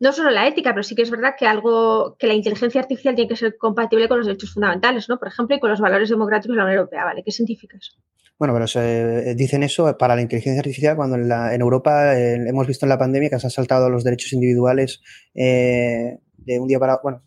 [0.00, 3.14] no solo la ética, pero sí que es verdad que algo que la inteligencia artificial
[3.14, 5.18] tiene que ser compatible con los derechos fundamentales, ¿no?
[5.18, 7.22] Por ejemplo, y con los valores democráticos de la Unión Europea, ¿vale?
[7.24, 7.92] ¿Qué significa eso?
[8.38, 12.86] Bueno, pero se, dicen eso para la inteligencia artificial cuando en, Europa eh, hemos visto
[12.86, 15.02] en la pandemia que se han saltado los derechos individuales
[15.34, 17.24] eh, de un día para bueno,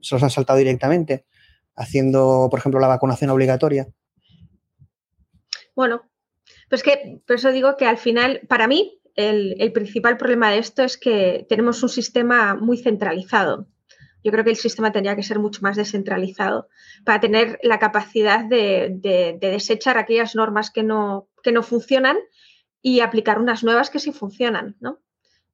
[0.00, 1.26] se los han saltado directamente,
[1.74, 3.88] haciendo, por ejemplo, la vacunación obligatoria.
[5.74, 6.02] Bueno,
[6.68, 10.82] pues que por eso digo que al final, para mí, el, principal problema de esto
[10.82, 13.68] es que tenemos un sistema muy centralizado.
[14.22, 16.68] Yo creo que el sistema tendría que ser mucho más descentralizado
[17.04, 22.16] para tener la capacidad de, desechar aquellas normas que no, que no funcionan
[22.80, 25.00] y aplicar unas nuevas que sí funcionan, ¿no?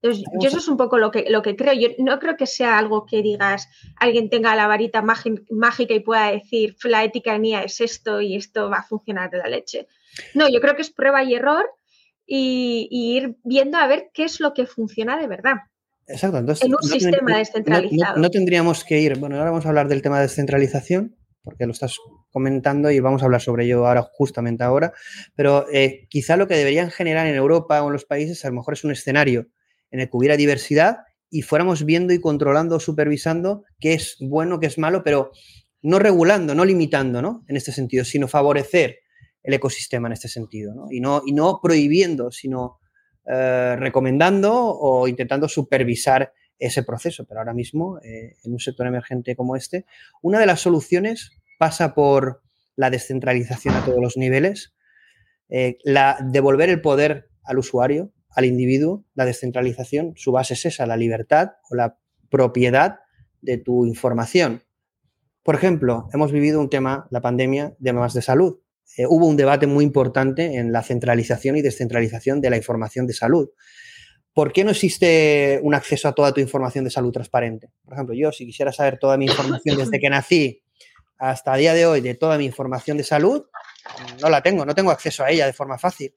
[0.02, 1.74] Entonces, yo eso es un poco lo que, lo que creo.
[1.74, 6.30] Yo no creo que sea algo que digas, alguien tenga la varita mágica y pueda
[6.30, 9.88] decir, la ética mía es esto y esto va a funcionar de la leche.
[10.34, 11.68] No, yo creo que es prueba y error
[12.32, 15.54] y, ir viendo a ver qué es lo que funciona de verdad.
[16.06, 16.64] Exacto, entonces.
[16.64, 18.18] En un sistema descentralizado.
[18.18, 19.18] No, tendríamos que ir.
[19.18, 21.96] Bueno, ahora vamos a hablar del tema de descentralización, porque lo estás
[22.30, 24.92] comentando y vamos a hablar sobre ello ahora, justamente ahora.
[25.34, 28.54] Pero eh, quizá lo que deberían generar en Europa o en los países a lo
[28.54, 29.48] mejor es un escenario
[29.90, 30.98] en el que hubiera diversidad
[31.30, 35.32] y fuéramos viendo y controlando, supervisando qué es bueno, qué es malo, pero
[35.82, 37.44] no regulando, no limitando, ¿no?
[37.48, 38.98] En este sentido, sino favorecer
[39.42, 40.88] el ecosistema en este sentido, ¿no?
[40.90, 42.78] Y no, prohibiendo, sino
[43.26, 47.24] eh, recomendando o intentando supervisar ese proceso.
[47.26, 49.86] Pero ahora mismo, eh, en un sector emergente como este,
[50.22, 52.42] una de las soluciones pasa por
[52.76, 54.74] la descentralización a todos los niveles,
[55.48, 60.86] eh, la, devolver el poder al usuario, al individuo, la descentralización, su base es esa,
[60.86, 61.98] la libertad o la
[62.30, 63.00] propiedad
[63.42, 64.62] de tu información.
[65.42, 68.60] Por ejemplo, hemos vivido un tema, la pandemia, de más de salud.
[68.96, 73.12] Eh, hubo un debate muy importante en la centralización y descentralización de la información de
[73.12, 73.48] salud.
[74.32, 77.68] ¿Por qué no existe un acceso a toda tu información de salud transparente?
[77.84, 80.62] Por ejemplo, yo si quisiera saber toda mi información desde que nací
[81.18, 83.44] hasta el día de hoy de toda mi información de salud,
[84.22, 86.14] no la tengo, no tengo acceso a ella de forma fácil.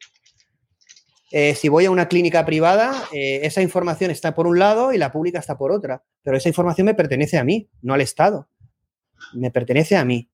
[1.31, 4.99] Eh, si voy a una clínica privada, eh, esa información está por un lado y
[4.99, 8.47] la pública está por otra, pero esa información me pertenece a mí, no al Estado.
[9.33, 10.29] Me pertenece a mí.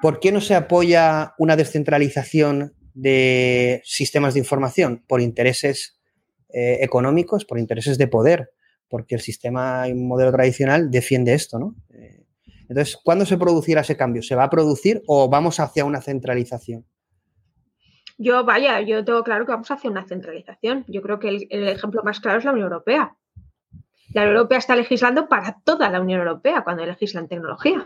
[0.00, 5.04] ¿Por qué no se apoya una descentralización de sistemas de información?
[5.06, 5.98] Por intereses
[6.52, 8.50] eh, económicos, por intereses de poder,
[8.88, 11.74] porque el sistema y un modelo tradicional defiende esto, ¿no?
[12.68, 14.22] entonces, ¿cuándo se producirá ese cambio?
[14.22, 16.84] ¿Se va a producir o vamos hacia una centralización?
[18.18, 20.84] Yo, vaya, yo tengo claro que vamos hacia una centralización.
[20.88, 23.16] Yo creo que el, ejemplo más claro es la Unión Europea.
[24.14, 27.84] La Unión Europea está legislando para toda la Unión Europea cuando legislan tecnología.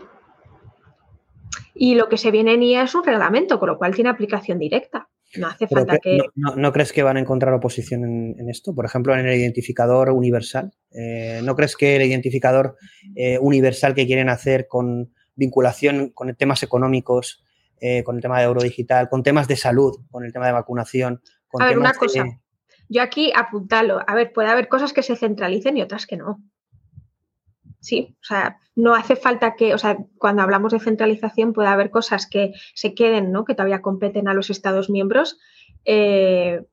[1.73, 4.59] Y lo que se viene en IA es un reglamento, con lo cual tiene aplicación
[4.59, 5.09] directa.
[5.37, 6.19] No hace falta que.
[6.35, 8.75] No, crees que van a encontrar oposición en, esto?
[8.75, 10.73] Por ejemplo, en el identificador universal.
[10.91, 12.75] Eh, ¿No crees que el identificador
[13.15, 17.43] eh, universal que quieren hacer con vinculación con temas económicos
[17.83, 20.51] eh, con el tema de euro digital, con temas de salud, con el tema de
[20.51, 21.19] vacunación.
[21.47, 22.25] Con a ver, una cosa.
[22.89, 24.01] Yo aquí apuntalo.
[24.05, 26.43] A ver, puede haber cosas que se centralicen y otras que no.
[27.81, 31.89] Sí, o sea, no hace falta que, o sea, cuando hablamos de centralización puede haber
[31.89, 33.43] cosas que se queden, ¿no?
[33.43, 35.39] Que todavía competen a los Estados miembros,
[35.83, 36.63] eh,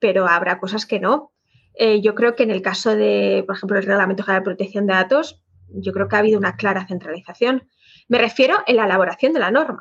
[0.00, 1.32] pero habrá cosas que no.
[1.74, 4.86] Eh, yo creo que en el caso de, por ejemplo, el Reglamento General de Protección
[4.86, 7.68] de Datos, yo creo que ha habido una clara centralización.
[8.08, 9.80] Me refiero en la elaboración de la norma.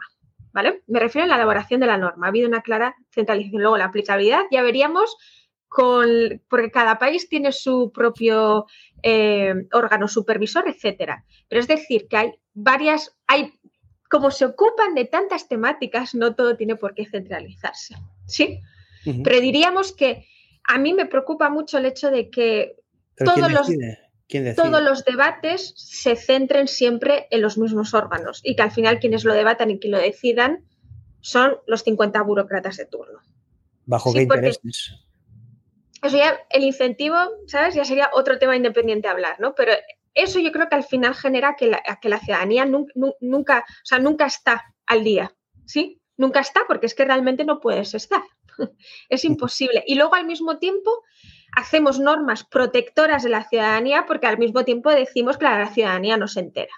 [0.55, 0.83] ¿vale?
[0.87, 2.27] Me refiero a la elaboración de la norma.
[2.27, 3.61] Ha habido una clara centralización.
[3.61, 5.17] Luego, la aplicabilidad, ya veríamos
[5.75, 6.07] con,
[6.49, 8.65] porque cada país tiene su propio
[9.03, 11.25] eh, órgano supervisor, etcétera.
[11.49, 13.51] Pero es decir, que hay varias, hay,
[14.09, 17.95] como se ocupan de tantas temáticas, no todo tiene por qué centralizarse,
[18.25, 18.61] ¿sí?
[19.21, 20.25] Pero diríamos que
[20.63, 22.77] a mí me preocupa mucho el hecho de que
[23.17, 23.67] todos los
[24.55, 29.25] todos los debates se centren siempre en los mismos órganos y que al final quienes
[29.25, 30.63] lo debatan y quien lo decidan
[31.19, 33.19] son los 50 burócratas de turno.
[33.85, 35.05] ¿Bajo qué intereses?
[36.05, 37.15] Eso ya, el incentivo,
[37.47, 37.73] ¿sabes?
[37.73, 39.55] Ya sería otro tema independiente hablar, ¿no?
[39.55, 39.71] Pero
[40.13, 43.97] eso yo creo que al final genera que la, que la ciudadanía nunca, o sea,
[43.97, 45.33] nunca está al día,
[45.65, 45.99] ¿sí?
[46.15, 48.21] Nunca está porque es que realmente no puedes estar.
[49.09, 49.83] es imposible.
[49.87, 50.91] Y luego al mismo tiempo
[51.53, 56.27] hacemos normas protectoras de la ciudadanía porque al mismo tiempo decimos que la ciudadanía no
[56.27, 56.73] se entera.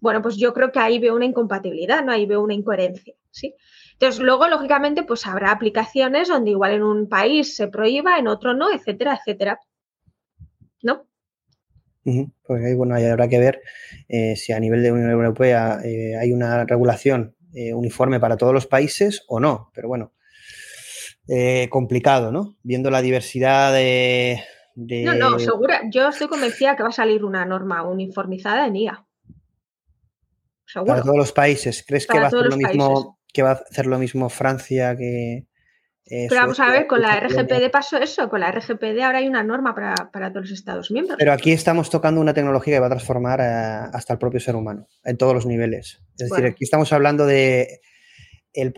[0.00, 2.12] Bueno, pues yo creo que ahí veo una incompatibilidad, ¿no?
[2.12, 3.54] Ahí veo una incoherencia, ¿sí?
[4.00, 8.54] Entonces, luego, lógicamente, pues habrá aplicaciones donde igual en un país se prohíba, en otro
[8.54, 9.60] no, etcétera, etcétera.
[10.82, 11.06] ¿No?
[12.02, 13.60] Pues ahí, bueno, ahí habrá que ver
[14.08, 18.54] eh, si a nivel de Unión Europea eh, hay una regulación eh, uniforme para todos
[18.54, 19.70] los países o no.
[19.74, 20.14] Pero bueno,
[21.68, 22.56] complicado, ¿no?
[22.62, 24.40] Viendo la diversidad de,
[24.76, 25.82] No, no, segura.
[25.90, 29.06] Yo estoy convencida que va a salir una norma uniformizada en IA.
[30.64, 30.90] Seguro.
[30.90, 31.84] Para todos los países.
[31.86, 35.46] ¿Crees que va a hacer lo mismo que va a hacer lo mismo Francia que
[36.10, 39.28] eh, Pero vamos a ver, con la RGPD pasó eso, con la RGPD ahora hay
[39.28, 41.16] una norma para, todos los Estados miembros.
[41.16, 44.56] Pero aquí estamos tocando una tecnología que va a transformar eh, hasta el propio ser
[44.56, 46.02] humano, en todos los niveles.
[46.18, 47.80] Es decir, aquí estamos hablando de
[48.52, 48.72] el,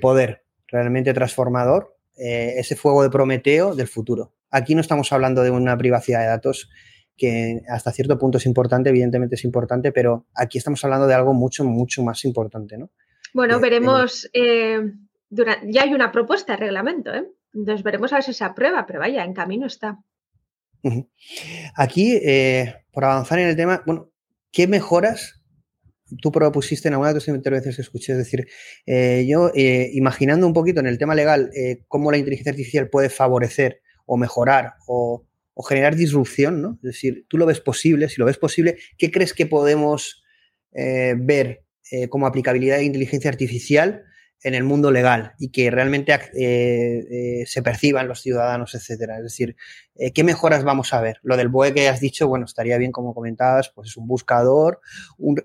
[0.00, 4.34] poder realmente transformador eh, ese fuego de Prometeo del futuro.
[4.50, 6.68] Aquí no estamos hablando de una privacidad de datos
[7.16, 11.32] que hasta cierto punto es importante, evidentemente es importante, pero aquí estamos hablando de algo
[11.32, 12.90] mucho, mucho más importante, ¿no?
[13.34, 17.28] Bueno, veremos, ya hay una propuesta de reglamento, ¿eh?
[17.52, 19.98] Entonces veremos a ver si se aprueba, pero vaya, en camino está.
[21.76, 22.18] Aquí,
[22.90, 24.10] por avanzar en el tema, bueno,
[24.50, 25.44] ¿qué mejoras
[26.20, 28.46] tú propusiste en alguna de tus intervenciones que escuché, es decir,
[28.86, 32.88] eh, yo eh, imaginando un poquito en el tema legal eh, cómo la inteligencia artificial
[32.88, 35.26] puede favorecer o mejorar o,
[35.68, 36.74] generar disrupción, ¿no?
[36.82, 40.24] Es decir, tú lo ves posible, si lo ves posible, ¿qué crees que podemos
[40.72, 41.63] ver
[42.08, 44.04] como aplicabilidad de inteligencia artificial
[44.44, 46.20] en el mundo legal y que realmente eh,
[47.10, 49.16] eh, se perciban los ciudadanos, etcétera.
[49.16, 49.56] Es decir,
[49.96, 51.18] eh, ¿qué mejoras vamos a ver?
[51.22, 54.80] Lo del BOE que has dicho, bueno, estaría bien, como comentabas, pues es un buscador,
[55.16, 55.36] un,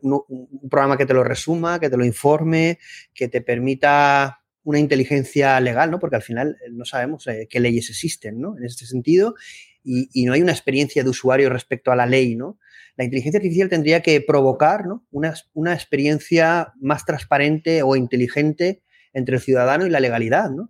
[0.70, 2.78] programa que te lo resuma, que te lo informe,
[3.14, 6.00] que te permita una inteligencia legal, ¿no?
[6.00, 8.58] Porque al final no sabemos qué leyes existen, ¿no?
[8.58, 9.36] En este sentido,
[9.82, 12.60] y, no hay una experiencia de usuario respecto a la ley, ¿no?
[13.00, 18.84] La inteligencia artificial tendría que provocar una, una experiencia más transparente o inteligente
[19.14, 20.68] entre el ciudadano y la legalidad, ¿no?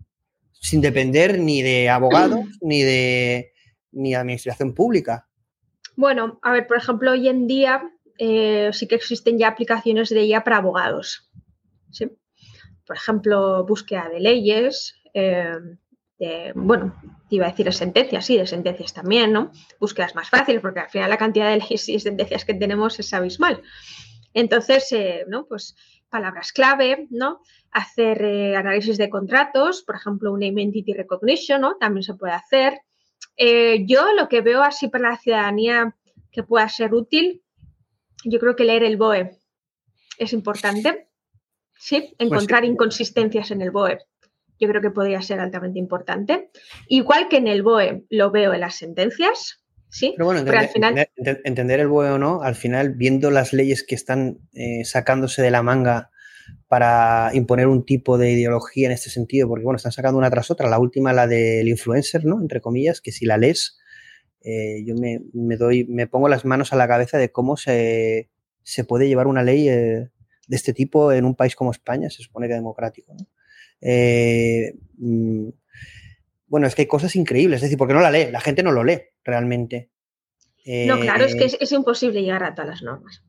[0.51, 3.53] Sin depender ni de abogados ni de
[3.91, 5.27] ni administración pública.
[5.95, 7.81] Bueno, a ver, por ejemplo, hoy en día
[8.19, 11.31] eh, sí que existen ya aplicaciones de IA para abogados.
[11.89, 12.11] ¿sí?
[12.85, 15.57] Por ejemplo, búsqueda de leyes, eh,
[16.53, 16.93] bueno,
[17.29, 19.51] iba a decir de sentencias, sí, de sentencias también, ¿no?
[19.79, 23.13] Búsquedas más fáciles, porque al final la cantidad de leyes y sentencias que tenemos es
[23.13, 23.61] abismal.
[24.33, 25.45] Entonces, eh, ¿no?
[25.45, 25.75] Pues
[26.09, 27.41] palabras clave, ¿no?
[27.71, 31.75] Hacer eh, análisis de contratos, por ejemplo, un Identity Recognition, ¿no?
[31.77, 32.79] También se puede hacer.
[33.37, 35.95] Eh, yo lo que veo así para la ciudadanía
[36.31, 37.43] que pueda ser útil,
[38.23, 39.39] yo creo que leer el BOE
[40.17, 41.07] es importante.
[41.77, 43.99] Sí, pues encontrar inconsistencias en el BOE.
[44.59, 46.49] Yo creo que podría ser altamente importante.
[46.87, 50.69] Igual que en el BOE lo veo en las sentencias, Sí, pero bueno, entender, al
[50.69, 51.09] final...
[51.45, 55.49] entender, el BOE o no, al final, viendo las leyes que están eh, sacándose de
[55.49, 56.11] la manga
[56.67, 60.51] para imponer un tipo de ideología en este sentido, porque bueno, están sacando una tras
[60.51, 62.39] otra, la última, la del influencer, ¿no?
[62.39, 63.79] Entre comillas, que si la lees,
[64.41, 68.29] eh, yo me, doy, me pongo las manos a la cabeza de cómo se,
[68.87, 70.09] puede llevar una ley eh,
[70.47, 73.25] de este tipo en un país como España, se supone que democrático, ¿no?
[73.81, 75.49] Mm,
[76.47, 78.71] bueno, es que hay cosas increíbles, es decir, porque no la lee, la gente no
[78.71, 79.91] lo lee realmente.
[80.65, 83.23] no, claro, es que eh, es, imposible llegar a todas las normas.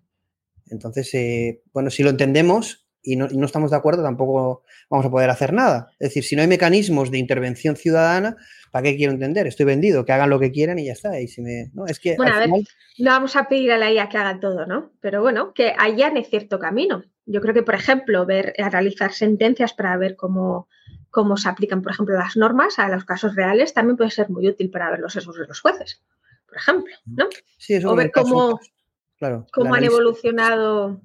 [0.67, 5.31] Entonces, eh, bueno, si lo entendemos y no, estamos de acuerdo, tampoco vamos a poder
[5.31, 5.91] hacer nada.
[5.99, 8.37] Es decir, si no hay mecanismos de intervención ciudadana,
[8.71, 9.47] ¿para qué quiero entender?
[9.47, 11.21] Estoy vendido, que hagan lo que quieran y ya está.
[11.21, 11.87] Y si me, ¿no?
[11.87, 14.67] es que bueno, a ver, no vamos a pedir a la IA que haga todo,
[14.67, 14.93] ¿no?
[15.01, 17.03] Pero bueno, que en cierto camino.
[17.27, 20.69] Yo creo que, por ejemplo, ver, realizar sentencias para ver cómo
[21.11, 24.49] cómo se aplican, por ejemplo, las normas a los casos reales, también puede ser muy
[24.49, 26.03] útil para ver los sesos de los jueces,
[26.47, 27.29] por ejemplo, ¿no?
[27.59, 28.61] Sí, o ver cómo,
[29.53, 31.01] cómo han evolucionado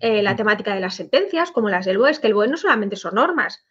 [0.00, 2.56] eh, la temática de las sentencias, como las del BOE, es que el BOE no
[2.56, 3.64] solamente son normas,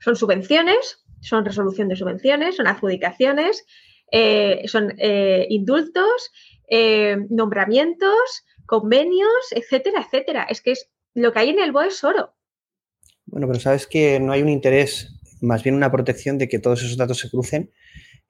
[0.00, 3.64] son subvenciones, son resolución de subvenciones, son adjudicaciones,
[4.10, 6.30] eh, son eh, indultos,
[7.30, 10.46] nombramientos, convenios, etcétera, etcétera.
[10.48, 12.34] Es que es, lo que hay en el BOE es oro.
[13.26, 16.82] Bueno, pero sabes que no hay un interés más bien una protección de que todos
[16.82, 17.70] esos datos se crucen.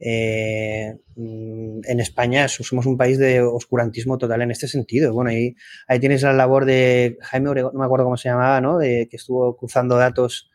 [0.00, 5.12] Eh, mm, en España somos un país de oscurantismo total en este sentido.
[5.12, 5.54] Bueno, ahí,
[5.86, 8.78] ahí tienes la labor de Jaime Obregón, no me acuerdo cómo se llamaba, ¿no?
[8.78, 10.50] De, que estuvo cruzando datos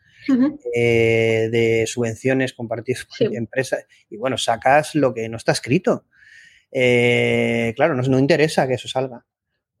[0.74, 3.86] eh, de subvenciones compartidas con empresas.
[4.10, 6.06] Y bueno, sacas lo que no está escrito.
[6.72, 9.24] Eh, claro, no, no interesa que eso salga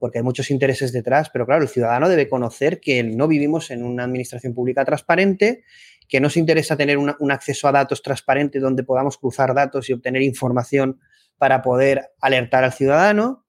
[0.04, 3.82] porque hay muchos intereses detrás, pero claro, el ciudadano debe conocer que no vivimos en
[3.82, 5.64] una administración pública transparente
[6.08, 10.22] que nos interesa tener un acceso a datos transparente donde podamos cruzar datos y obtener
[10.22, 11.00] información
[11.38, 13.44] para poder alertar al ciudadano.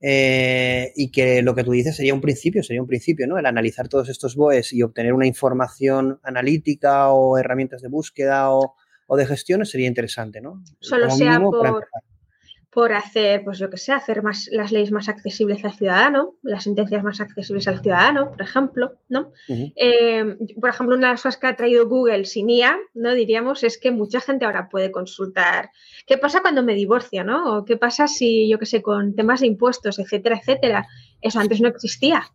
[0.00, 3.38] Eh, y que lo que tú dices sería un principio, sería un principio, ¿no?
[3.38, 8.76] El analizar todos estos BOEs y obtener una información analítica o herramientas de búsqueda o,
[9.16, 10.62] de gestión sería interesante, ¿no?
[10.80, 11.88] Solo sea por,
[12.76, 16.64] por hacer, pues yo que sé, hacer más las leyes más accesibles al ciudadano, las
[16.64, 19.32] sentencias más accesibles al ciudadano, por ejemplo, ¿no?
[19.48, 23.14] Eh, por ejemplo, una de las cosas que ha traído Google sin IA, ¿no?
[23.14, 25.70] Diríamos, es que mucha gente ahora puede consultar
[26.06, 27.56] qué pasa cuando me divorcio, ¿no?
[27.56, 30.86] O qué pasa si, yo que sé, con temas de impuestos, etcétera, etcétera.
[31.22, 32.30] Eso antes no existía.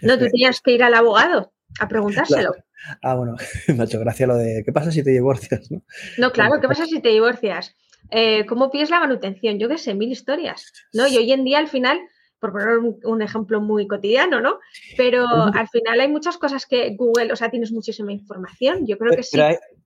[0.00, 2.54] No, tú tenías que ir al abogado a preguntárselo.
[3.02, 3.36] Ah, bueno,
[3.68, 5.82] me ha hecho gracia lo de qué pasa si te divorcias, ¿no?
[6.16, 7.76] No, claro, ¿qué pasa si te divorcias?
[8.10, 9.58] Eh, ¿Cómo pides la manutención?
[9.58, 11.06] Yo qué sé, mil historias, ¿no?
[11.06, 12.00] Y hoy en día al final,
[12.38, 14.58] por poner un, ejemplo muy cotidiano, ¿no?
[14.96, 18.86] Pero al final hay muchas cosas que Google, o sea, tienes muchísima información.
[18.86, 19.38] Yo creo que sí.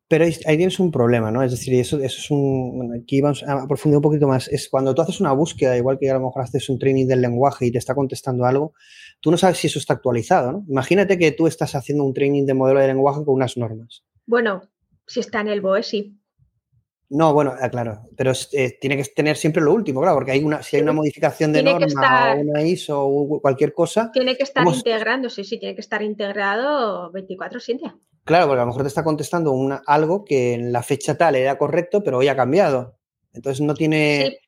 [0.06, 1.42] Pero ahí tienes un problema, ¿no?
[1.42, 2.76] Es decir, eso, eso es un.
[2.76, 4.48] Bueno, aquí vamos a profundizar un poquito más.
[4.48, 7.22] Es cuando tú haces una búsqueda, igual que a lo mejor haces un training del
[7.22, 8.74] lenguaje y te está contestando algo,
[9.20, 10.64] tú no sabes si eso está actualizado, ¿no?
[10.68, 14.04] Imagínate que tú estás haciendo un training de modelo de lenguaje con unas normas.
[14.26, 14.62] Bueno,
[15.06, 16.18] si está en el BOE, sí.
[17.14, 20.42] No, bueno, ah, claro, pero eh, tiene que tener siempre lo último, claro, porque hay
[20.42, 24.10] una, si hay una modificación de norma o una ISO o cualquier cosa.
[24.12, 27.94] Tiene que estar integrándose, sí, tiene que estar integrado 24-7.
[28.24, 31.36] Claro, porque a lo mejor te está contestando una, algo que en la fecha tal
[31.36, 32.98] era correcto, pero hoy ha cambiado.
[33.32, 34.40] Entonces no tiene.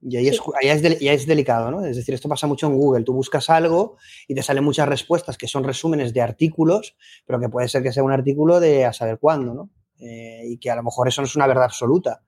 [0.00, 1.84] Y ahí, es, es, delicado, ¿no?
[1.84, 3.04] Es decir, esto pasa mucho en Google.
[3.04, 6.96] Tú buscas algo y te salen muchas respuestas que son resúmenes de artículos,
[7.26, 9.70] pero que puede ser que sea un artículo de a saber cuándo, ¿no?
[10.00, 12.22] Eh, y que a lo mejor eso no es una verdad absoluta,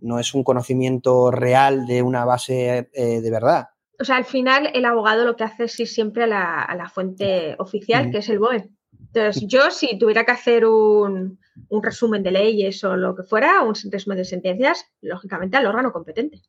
[0.00, 3.68] no es un conocimiento real de una base eh, de verdad.
[4.00, 7.54] O sea, al final el abogado lo que hace es ir siempre a la, fuente
[7.58, 8.68] oficial, que es el BOE.
[8.98, 11.38] Entonces, yo si tuviera que hacer un,
[11.82, 16.42] resumen de leyes o lo que fuera, un resumen de sentencias, lógicamente al órgano competente.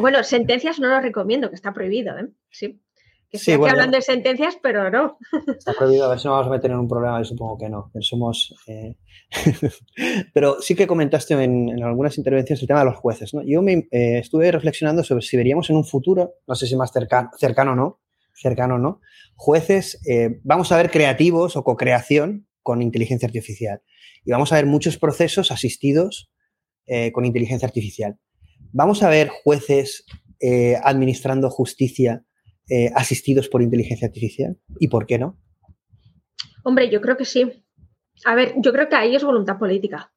[0.00, 2.28] Bueno, sentencias no lo recomiendo, que está prohibido, ¿eh?
[2.50, 2.80] Sí.
[3.30, 5.16] Que sí, hablan de sentencias, pero no.
[5.56, 7.68] Está prohibido, a ver si nos vamos a meter en un problema, yo supongo que
[7.68, 7.92] no.
[8.00, 8.96] Somos, eh,
[10.34, 13.32] pero sí que comentaste en, algunas intervenciones el tema de los jueces.
[13.32, 13.42] ¿no?
[13.44, 16.90] Yo me, eh, estuve reflexionando sobre si veríamos en un futuro, no sé si más
[16.90, 18.00] cercano, cercano o no,
[18.34, 19.00] cercano o no,
[19.36, 23.80] jueces, eh, vamos a ver creativos o co-creación con inteligencia artificial.
[24.24, 26.32] Y vamos a ver muchos procesos asistidos
[27.12, 28.18] con inteligencia artificial.
[28.72, 30.04] Vamos a ver jueces
[30.82, 32.24] administrando justicia
[32.94, 34.56] asistidos por inteligencia artificial.
[34.78, 35.38] ¿Y por qué no?
[36.62, 37.64] Hombre, yo creo que sí.
[38.24, 40.12] A ver, yo creo que ahí es voluntad política.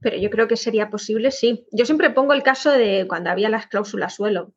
[0.00, 1.66] Pero yo creo que sería posible, sí.
[1.72, 4.54] Yo siempre pongo el caso de cuando había las cláusulas suelo.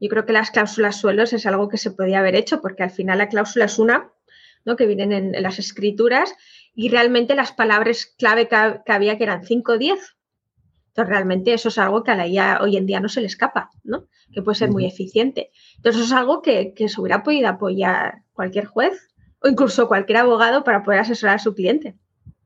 [0.00, 2.90] Yo creo que las cláusulas suelos es algo que se podía haber hecho, porque al
[2.90, 4.12] final la cláusula es una,
[4.64, 4.76] ¿no?
[4.76, 6.34] Que vienen en, las escrituras,
[6.74, 8.56] y realmente las palabras clave que,
[8.92, 10.15] había que eran 5 o 10.
[10.96, 13.26] Entonces, realmente eso es algo que a la IA hoy en día no se le
[13.26, 14.06] escapa, ¿no?
[14.32, 15.50] Que puede ser muy eficiente.
[15.76, 18.94] Entonces, eso es algo que, que se hubiera podido apoyar cualquier juez
[19.42, 21.98] o incluso cualquier abogado para poder asesorar a su cliente.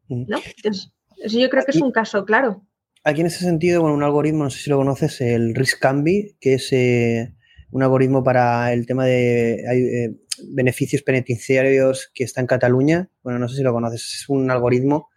[0.09, 0.41] ¿no?
[0.57, 0.91] Entonces,
[1.23, 2.67] eso yo creo que es un caso claro.
[3.05, 6.55] Aquí en ese sentido, bueno, un algoritmo, no sé si lo conoces, el RISC-CAMBI, que
[6.55, 7.33] es eh,
[7.71, 10.17] un algoritmo para el tema de eh,
[10.49, 13.11] beneficios penitenciarios que está en Cataluña.
[13.23, 15.09] Bueno, no sé si lo conoces, es un algoritmo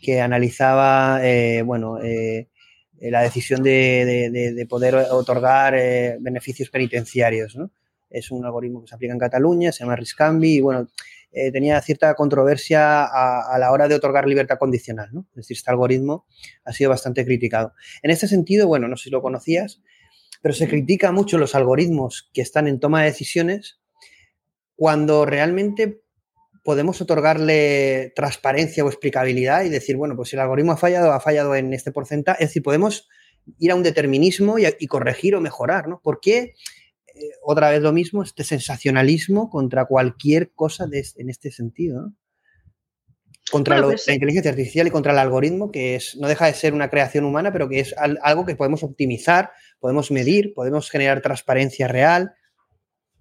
[0.00, 1.98] que analizaba, eh, bueno,
[3.00, 5.74] la decisión de, poder otorgar
[6.20, 7.56] beneficios penitenciarios.
[8.10, 10.88] Es un algoritmo que se aplica en Cataluña, se llama RISC-CAMBI y, bueno,
[11.30, 15.10] eh, tenía cierta controversia a, la hora de otorgar libertad condicional.
[15.12, 15.26] ¿no?
[15.30, 16.26] Es decir, este algoritmo
[16.64, 17.74] ha sido bastante criticado.
[18.02, 19.82] En este sentido, bueno, no sé si lo conocías,
[20.40, 23.80] pero se critica mucho los algoritmos que están en toma de decisiones
[24.74, 26.00] cuando realmente
[26.68, 31.18] podemos otorgarle transparencia o explicabilidad y decir, bueno, pues si el algoritmo ha fallado, ha
[31.18, 32.44] fallado en este porcentaje.
[32.44, 33.08] Es decir, podemos
[33.58, 35.98] ir a un determinismo y, y corregir o mejorar, ¿no?
[36.04, 36.52] ¿Por qué
[37.14, 42.12] eh, otra vez lo mismo, este sensacionalismo contra cualquier cosa en este sentido.
[43.50, 46.74] Contra pues la inteligencia artificial y contra el algoritmo, que es, no deja de ser
[46.74, 51.88] una creación humana, pero que es algo que podemos optimizar, podemos medir, podemos generar transparencia
[51.88, 52.34] real.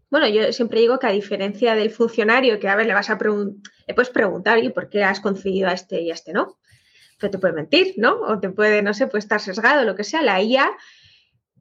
[0.10, 3.18] Bueno, yo siempre digo que a diferencia del funcionario, que a ver, le vas a
[3.18, 6.58] preguntar, le puedes preguntar, ¿y por qué has concedido a este y a este no?
[7.20, 8.22] Pero te puede mentir, ¿no?
[8.22, 10.22] O te puede, no sé, puede estar sesgado, lo que sea.
[10.22, 10.70] La IA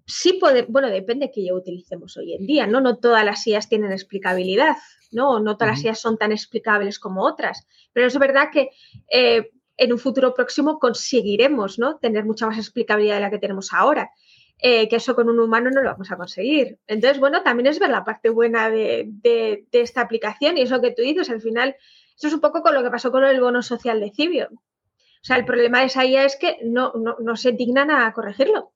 [0.06, 2.80] sí puede, bueno, depende de que ya utilicemos hoy en día, ¿no?
[2.80, 4.76] No todas las IAs tienen explicabilidad,
[5.10, 5.40] ¿no?
[5.40, 8.70] No todas las IAs son tan explicables como otras, pero es verdad que
[9.10, 11.98] eh, en un futuro próximo conseguiremos, ¿no?
[11.98, 14.10] Tener mucha más explicabilidad de la que tenemos ahora.
[14.58, 16.78] Eh, que eso con un humano no lo vamos a conseguir.
[16.86, 21.02] Entonces, bueno, también es ver la parte buena de, esta aplicación y eso que tú
[21.02, 21.76] dices, al final,
[22.16, 24.48] eso es un poco con lo que pasó con el bono social de Cibio.
[24.52, 28.72] O sea, el problema de esa IA es que no, no se dignan a corregirlo.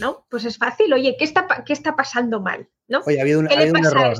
[0.00, 0.26] ¿no?
[0.28, 2.68] Pues es fácil, oye, ¿qué está, qué está pasando mal?
[2.88, 3.00] ¿No?
[3.06, 4.14] Oye, ha habido un, error.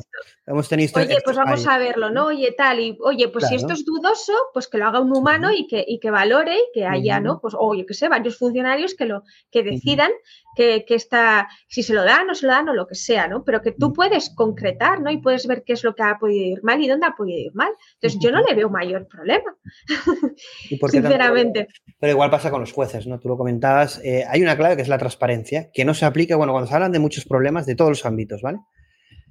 [0.47, 2.27] Hemos tenido oye, pues vamos a verlo, ¿no?
[2.27, 5.51] Oye, tal, y oye, pues si esto es dudoso, pues que lo haga un humano
[5.53, 7.41] y, que, y que valore y que haya, ¿no?
[7.41, 10.11] Pues, o yo qué sé, varios funcionarios que lo que decidan
[10.59, 13.29] que, que está, si se lo dan o se lo dan o lo que sea,
[13.29, 13.45] ¿no?
[13.45, 15.11] Pero que tú puedes concretar, ¿no?
[15.11, 17.39] Y puedes ver qué es lo que ha podido ir mal y dónde ha podido
[17.39, 17.71] ir mal.
[17.95, 19.55] Entonces, yo no le veo mayor problema.
[20.91, 21.69] Sinceramente.
[22.01, 23.21] Pero igual pasa con los jueces, ¿no?
[23.21, 24.01] Tú lo comentabas.
[24.03, 26.75] Eh, hay una clave que es la transparencia, que no se aplica, bueno, cuando se
[26.75, 28.57] hablan de muchos problemas de todos los ámbitos, ¿vale?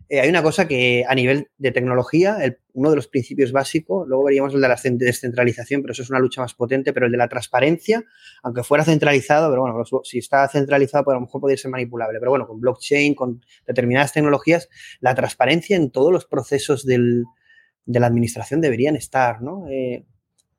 [0.09, 2.37] Eh, hay una cosa que a nivel de tecnología,
[2.73, 6.19] uno de los principios básicos, luego veríamos el de la descentralización, pero eso es una
[6.19, 8.03] lucha más potente, pero el de la transparencia,
[8.41, 12.19] aunque fuera centralizado, pero bueno, si está centralizado, pues a lo mejor podría ser manipulable,
[12.19, 14.69] pero bueno, con blockchain, con determinadas tecnologías,
[15.01, 17.25] la transparencia en todos los procesos de
[17.85, 19.67] la administración deberían estar, ¿no?
[19.69, 20.05] Eh,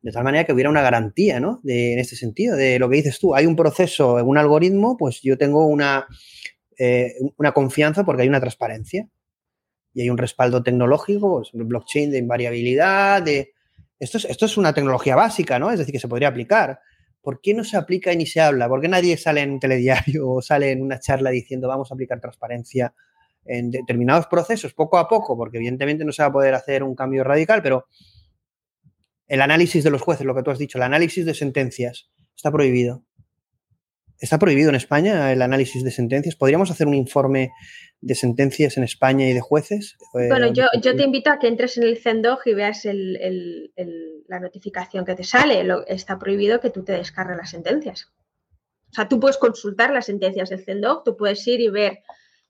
[0.00, 1.60] de tal manera que hubiera una garantía, ¿no?
[1.62, 5.20] De, en este sentido, de lo que dices tú, hay un proceso, un algoritmo, pues
[5.22, 6.06] yo tengo una,
[6.78, 9.08] eh, una confianza porque hay una transparencia
[9.94, 13.52] y hay un respaldo tecnológico, blockchain de invariabilidad, de...
[13.98, 15.72] Esto es, esto es una tecnología básica, ¿no?
[15.72, 16.78] Es decir, que se podría aplicar.
[17.20, 18.68] ¿Por qué no se aplica y ni se habla?
[18.68, 21.94] ¿Por qué nadie sale en un telediario o sale en una charla diciendo vamos a
[21.94, 22.94] aplicar transparencia
[23.44, 25.36] en determinados procesos poco a poco?
[25.36, 27.86] Porque evidentemente no se va a poder hacer un cambio radical, pero
[29.26, 32.50] el análisis de los jueces, lo que tú has dicho, el análisis de sentencias está
[32.50, 33.04] prohibido.
[34.18, 36.34] Está prohibido en España el análisis de sentencias.
[36.34, 37.52] ¿Podríamos hacer un informe
[38.00, 39.96] de sentencias en España y de jueces?
[40.12, 42.86] Bueno, yo, yo te invito a que entres en el CENDOG y veas
[44.28, 45.66] la notificación que te sale.
[45.88, 48.12] está prohibido que tú te descargues las sentencias.
[48.90, 52.00] O sea, tú puedes consultar las sentencias del CENDOG, tú puedes ir y ver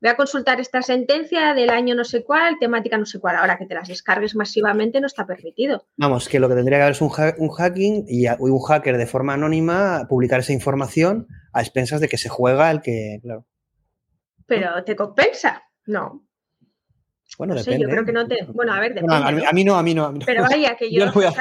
[0.00, 3.36] voy a consultar esta sentencia del año no sé cuál, temática no sé cuál.
[3.36, 5.86] Ahora que te las descargues masivamente no está permitido.
[5.96, 9.34] Vamos, que lo que tendría que haber es un, hacking y un hacker de forma
[9.34, 13.46] anónima publicar esa información a expensas de que se juega el que, claro.
[14.48, 15.62] Pero ¿te compensa?
[15.86, 16.24] No.
[17.36, 17.84] Bueno, depende.
[17.84, 18.44] yo creo que no te.
[18.46, 19.14] Bueno, a ver, depende.
[19.14, 21.34] a, mí, no, a mí no, Pero vaya, que yo, no, voy a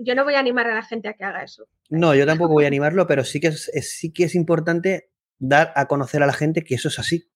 [0.00, 1.68] yo no voy a animar a la gente a que haga eso.
[1.90, 5.86] No, yo tampoco voy a animarlo, pero sí que sí que es importante dar a
[5.86, 7.30] conocer a la gente que eso es así.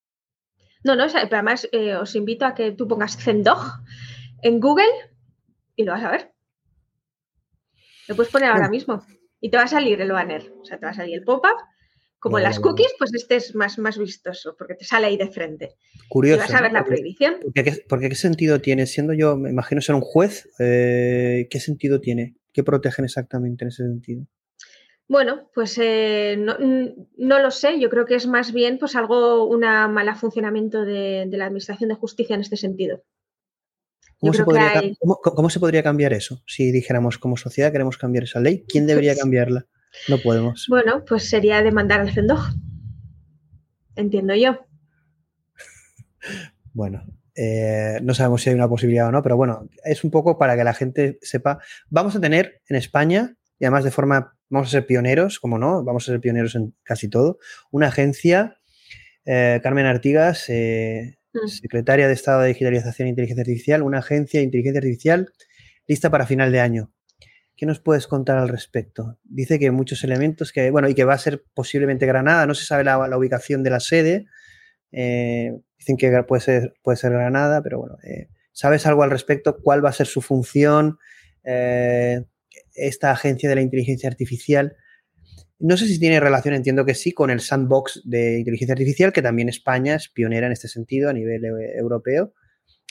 [0.83, 3.61] No, no, pero además eh, os invito a que tú pongas Zendog
[4.41, 4.91] en Google
[5.77, 6.33] y lo vas a ver.
[8.09, 9.05] Lo puedes poner ahora mismo
[9.41, 11.57] y te va a salir el banner, o sea, te va a salir el pop-up.
[12.23, 15.75] Como las cookies, pues este es más, más vistoso, porque te sale ahí de frente.
[16.09, 16.37] Curioso.
[16.37, 17.39] Y vas a ver la prohibición.
[17.89, 18.87] Porque, ¿qué sentido tiene?
[18.87, 22.37] Siendo yo, me imagino ser un juez, eh, ¿qué sentido tiene?
[22.53, 24.25] ¿Qué protegen exactamente en ese sentido?
[25.09, 27.81] Bueno, pues eh, no, lo sé.
[27.81, 31.97] Yo creo que es más bien pues algo, un mal funcionamiento de, la Administración de
[31.97, 33.03] Justicia en este sentido.
[34.20, 34.45] ¿Cómo se,
[35.59, 36.41] podría, cambiar eso?
[36.47, 39.66] Si dijéramos como sociedad queremos cambiar esa ley, ¿quién debería cambiarla?
[40.09, 40.66] No podemos.
[40.68, 42.40] Bueno, pues sería demandar al CENDOG.
[43.97, 44.66] Entiendo yo.
[46.72, 50.38] bueno, eh, no sabemos si hay una posibilidad o no, pero bueno, es un poco
[50.38, 51.59] para que la gente sepa.
[51.88, 55.82] Vamos a tener en España, y además de forma vamos a ser pioneros, como no,
[55.82, 57.38] vamos a ser pioneros en casi todo.
[57.70, 58.59] Una agencia,
[59.24, 61.49] eh, Carmen Artigas, eh, mm.
[61.49, 65.32] secretaria de Estado de Digitalización e Inteligencia Artificial, una agencia de inteligencia artificial
[65.86, 66.93] lista para final de año.
[67.63, 69.21] ¿Qué nos puedes contar al respecto?
[69.23, 72.65] Dice que muchos elementos que, bueno, y que va a ser posiblemente Granada, no se
[72.65, 74.27] sabe la, ubicación de la sede,
[74.91, 77.99] eh, dicen que puede ser, puede ser Granada, pero bueno,
[78.51, 79.59] ¿sabes algo al respecto?
[79.63, 80.99] ¿Cuál va a ser su función?
[81.45, 84.75] esta agencia de la inteligencia artificial.
[85.61, 89.23] No sé si tiene relación, entiendo que sí, con el sandbox de inteligencia artificial, que
[89.23, 92.35] también España es pionera en este sentido a nivel eh, europeo.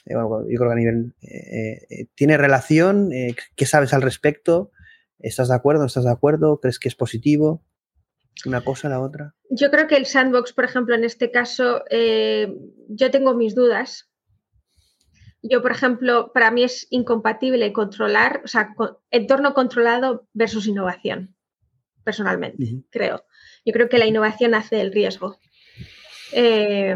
[0.05, 1.13] Eh, yo creo que a nivel...
[1.21, 3.11] Eh, ¿Tiene relación?
[3.55, 4.71] ¿Qué sabes al respecto?
[5.19, 5.81] ¿Estás de acuerdo?
[5.81, 6.59] ¿No estás de acuerdo?
[6.59, 7.63] ¿Crees que es positivo?
[8.45, 9.35] ¿Una cosa la otra?
[9.49, 14.11] Yo creo que el sandbox, por ejemplo, en este caso, yo tengo mis dudas
[15.43, 18.75] yo, por ejemplo, para mí es incompatible controlar, o sea,
[19.09, 21.35] entorno controlado versus innovación,
[22.03, 23.25] personalmente, creo.
[23.65, 25.39] Yo creo que la innovación hace el riesgo.
[26.31, 26.95] Eh,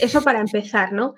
[0.00, 1.14] eso para empezar, ¿no?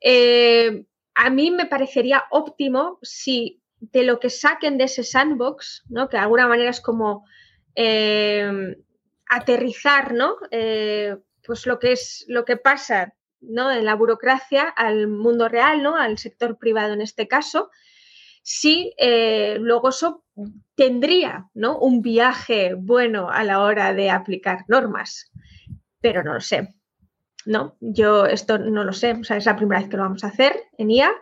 [0.00, 0.84] Eh,
[1.14, 6.08] a mí me parecería óptimo si de lo que saquen de ese sandbox, ¿no?
[6.08, 7.24] Que de alguna manera es como
[7.74, 8.76] eh,
[9.28, 10.36] aterrizar, ¿no?
[11.46, 13.70] pues lo que es lo que pasa ¿no?
[13.70, 15.96] en la burocracia al mundo real, ¿no?
[15.96, 17.70] al sector privado en este caso,
[18.42, 20.24] si eh, luego eso
[20.74, 21.78] tendría ¿no?
[21.78, 25.30] un viaje bueno a la hora de aplicar normas.
[26.00, 26.74] Pero no lo sé.
[27.46, 29.12] No, yo esto no lo sé.
[29.12, 31.12] O sea, es la primera vez que lo vamos a hacer en IA.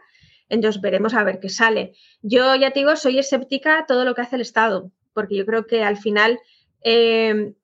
[0.49, 1.95] Entonces veremos a ver qué sale.
[2.22, 5.47] Yo ya te digo, soy escéptica a todo lo que hace el Estado, porque yo
[5.47, 6.39] creo que al final
[6.83, 7.55] eh,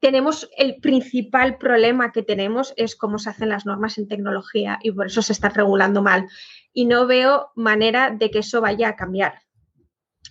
[0.00, 4.92] tenemos el principal problema que tenemos es cómo se hacen las normas en tecnología y
[4.92, 6.26] por eso se está regulando mal.
[6.72, 9.42] Y no veo manera de que eso vaya a cambiar.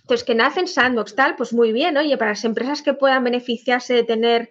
[0.02, 3.94] Entonces, que nacen sandbox tal, pues muy bien, oye, para las empresas que puedan beneficiarse
[3.94, 4.50] de tener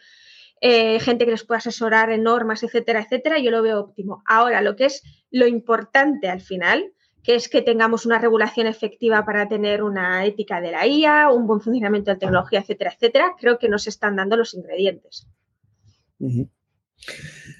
[0.61, 4.23] eh, gente que les pueda asesorar en normas, etcétera, etcétera, yo lo veo óptimo.
[4.25, 6.93] Ahora, lo que es lo importante al final
[7.25, 11.47] que es que tengamos una regulación efectiva para tener una ética de la IA, un
[11.47, 15.27] buen funcionamiento de tecnología, etcétera, etcétera, creo que nos están dando los ingredientes.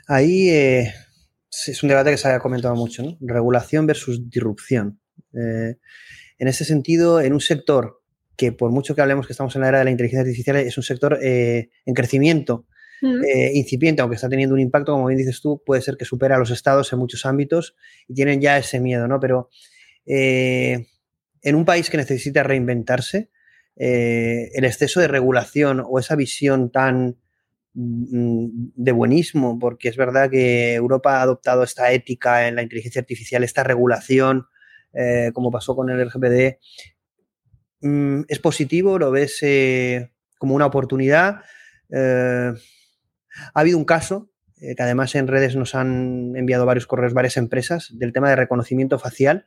[0.08, 0.94] Ahí eh,
[1.68, 3.18] es un debate que se ha comentado mucho, ¿no?
[3.22, 5.00] Regulación versus disrupción.
[5.34, 5.78] Eh,
[6.38, 8.04] en ese sentido, en un sector
[8.38, 10.78] que por mucho que hablemos que estamos en la era de la inteligencia artificial, es
[10.78, 12.68] un sector eh, en crecimiento,
[13.02, 16.40] incipiente, aunque está teniendo un impacto, como bien dices tú, puede ser que supera a
[16.40, 17.76] los estados en muchos ámbitos
[18.08, 19.20] y tienen ya ese miedo, ¿no?
[19.20, 19.50] Pero
[20.06, 20.88] eh,
[21.42, 23.30] en un país que necesita reinventarse,
[23.78, 27.18] eh, el exceso de regulación o esa visión tan
[27.74, 33.02] mm, de buenismo, porque es verdad que Europa ha adoptado esta ética en la inteligencia
[33.02, 34.48] artificial, esta regulación,
[34.94, 36.58] eh, como pasó con el RGPD,
[37.82, 38.98] mm, ¿es positivo?
[38.98, 41.42] ¿Lo ves eh, como una oportunidad?
[43.54, 47.90] Ha habido un caso que además en redes nos han enviado varios correos, varias empresas,
[47.92, 49.46] del tema de reconocimiento facial,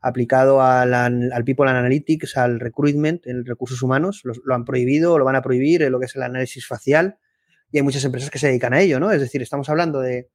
[0.00, 5.36] aplicado al, al, People Analytics, al recruitment, en recursos humanos, lo, han prohibido, lo van
[5.36, 7.18] a prohibir, lo que es el análisis facial,
[7.70, 9.10] y hay muchas empresas que se dedican a ello, ¿no?
[9.12, 10.30] Es decir, estamos hablando de,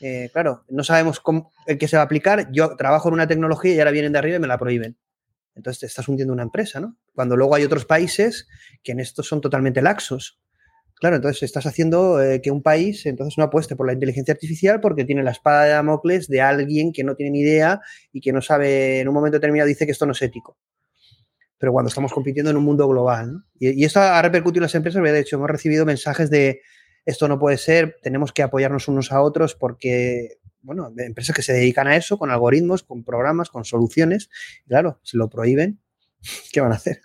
[0.00, 3.26] eh, claro, no sabemos cómo, el qué se va a aplicar, yo trabajo en una
[3.26, 4.96] tecnología y ahora vienen de arriba y me la prohíben.
[5.54, 6.96] Entonces te estás hundiendo una empresa, ¿no?
[7.12, 8.48] Cuando luego hay otros países
[8.82, 10.40] que en esto son totalmente laxos.
[11.00, 14.80] Claro, entonces estás haciendo eh, que un país entonces no apueste por la inteligencia artificial
[14.80, 17.80] porque tiene la espada de Damocles de alguien que no tiene ni idea
[18.12, 20.58] y que no sabe, en un momento determinado dice que esto no es ético.
[21.56, 23.44] Pero cuando estamos compitiendo en un mundo global, ¿no?
[23.58, 26.60] y, esto ha repercutido en las empresas, de hecho hemos recibido mensajes de
[27.06, 31.54] esto no puede ser, tenemos que apoyarnos unos a otros porque, bueno, empresas que se
[31.54, 34.28] dedican a eso, con algoritmos, con programas, con soluciones,
[34.68, 35.80] claro, si lo prohíben,
[36.52, 37.00] ¿qué van a hacer?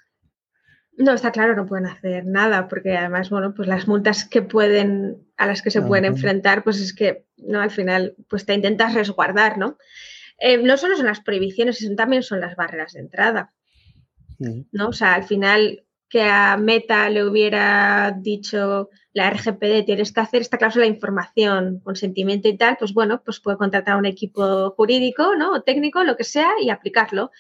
[0.98, 5.28] No, está claro, no pueden hacer nada, porque además, bueno, pues las multas que pueden,
[5.36, 7.60] a las que se pueden enfrentar, pues es que, ¿no?
[7.60, 9.78] Al final, pues te intentas resguardar, ¿no?
[10.39, 13.54] Eh, no solo son las prohibiciones, sino también son las barreras de entrada,
[14.72, 14.88] ¿no?
[14.88, 20.41] O sea, al final que a Meta le hubiera dicho la RGPD tienes que hacer
[20.41, 24.72] esta cláusula de información, consentimiento y tal, pues bueno, pues puede contratar a un equipo
[24.72, 25.54] jurídico, ¿no?
[25.54, 27.32] O técnico, lo que sea, y aplicarlo.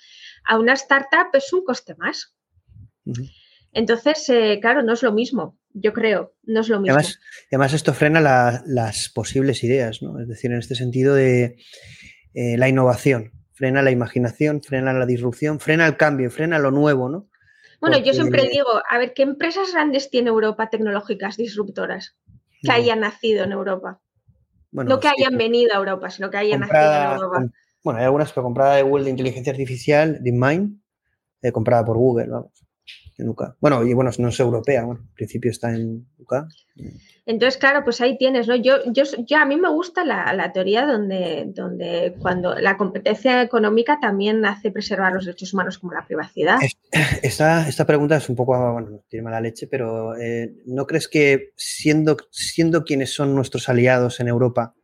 [0.45, 2.33] A una startup es un coste más.
[3.75, 6.95] Entonces, eh, claro, no es lo mismo, yo creo, no es lo mismo.
[6.95, 7.19] Además,
[7.51, 8.21] además esto frena
[8.65, 10.17] las posibles ideas, ¿no?
[10.21, 11.57] Es decir, en este sentido de
[12.33, 17.09] eh, la innovación, frena la imaginación, frena la disrupción, frena el cambio, frena lo nuevo,
[17.09, 17.27] ¿no?
[17.81, 22.15] Bueno, yo siempre digo, a ver, ¿qué empresas grandes tiene Europa tecnológicas disruptoras
[22.61, 23.99] que hayan nacido en Europa?
[24.71, 27.45] no que hayan venido a Europa, sino que hayan nacido en Europa.
[27.83, 30.79] bueno, hay algunas, pero comprada de Google de inteligencia artificial, DeepMind,
[31.41, 32.64] eh, comprada por Google, vamos
[33.17, 36.33] en Bueno, y bueno, no es europea, bueno, en principio está en UK.
[37.25, 38.55] Entonces, claro, pues ahí tienes, ¿no?
[38.55, 43.99] Yo, yo, yo a mí me gusta la, teoría donde, donde cuando la competencia económica
[43.99, 46.59] también hace preservar los derechos humanos como la privacidad.
[47.23, 51.53] Esta, esta pregunta es un poco, bueno, tiene mala leche, pero eh, ¿no crees que
[51.55, 54.75] siendo, siendo quienes son nuestros aliados en Europa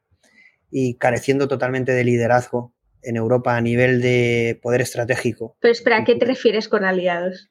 [0.70, 2.74] y careciendo totalmente de liderazgo
[3.04, 5.58] en Europa a nivel de poder estratégico?
[5.60, 7.51] Pero espera, ¿a qué te refieres con aliados?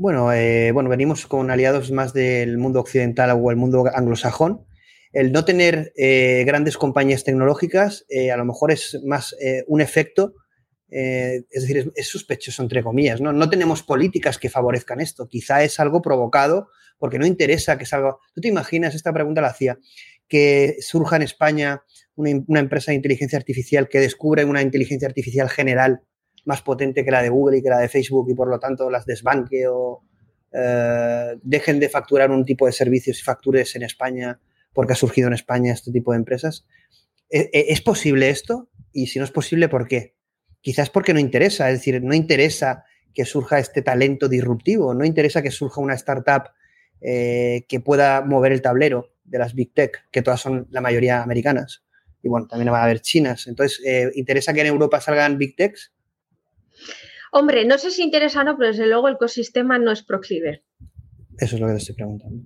[0.00, 4.64] Bueno, eh, bueno, venimos con aliados más del mundo occidental o el mundo anglosajón.
[5.12, 9.36] El no tener eh, grandes compañías tecnológicas eh, a lo mejor es más
[9.66, 10.36] un efecto,
[10.88, 13.20] es decir, es, sospechoso entre comillas.
[13.20, 13.34] ¿no?
[13.34, 15.28] no tenemos políticas que favorezcan esto.
[15.28, 18.16] Quizá es algo provocado porque no interesa que salga.
[18.34, 18.94] ¿Tú te imaginas?
[18.94, 19.78] Esta pregunta la hacía.
[20.26, 21.82] Que surja en España
[22.14, 26.00] una, una empresa de inteligencia artificial que descubre una inteligencia artificial general
[26.44, 28.90] más potente que la de Google y que la de Facebook y por lo tanto
[28.90, 30.02] las desbanque o
[30.52, 34.40] eh, dejen de facturar un tipo de servicios y factures en España
[34.72, 36.66] porque ha surgido en España este tipo de empresas.
[37.28, 38.68] ¿E, e, ¿Es, posible esto?
[38.92, 40.16] Y si no es posible, ¿por qué?
[40.60, 42.84] Quizás porque no interesa, es decir, no interesa
[43.14, 46.50] que surja este talento disruptivo, no interesa que surja una startup
[47.00, 51.22] eh, que pueda mover el tablero de las big tech, que todas son la mayoría
[51.22, 51.84] americanas.
[52.22, 53.46] Y bueno, también va a haber chinas.
[53.46, 55.92] Entonces, eh, ¿interesa que en Europa salgan big techs?
[57.32, 60.64] Hombre, no sé si interesa o no, pero desde luego el ecosistema no es proclive.
[61.38, 62.44] Eso es lo que te estoy preguntando.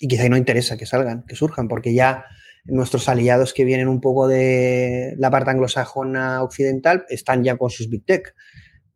[0.00, 2.24] Y quizá no interesa que salgan, que surjan, porque ya
[2.64, 7.88] nuestros aliados que vienen un poco de la parte anglosajona occidental están ya con sus
[7.88, 8.34] big tech.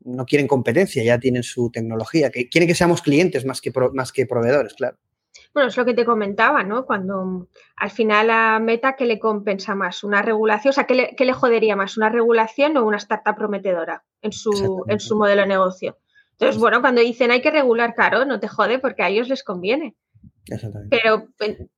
[0.05, 2.31] No quieren competencia, ya tienen su tecnología.
[2.31, 4.99] Que quieren que seamos clientes más que, más que proveedores, claro.
[5.55, 6.85] Bueno, es lo que te comentaba, ¿no?
[6.85, 10.05] Cuando al final a Meta, ¿qué le compensa más?
[10.05, 10.71] ¿Una regulación?
[10.71, 11.97] O sea, ¿qué le, le jodería más?
[11.97, 15.99] ¿Una regulación o una startup prometedora en su, en su modelo de negocio?
[16.33, 19.45] Entonces, bueno, cuando dicen hay que regular caro, no te jode porque a ellos les
[19.45, 19.95] conviene.
[20.91, 21.29] Pero,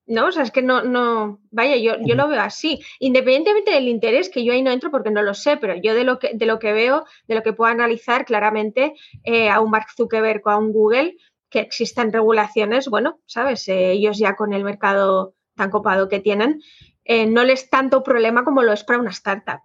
[0.07, 2.81] no, o sea, es que no, no, vaya, yo, yo lo veo así.
[2.99, 6.05] Independientemente del interés, que yo ahí no entro porque no lo sé, pero yo de
[6.05, 9.71] lo que, de lo que veo, de lo que puedo analizar claramente eh, a un
[9.71, 11.17] Mark Zuckerberg o a un Google,
[11.55, 16.61] que existan regulaciones, bueno, sabes, eh, ellos ya con el mercado tan copado que tienen,
[17.05, 19.61] eh, no les tanto problema como lo es para una startup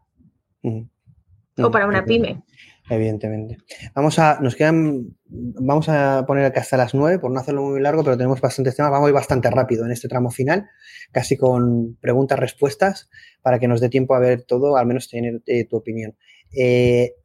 [0.61, 2.44] o para una pyme.
[2.91, 3.57] Evidentemente.
[3.95, 7.82] Vamos a, nos quedan, vamos a poner acá hasta las nueve, por no hacerlo muy
[7.82, 8.91] largo, pero tenemos bastantes temas.
[8.91, 10.70] Vamos a ir bastante rápido en este tramo final,
[11.11, 13.10] casi con preguntas-respuestas,
[13.41, 16.16] para que nos dé tiempo a ver todo, al menos tener eh, tu opinión.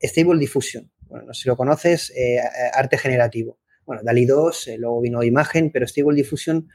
[0.02, 2.14] Stable Diffusion, bueno, no sé si lo conoces,
[2.72, 6.68] arte generativo bueno, DALI 2, luego vino imagen, pero Stable Diffusion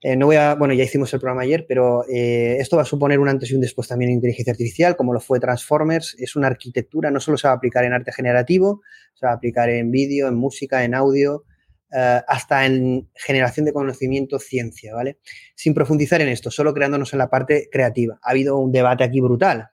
[0.00, 2.86] eh, no voy a, bueno, ya hicimos el programa ayer, pero eh, esto va a
[2.86, 6.14] suponer un antes y un después también en inteligencia artificial, como lo fue Transformers.
[6.18, 8.82] Es una arquitectura, no solo se va a aplicar en arte generativo,
[9.14, 11.44] se va a aplicar en vídeo, en música, en audio,
[11.92, 15.18] eh, hasta en generación de conocimiento, ciencia, ¿vale?
[15.56, 18.20] Sin profundizar en esto, solo creándonos en la parte creativa.
[18.22, 19.70] Ha habido un debate aquí brutal,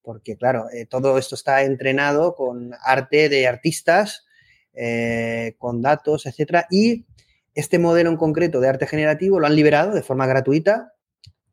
[0.00, 4.25] porque claro, todo esto está entrenado con arte de artistas,
[5.58, 7.06] con datos, etcétera, y
[7.56, 10.92] este modelo en concreto de arte generativo lo han liberado de forma gratuita.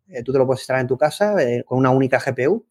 [0.09, 2.67] Eh, tú te lo puedes instalar en tu casa eh, con una única GPU.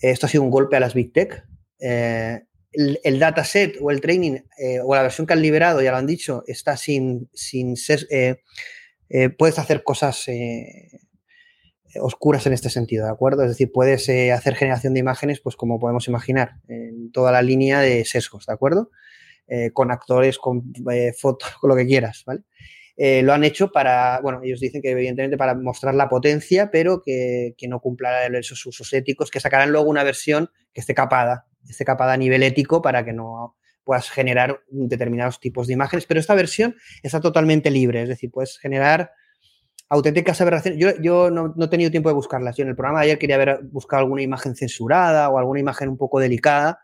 [0.00, 1.44] esto ha sido un golpe a las Big Tech.
[1.78, 2.42] Eh,
[2.72, 4.38] el, dataset o el training
[4.84, 8.06] o la versión que han liberado, ya lo han dicho, está sin, sin ser...
[9.36, 10.26] puedes hacer cosas
[12.00, 13.42] oscuras en este sentido, ¿de acuerdo?
[13.42, 17.80] Es decir, puedes hacer generación de imágenes, pues como podemos imaginar, en toda la línea
[17.80, 18.90] de sesgos, ¿de acuerdo?
[19.50, 20.62] Eh, con actores, con
[20.92, 22.42] eh, fotos, con lo que quieras, ¿vale?
[22.98, 27.00] Eh, lo han hecho para, bueno, ellos dicen que evidentemente para mostrar la potencia, pero
[27.00, 31.86] que, no cumpla esos usos éticos, que sacarán luego una versión que esté capada, esté
[31.86, 36.34] capada a nivel ético para que no puedas generar determinados tipos de imágenes, pero esta
[36.34, 39.12] versión está totalmente libre, es decir, puedes generar
[39.88, 40.78] auténticas aberraciones.
[40.78, 42.56] Yo, yo no, no, he tenido tiempo de buscarlas.
[42.56, 45.88] Yo en el programa de ayer quería haber buscado alguna imagen censurada o alguna imagen
[45.88, 46.80] un poco delicada,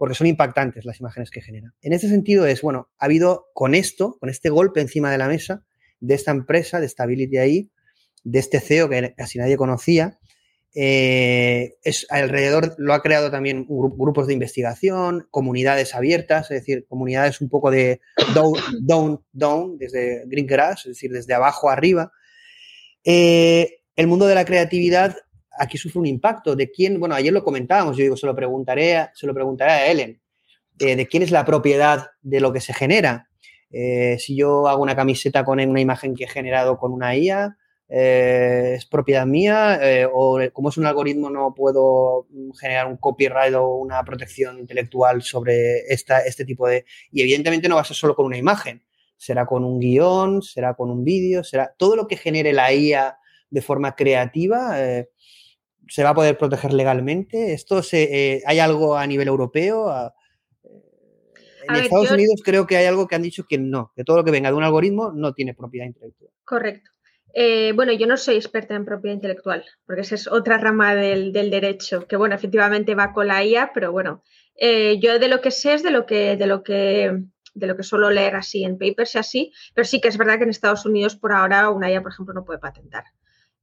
[0.00, 1.74] porque son impactantes las imágenes que genera.
[1.82, 5.28] En ese sentido es, bueno, ha habido con esto, con este golpe encima de la
[5.28, 5.62] mesa
[6.00, 7.70] de esta empresa, de Stability AI,
[8.24, 10.18] de este CEO que casi nadie conocía,
[10.74, 17.42] eh, es alrededor, lo ha creado también grupos de investigación, comunidades abiertas, es decir, comunidades
[17.42, 18.00] un poco de
[18.34, 22.10] down, down, down desde green grass, es decir, desde abajo arriba.
[23.04, 25.18] Eh, el mundo de la creatividad
[25.60, 26.56] aquí sufre un impacto.
[26.56, 26.98] ¿De quién?
[26.98, 30.20] Bueno, ayer lo comentábamos, yo digo, se lo preguntaré, a, se lo a Ellen.
[30.78, 33.28] Eh, ¿De quién es la propiedad de lo que se genera?
[33.70, 37.58] Eh, si yo hago una camiseta con una imagen que he generado con una IA,
[37.90, 39.78] eh, ¿es propiedad mía?
[40.14, 42.26] ¿O como es un algoritmo no puedo
[42.58, 46.86] generar un copyright o una protección intelectual sobre esta, este tipo de...
[47.12, 48.82] Y evidentemente no va a ser solo con una imagen,
[49.18, 53.18] será con un guion, será con un vídeo, será todo lo que genere la IA
[53.50, 54.78] de forma creativa
[55.90, 57.52] se va a poder proteger legalmente?
[57.52, 58.02] ¿Esto se,
[58.34, 59.90] eh, ¿Hay algo a nivel europeo?
[59.92, 60.10] Eh,
[61.68, 64.24] en Estados Unidos creo que hay algo que han dicho que no, que todo lo
[64.24, 66.30] que venga de un algoritmo no tiene propiedad intelectual.
[66.44, 66.90] Correcto.
[67.34, 71.32] Eh, bueno, yo no soy experta en propiedad intelectual, porque esa es otra rama del,
[71.32, 74.22] derecho, que bueno, efectivamente va con la IA, pero bueno,
[74.56, 77.82] yo de lo que sé es de lo que, de lo que de lo que
[77.82, 80.86] suelo leer así en papers y así, pero sí que es verdad que en Estados
[80.86, 83.04] Unidos por ahora una IA, por ejemplo, no puede patentar.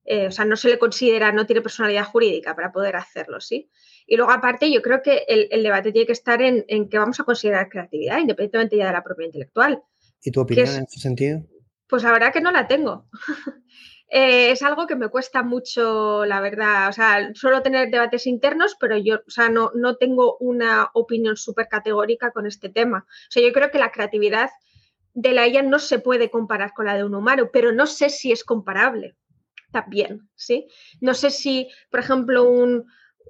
[0.10, 3.70] Eh, o sea, no se le considera, no tiene personalidad jurídica para poder hacerlo, ¿sí?
[4.08, 7.26] Y luego, aparte, yo creo que el, debate tiene que estar en, qué vamos a
[7.26, 9.84] considerar creatividad, independientemente ya de la propiedad intelectual.
[10.24, 11.42] ¿Y tu opinión en ese sentido?
[11.90, 13.06] Pues la verdad que no la tengo.
[14.10, 16.88] Eh, es algo que me cuesta mucho, la verdad.
[16.88, 21.36] O sea, suelo tener debates internos, pero yo, o sea, no, no tengo una opinión
[21.36, 23.06] súper categórica con este tema.
[23.06, 24.50] O sea, yo creo que la creatividad
[25.14, 28.08] de la IA no se puede comparar con la de un humano, pero no sé
[28.08, 29.18] si es comparable
[29.82, 30.68] también, ¿sí?
[31.02, 32.88] No sé si, por ejemplo, un,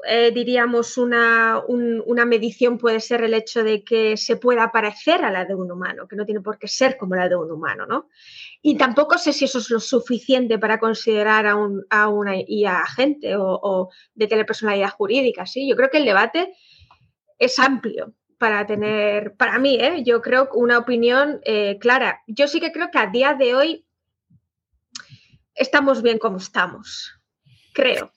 [0.08, 5.32] eh, diríamos, una, una, medición puede ser el hecho de que se pueda parecer a
[5.32, 7.86] la de un humano, que no tiene por qué ser como la de un humano,
[7.86, 8.08] ¿no?
[8.62, 12.80] Y tampoco sé si eso es lo suficiente para considerar a, un, a una IA
[12.80, 15.68] agente o, de tener personalidad jurídica, ¿sí?
[15.68, 16.54] Yo creo que el debate
[17.38, 20.04] es amplio para tener, para mí, ¿eh?
[20.06, 22.22] yo creo una opinión eh, clara.
[22.28, 23.87] Yo sí que creo que a día de hoy
[25.58, 27.14] estamos bien como estamos,
[27.74, 28.12] creo.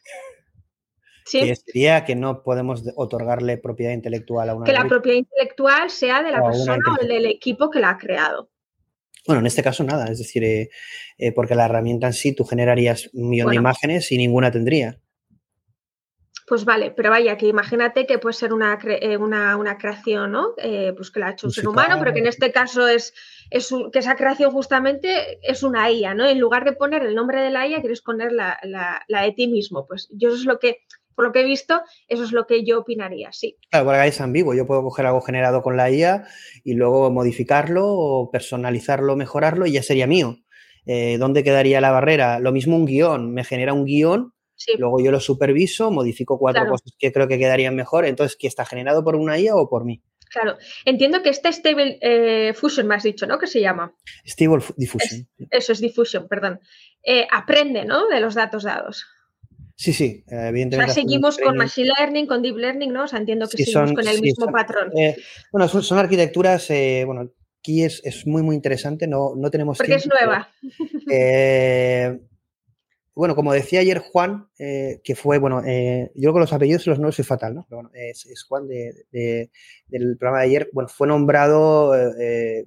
[1.27, 1.55] ¿Sí?
[1.55, 4.67] sería que no podemos otorgarle propiedad intelectual a una.
[4.67, 8.51] Que la propiedad intelectual sea de la persona o del equipo que la ha creado.
[9.27, 10.71] Bueno, en este caso nada, es decir, eh,
[11.19, 14.99] eh, porque la herramienta en sí tú generarías un millón de imágenes y ninguna tendría.
[16.51, 20.57] Pues vale, pero vaya, que imagínate que puede ser una, eh, una, creación, ¿no?
[20.97, 23.15] pues que la ha hecho un ser humano, pero que en este caso es
[23.49, 26.27] que esa creación justamente es una IA, ¿no?
[26.27, 28.59] En lugar de poner el nombre de la IA, quieres poner la,
[29.09, 29.87] de ti mismo.
[29.87, 30.79] Pues yo eso es lo que,
[31.15, 33.57] por lo que he visto, eso es lo que yo opinaría, sí.
[33.71, 34.53] Claro, porque es ambiguo.
[34.53, 36.27] Yo puedo coger algo generado con la IA
[36.65, 40.39] y luego modificarlo o personalizarlo, mejorarlo y ya sería mío.
[40.85, 42.41] Eh, ¿Dónde quedaría la barrera?
[42.41, 43.33] Lo mismo un guion.
[43.33, 44.33] Me genera un guion,
[44.79, 48.05] luego yo lo superviso, modifico cuatro cosas que creo que quedarían mejor.
[48.05, 50.03] Entonces, ¿qué está generado por una IA o por mí?
[50.31, 53.39] Claro, entiendo que este Stable eh, Fusion me has dicho, ¿no?
[53.39, 53.93] Que se llama.
[54.25, 55.29] Stable Diffusion.
[55.51, 56.61] eso es Diffusion, perdón.
[57.03, 58.07] Eh, aprende, ¿no?
[58.07, 59.07] De los datos dados.
[59.75, 60.93] Sí, sí, evidentemente.
[60.93, 63.05] O sea, seguimos con Machine Learning, con Deep Learning, ¿no?
[63.05, 64.93] O sea, entiendo que seguimos con el mismo patrón.
[64.97, 65.17] Eh,
[65.51, 66.69] bueno, son, arquitecturas,
[67.07, 69.09] bueno, aquí es, muy, muy interesante.
[69.09, 69.79] No, no tenemos.
[69.79, 70.49] Porque es nueva.
[71.11, 72.21] Eh,
[73.21, 76.99] bueno, como decía ayer Juan, eh, que fue, bueno, eh, yo con los apellidos los
[76.99, 77.67] no soy fatal, ¿no?
[77.69, 81.93] Pero bueno, es, Juan del programa de ayer, bueno, fue nombrado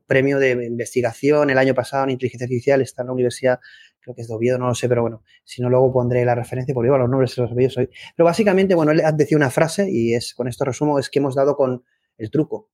[0.06, 3.60] premio de investigación el año pasado en inteligencia artificial, está en la universidad,
[4.00, 6.36] creo que es de Oviedo, no lo sé, pero bueno, si no luego pondré la
[6.36, 7.90] referencia porque igual los nombres de los apellidos hoy.
[8.16, 11.34] Pero básicamente, bueno, él decía una frase y es, con esto resumo, es que hemos
[11.34, 11.84] dado con
[12.20, 12.70] el truco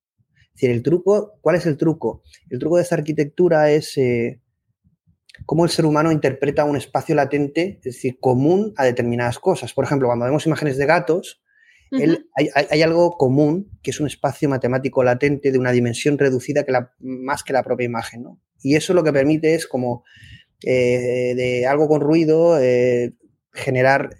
[0.59, 2.23] decir, el truco, ¿cuál es el truco?
[2.49, 4.41] El truco de esta arquitectura es eh,
[5.49, 9.73] cómo el ser humano interpreta un espacio latente, es decir, común a determinadas cosas.
[9.73, 11.41] Por ejemplo, cuando vemos imágenes de gatos,
[11.91, 16.93] hay, algo común, que es un espacio matemático latente de una dimensión reducida que la,
[16.99, 18.25] más que la propia imagen.
[18.61, 20.03] Y eso lo que permite es como
[20.63, 23.15] eh, de algo con ruido eh,
[23.51, 24.11] generar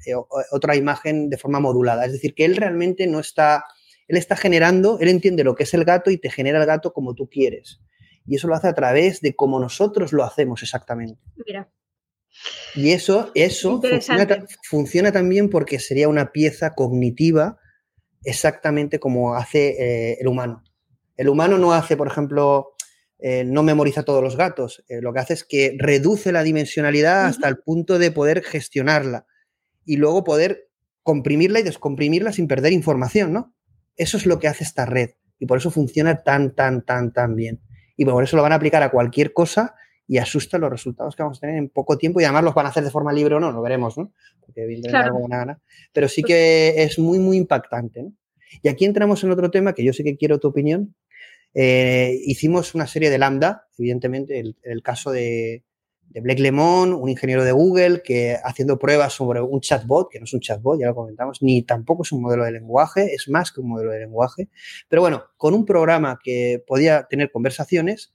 [0.50, 2.08] otra imagen de forma modulada.
[2.08, 3.66] Es decir, que él realmente no está
[4.08, 6.92] él está generando, él entiende lo que es el gato y te genera el gato
[6.92, 7.82] como tú quieres.
[8.30, 11.20] Y eso lo hace a través de cómo nosotros lo hacemos exactamente.
[11.48, 11.68] Mira.
[12.76, 13.82] Y eso, eso
[14.64, 17.58] funciona, también porque sería una pieza cognitiva
[18.24, 20.64] exactamente como hace eh, el humano.
[21.18, 22.76] El humano no hace, por ejemplo,
[23.18, 24.86] eh, no memoriza todos los gatos.
[24.88, 29.26] Eh, lo que hace es que reduce la dimensionalidad hasta el punto de poder gestionarla
[29.86, 30.70] y luego poder
[31.02, 33.56] comprimirla y descomprimirla sin perder información, ¿no?
[33.98, 37.36] Eso es lo que hace esta red y por eso funciona tan, tan, tan, tan
[37.36, 37.62] bien.
[38.00, 39.76] Y por eso lo van a aplicar a cualquier cosa
[40.08, 42.66] y asusta los resultados que vamos a tener en poco tiempo y además los van
[42.66, 44.14] a hacer de forma libre o no, lo veremos, ¿no?
[44.40, 45.60] Porque evidentemente algo van a ganar.
[45.92, 48.14] Pero sí que es muy, muy impactante, ¿no?
[48.62, 50.96] Y aquí entramos en otro tema que yo sé que quiero tu opinión.
[51.54, 55.66] Eh, hicimos una serie de Lambda, evidentemente, el caso de,
[56.10, 60.26] de Blake Lemon, un ingeniero de Google, que haciendo pruebas sobre un chatbot, que no
[60.26, 63.52] es un chatbot, ya lo comentamos, ni tampoco es un modelo de lenguaje, es más
[63.52, 64.50] que un modelo de lenguaje.
[64.88, 68.12] Pero bueno, con un programa que podía tener conversaciones,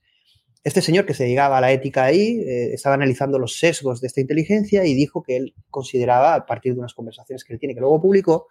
[0.65, 4.07] este señor que se dedicaba a la ética ahí eh, estaba analizando los sesgos de
[4.07, 7.75] esta inteligencia y dijo que él consideraba, a partir de unas conversaciones que él tiene,
[7.75, 8.47] que luego publicó,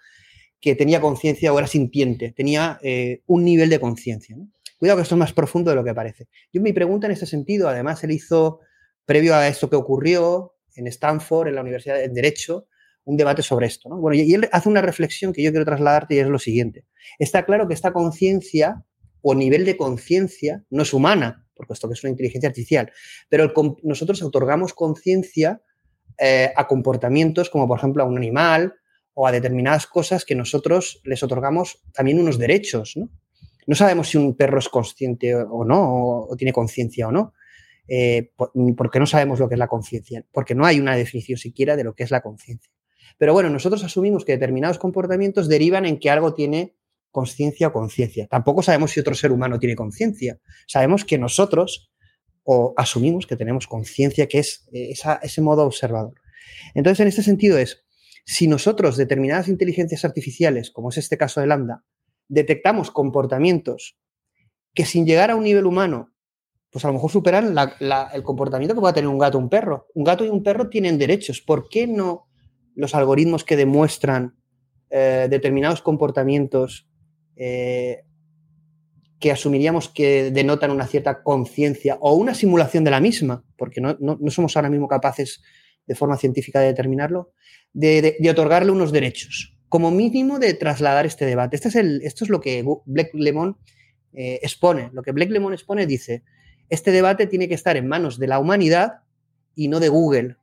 [0.61, 4.37] que tenía conciencia o era sintiente, tenía eh, un nivel de conciencia.
[4.79, 6.29] Cuidado que esto es más profundo de lo que parece.
[6.53, 8.61] Yo mi pregunta en este sentido, además, él hizo
[9.05, 12.66] previo a esto que ocurrió en Stanford, en la Universidad de Derecho,
[13.05, 13.89] un debate sobre esto.
[13.89, 13.98] ¿no?
[13.98, 16.86] Bueno, y él hace una reflexión que yo quiero trasladarte y es lo siguiente.
[17.18, 18.85] Está claro que esta conciencia
[19.22, 22.93] o nivel de conciencia no es humana, porque esto que es una inteligencia artificial,
[23.28, 23.52] pero
[23.82, 25.62] nosotros otorgamos conciencia
[26.18, 28.74] eh, a comportamientos como por ejemplo a un animal
[29.14, 32.97] o a determinadas cosas que nosotros les otorgamos también unos derechos.
[32.97, 33.09] No,
[33.66, 37.32] no sabemos si un perro es consciente o no, o tiene conciencia o no.
[37.89, 38.32] Eh,
[38.77, 41.85] porque no sabemos lo que es la conciencia, porque no hay una definición siquiera de
[41.85, 42.73] lo que es la conciencia.
[43.19, 46.77] Pero bueno, nosotros asumimos que determinados comportamientos derivan en que algo tiene
[47.11, 48.27] conciencia o conciencia.
[48.27, 50.40] Tampoco sabemos si otro ser humano tiene conciencia.
[50.66, 51.93] Sabemos que nosotros
[52.43, 56.15] o asumimos que tenemos conciencia, que es eh, ese modo observador.
[56.74, 57.85] Entonces, en este sentido es,
[58.27, 61.85] si nosotros determinadas inteligencias artificiales, como es este caso de Lambda,
[62.28, 63.98] detectamos comportamientos
[64.74, 66.14] que sin llegar a un nivel humano
[66.75, 67.55] pues a lo mejor superan
[68.13, 69.87] el comportamiento que pueda tener un gato o un perro.
[69.95, 71.41] Un gato y un perro tienen derechos.
[71.41, 72.27] ¿Por qué no
[72.75, 74.35] los algoritmos que demuestran
[74.91, 76.89] eh, determinados comportamientos
[77.37, 78.03] eh,
[79.21, 83.97] que asumiríamos que denotan una cierta conciencia o una simulación de la misma, porque no,
[84.27, 85.45] somos ahora mismo capaces
[85.87, 87.35] de forma científica de determinarlo,
[87.73, 91.55] de, otorgarle unos derechos, como mínimo de trasladar este debate.
[91.55, 93.59] Este es el, esto es lo que Blake Lemon
[94.13, 94.91] eh, expone.
[94.93, 96.25] Lo que Blake Lemon expone dice,
[96.69, 99.03] este debate tiene que estar en manos de la humanidad
[99.55, 100.36] y no de Google.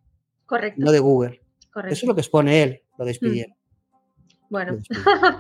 [0.46, 0.82] Correcto.
[0.82, 1.42] No de Google.
[1.72, 1.94] Correcto.
[1.94, 3.56] Eso es lo que expone él, lo despidieron.
[3.56, 3.62] Mm.
[4.50, 4.78] Bueno,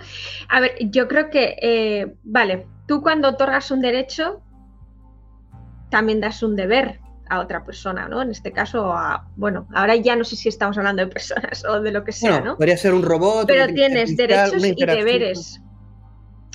[0.49, 4.41] a ver, yo creo que, eh, vale, tú cuando otorgas un derecho,
[5.89, 8.21] también das un deber a otra persona, ¿no?
[8.21, 11.81] En este caso, a, bueno, ahora ya no sé si estamos hablando de personas o
[11.81, 12.55] de lo que sea, ¿no?
[12.55, 13.47] Podría ser un robot.
[13.47, 15.61] Pero tienes derechos y deberes.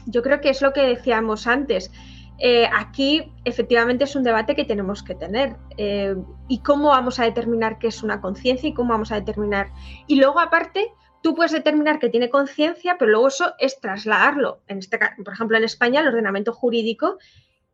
[0.06, 1.90] Yo creo que es lo que decíamos antes.
[2.38, 5.56] Eh, aquí efectivamente es un debate que tenemos que tener.
[5.78, 6.14] Eh,
[6.48, 9.70] ¿Y cómo vamos a determinar qué es una conciencia y cómo vamos a determinar?
[10.06, 10.92] Y luego aparte,
[11.22, 15.64] tú puedes determinar que tiene conciencia, pero luego eso es trasladarlo, este, por ejemplo en
[15.64, 17.18] España, al ordenamiento jurídico.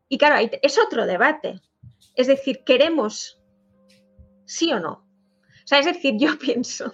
[0.07, 1.59] Y claro, es otro debate.
[2.15, 3.41] Es decir, ¿queremos
[4.45, 4.91] sí o no?
[4.91, 6.93] O sea, es decir, yo pienso,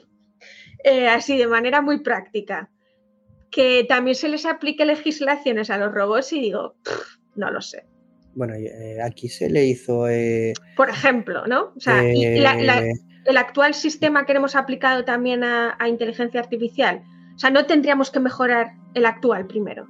[0.84, 2.72] eh, así de manera muy práctica,
[3.52, 6.76] que también se les aplique legislaciones a los robots y digo,
[7.40, 7.86] no lo sé.
[8.36, 10.08] Bueno, eh, aquí se le hizo...
[10.08, 11.74] Eh, Por ejemplo, ¿no?
[11.76, 12.94] O sea, eh,
[13.26, 17.02] el actual sistema que hemos aplicado también a, inteligencia artificial,
[17.36, 19.88] o sea, no tendríamos que mejorar el actual primero.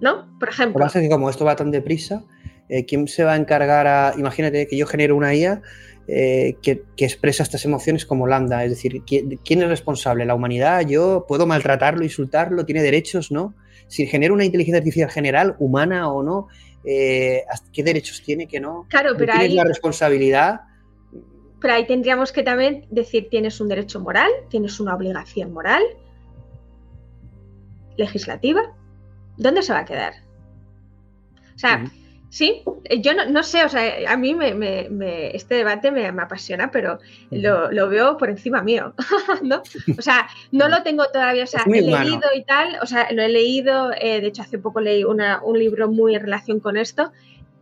[0.00, 0.26] ¿no?
[0.38, 0.78] Por ejemplo.
[0.78, 2.24] Lo que pasa es que como esto va tan deprisa,
[2.68, 4.14] eh, ¿quién se va a encargar a...
[4.16, 5.62] Imagínate que yo genero una IA
[6.08, 10.24] eh, que, expresa estas emociones como lambda, es decir, ¿quién, es responsable?
[10.24, 10.86] ¿La humanidad?
[10.86, 12.64] ¿Yo puedo maltratarlo, insultarlo?
[12.64, 13.30] ¿Tiene derechos?
[13.30, 13.54] ¿No?
[13.90, 16.46] Si genero una inteligencia artificial general, humana o no,
[16.84, 17.42] eh,
[17.72, 18.86] ¿qué derechos tiene que no?
[18.88, 20.60] Claro, pero ¿Tienes la responsabilidad?
[21.60, 25.82] Pero ahí tendríamos que también decir, tienes un derecho moral, tienes una obligación moral,
[27.96, 28.60] legislativa,
[29.36, 30.12] ¿dónde se va a quedar?
[31.56, 31.84] O sea,
[32.30, 32.62] sí,
[33.00, 36.98] yo no, sé, o sea, a mí me, este debate me, apasiona, pero
[37.30, 38.94] lo, veo por encima mío,
[39.42, 39.62] ¿no?
[39.98, 43.22] O sea, no lo tengo todavía, o sea, he leído y tal, o sea, lo
[43.22, 47.12] he leído, eh, de hecho hace poco leí un libro muy en relación con esto,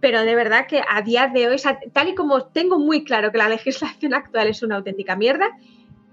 [0.01, 1.57] pero de verdad que a día de hoy,
[1.93, 5.49] tal y como tengo muy claro que la legislación actual es una auténtica mierda,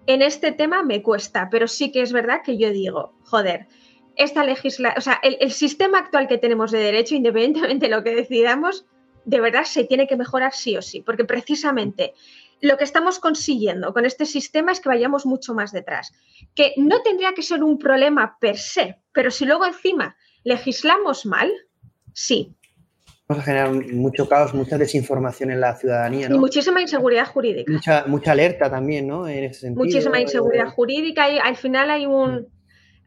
[0.08, 3.68] en este tema me cuesta, pero sí que es verdad que yo digo, joder,
[4.16, 8.16] esta legislación, o sea, el, sistema actual que tenemos de derecho, independientemente de lo que
[8.16, 8.86] decidamos,
[9.26, 12.14] de verdad se tiene que mejorar sí o sí, porque precisamente
[12.62, 16.14] lo que estamos consiguiendo con este sistema es que vayamos mucho más detrás,
[16.54, 21.52] que no tendría que ser un problema per se, pero si luego encima legislamos mal,
[22.14, 22.56] sí.
[23.28, 26.30] Vamos a generar mucho caos, mucha desinformación en la ciudadanía.
[26.30, 26.36] ¿no?
[26.36, 27.74] Y muchísima inseguridad jurídica.
[27.74, 29.28] Mucha, mucha alerta también, ¿no?
[29.28, 29.84] En ese sentido.
[29.84, 32.48] Muchísima inseguridad jurídica y al final hay un,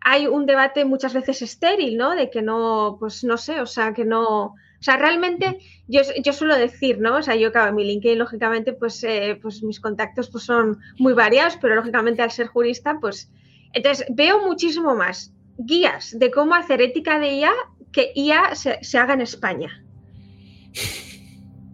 [0.01, 2.15] hay un debate muchas veces estéril, ¿no?
[2.15, 5.59] De que no, pues no sé, o sea, que no, o sea, realmente
[5.89, 7.17] yo, yo suelo decir, ¿no?
[7.17, 11.15] O sea, yo, claro, mi LinkedIn, lógicamente, pues, eh, pues mis contactos pues, son muy
[11.15, 13.31] variados, pero lógicamente al ser jurista, pues,
[13.73, 17.53] entonces veo muchísimo más guías de cómo hacer ética de IA
[17.91, 19.85] que IA se, haga en España.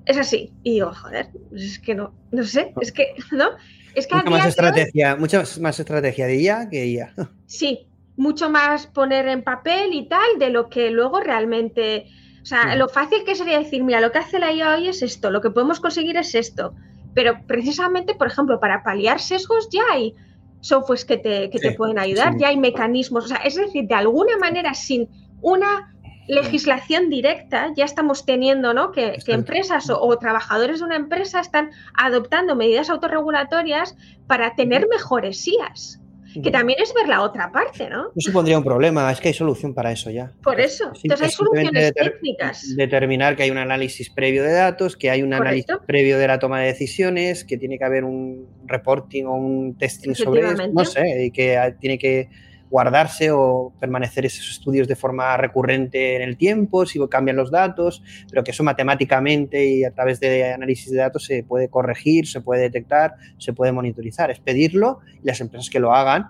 [0.07, 0.53] Es así.
[0.63, 3.51] Y digo, joder, pues es que no, no sé, es que, ¿no?
[3.95, 7.15] Es que mucha más estrategia, mucha más estrategia de IA que IA.
[7.47, 7.87] Sí,
[8.17, 12.07] mucho más poner en papel y tal de lo que luego realmente...
[12.43, 15.01] O sea, lo fácil que sería decir, mira, lo que hace la IA hoy es
[15.01, 16.75] esto, lo que podemos conseguir es esto.
[17.15, 20.15] Pero precisamente, por ejemplo, para paliar sesgos ya hay
[20.61, 23.25] softwares que te, que te pueden ayudar, ya hay mecanismos.
[23.25, 25.09] O sea, es decir, de alguna manera, sin
[25.41, 25.95] una
[26.29, 28.93] legislación directa, ya estamos teniendo ¿no?
[28.93, 33.97] que, empresas o, o, trabajadores de una empresa están adoptando medidas autorregulatorias
[34.27, 36.01] para tener mejores IAS
[36.43, 38.05] que también es ver la otra parte, ¿no?
[38.05, 40.33] No supondría un problema, es que hay solución para eso ya.
[40.43, 42.77] Por eso, entonces hay soluciones técnicas.
[42.77, 46.39] Determinar que hay un análisis previo de datos, que hay un análisis previo de la
[46.39, 50.85] toma de decisiones, que tiene que haber un reporting o un testing sobre eso, no
[50.85, 52.29] sé, y que tiene que
[52.75, 58.03] guardarse o permanecer esos estudios de forma recurrente en el tiempo, si cambian los datos,
[58.29, 62.41] pero que eso matemáticamente y a través de análisis de datos se puede corregir, se
[62.41, 64.33] puede detectar, se puede monitorizar.
[64.33, 66.27] Es pedirlo y las empresas que lo hagan,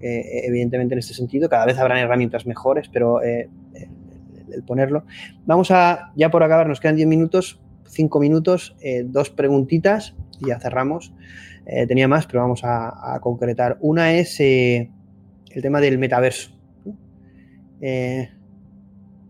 [0.00, 3.50] eh, evidentemente en este sentido, cada vez habrán herramientas mejores, pero eh,
[4.50, 5.04] el, ponerlo.
[5.44, 10.48] Vamos a, ya por acabar, nos quedan 10 minutos, 5 minutos, eh, dos preguntitas y
[10.48, 11.12] ya cerramos.
[11.86, 13.76] tenía más, pero vamos a, a concretar.
[13.80, 14.40] Una es
[15.54, 16.50] el tema del metaverso.
[17.80, 18.30] Eh,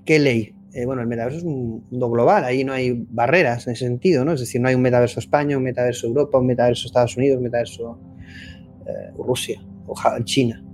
[0.04, 0.54] ¿Qué ley?
[0.72, 4.24] Eh, bueno, el metaverso es un mundo global, ahí no hay barreras en ese sentido,
[4.24, 4.32] ¿no?
[4.32, 7.44] Es decir, no hay un metaverso España, un metaverso Europa, un metaverso Estados Unidos, un
[7.44, 7.98] metaverso
[8.86, 9.94] eh, Rusia o
[10.24, 10.64] China,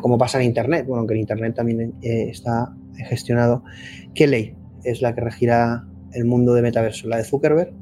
[0.00, 2.74] como pasa en Internet, bueno, aunque en Internet también está
[3.08, 3.62] gestionado.
[4.14, 7.08] ¿Qué ley es la que regirá el mundo de metaverso?
[7.08, 7.74] ¿La de Zuckerberg?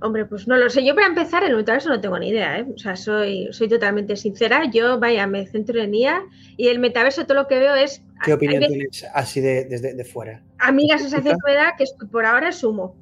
[0.00, 0.84] Hombre, pues no lo sé.
[0.84, 2.66] Yo para empezar, el metaverso no tengo ni idea, ¿eh?
[2.72, 4.70] O sea, soy, soy totalmente sincera.
[4.70, 6.22] Yo, vaya, me centro en IA
[6.56, 8.04] y el metaverso todo lo que veo es...
[8.24, 10.42] ¿Qué opinión tienes así de, desde de fuera?
[10.58, 12.96] A mí la sensación que me da que por ahora es humo.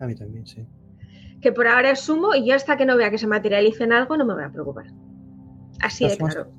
[0.00, 0.66] A mí también, sí.
[1.42, 3.92] Que por ahora es humo y yo hasta que no vea que se materialice en
[3.92, 4.86] algo no me voy a preocupar.
[5.80, 6.50] Así de, claro.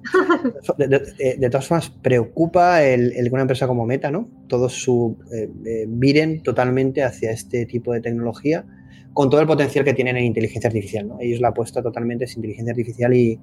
[0.77, 4.29] De, todas formas, preocupa el, que una empresa como Meta, ¿no?
[4.47, 8.65] Todos su eh, eh, miren totalmente hacia este tipo de tecnología
[9.17, 11.07] con todo el potencial que tienen en inteligencia artificial.
[11.07, 11.17] ¿no?
[11.19, 13.39] Ellos la apuesta totalmente es inteligencia artificial y,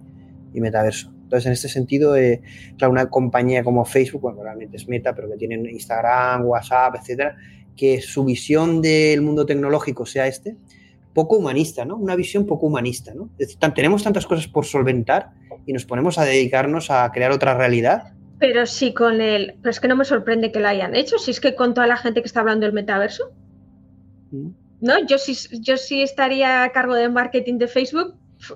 [0.52, 1.12] metaverso.
[1.24, 2.42] Entonces, en este sentido, eh,
[2.78, 7.34] claro, una compañía como Facebook, bueno, realmente es Meta, pero que tienen Instagram, WhatsApp, etcétera,
[7.76, 10.56] que su visión del mundo tecnológico sea este,
[11.12, 11.96] poco humanista, ¿no?
[11.96, 13.30] Una visión poco humanista, ¿no?
[13.36, 15.30] Es decir, tenemos tantas cosas por solventar
[15.66, 18.12] y nos ponemos a dedicarnos a crear otra realidad.
[18.38, 19.56] Pero sí, con el.
[19.60, 21.88] Pero es que no me sorprende que lo hayan hecho, si es que con toda
[21.88, 23.32] la gente que está hablando del metaverso.
[24.30, 24.62] Mm.
[24.84, 24.98] ¿No?
[25.06, 28.14] Yo sí, yo sí estaría a cargo de marketing de Facebook,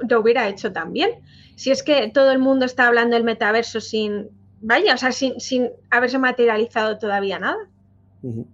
[0.09, 1.10] lo hubiera hecho también.
[1.56, 4.28] Si es que todo el mundo está hablando del metaverso sin,
[4.60, 7.56] vaya, o sea, sin, sin haberse materializado todavía nada.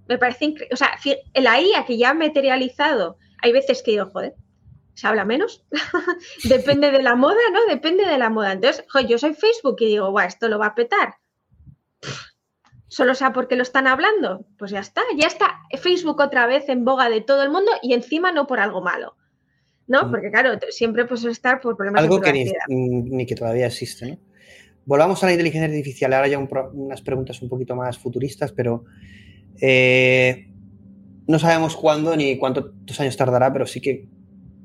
[0.06, 0.72] Me parece increíble.
[0.72, 0.90] O sea,
[1.34, 4.34] la IA que ya ha materializado, hay veces que digo, joder,
[4.94, 5.64] se habla menos.
[6.44, 7.66] Depende de la moda, ¿no?
[7.66, 8.52] Depende de la moda.
[8.52, 11.16] Entonces, yo soy Facebook y digo, guau, esto lo va a petar.
[12.94, 16.84] Solo sea porque lo están hablando, pues ya está, ya está Facebook otra vez en
[16.84, 19.16] boga de todo el mundo y encima no por algo malo.
[19.88, 20.04] ¿No?
[20.04, 20.10] Mm.
[20.12, 24.18] Porque claro, siempre puede estar por problemas algo de que ni, que todavía existe, ¿no?
[24.86, 26.12] Volvamos a la inteligencia artificial.
[26.12, 28.84] Ahora ya unas preguntas un poquito más futuristas, pero
[29.60, 30.52] eh,
[31.26, 34.06] no sabemos cuándo ni cuántos años tardará, pero sí que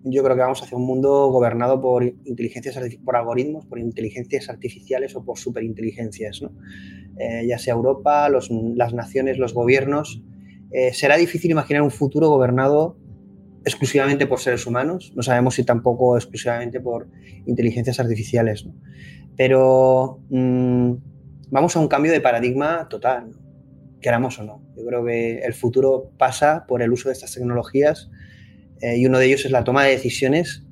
[0.04, 5.16] yo creo que vamos hacia un mundo gobernado por inteligencias, por algoritmos, por inteligencias artificiales
[5.16, 6.52] o por superinteligencias, ¿no?
[7.18, 10.24] Eh, ya sea Europa, las naciones, los gobiernos.
[10.72, 12.98] Eh, será difícil imaginar un futuro gobernado
[13.66, 17.08] exclusivamente por seres humanos, no sabemos si tampoco exclusivamente por
[17.46, 18.66] inteligencias artificiales,
[19.36, 20.94] pero mm,
[21.50, 23.32] vamos a un cambio de paradigma total,
[24.02, 24.64] queramos o no.
[24.78, 28.10] Yo creo que el futuro pasa por el uso de estas tecnologías
[28.82, 30.64] eh, y uno de ellos es la toma de decisiones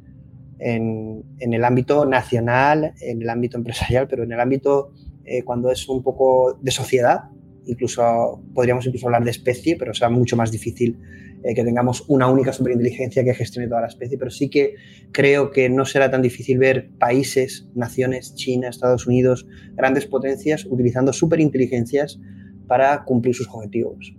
[0.60, 4.92] en, el ámbito nacional, en el ámbito empresarial, pero en el ámbito
[5.26, 7.26] eh, cuando es un poco de sociedad,
[7.66, 10.98] incluso podríamos incluso hablar de especie, pero será mucho más difícil
[11.44, 14.76] eh, que tengamos una única superinteligencia que gestione toda la especie, pero sí que
[15.12, 21.14] creo que no será tan difícil ver países, naciones, China, Estados Unidos, grandes potencias utilizando
[21.14, 22.20] superinteligencias
[22.68, 24.16] para cumplir sus objetivos.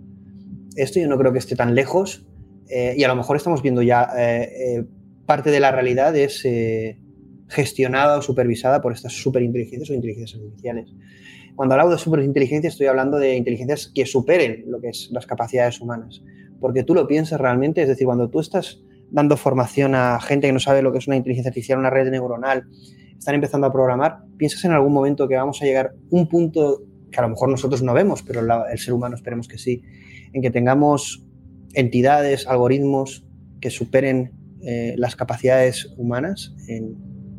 [0.75, 2.25] Esto yo no creo que esté tan lejos
[2.69, 4.83] eh, y a lo mejor estamos viendo ya eh, eh,
[5.25, 6.43] parte de la realidad es
[7.47, 10.93] gestionada o supervisada por estas superinteligencias o inteligencias artificiales.
[11.55, 15.81] Cuando hablo de superinteligencia estoy hablando de inteligencias que superen lo que es las capacidades
[15.81, 16.23] humanas,
[16.59, 18.81] porque tú lo piensas realmente, es decir, cuando tú estás
[19.11, 22.09] dando formación a gente que no sabe lo que es una inteligencia artificial, una red
[22.09, 22.65] neuronal,
[23.17, 26.83] están empezando a programar, piensas en algún momento que vamos a llegar a un punto
[27.11, 29.81] que a lo mejor nosotros no vemos, pero el ser humano esperemos que sí,
[30.31, 31.25] en que tengamos
[31.73, 33.25] entidades, algoritmos
[33.61, 34.31] que superen
[34.61, 36.95] eh, las capacidades humanas en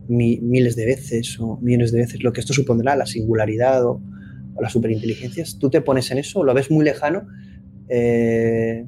[0.08, 4.00] miles de veces o millones de veces, lo que esto supondrá, la singularidad o,
[4.60, 5.58] las superinteligencias.
[5.58, 7.26] Tú te pones en eso, lo ves muy lejano.
[7.88, 8.84] Eh,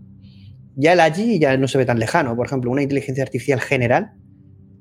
[0.76, 2.36] ya el allí ya no se ve tan lejano.
[2.36, 4.12] Por ejemplo, una inteligencia artificial general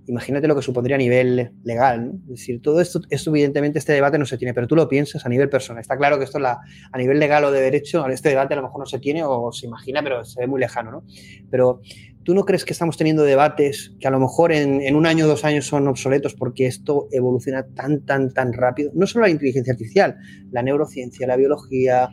[0.08, 2.14] imagínate lo que supondría a nivel legal.
[2.24, 5.26] Es decir, todo esto, esto, evidentemente, este debate no se tiene, pero tú lo piensas
[5.26, 5.82] a nivel personal.
[5.82, 6.60] Está claro que esto la,
[6.92, 9.52] a nivel legal o de derecho, este debate a lo mejor no se tiene o
[9.52, 11.04] se imagina, pero se ve muy lejano, ¿no?
[11.50, 11.82] Pero
[12.24, 15.28] tú no crees que estamos teniendo debates que a lo mejor en, un año o
[15.28, 18.92] dos años son obsoletos porque esto evoluciona tan, tan, tan rápido.
[18.94, 20.18] No solo la inteligencia artificial,
[20.52, 22.10] la neurociencia, la biología,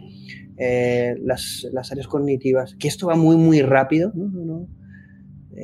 [0.56, 4.28] eh, las, las, áreas cognitivas, que esto va muy, muy rápido, ¿no?
[4.28, 4.78] no, no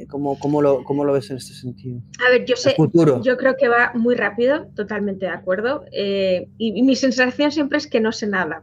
[0.08, 2.00] ¿Cómo, cómo, lo, ¿Cómo, lo, ves en este sentido?
[2.26, 2.74] A ver, yo sé,
[3.22, 5.84] yo creo que va muy rápido, totalmente de acuerdo.
[5.92, 8.62] Eh, y, mi sensación siempre es que no sé nada.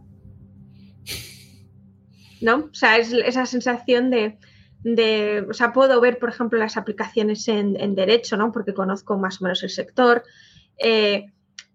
[2.42, 2.70] ¿No?
[2.72, 4.38] O sea, es esa sensación de,
[4.84, 8.52] de o sea, puedo ver, por ejemplo, las aplicaciones en, en, derecho, ¿no?
[8.52, 10.24] Porque conozco más o menos el sector.
[10.78, 11.28] Eh,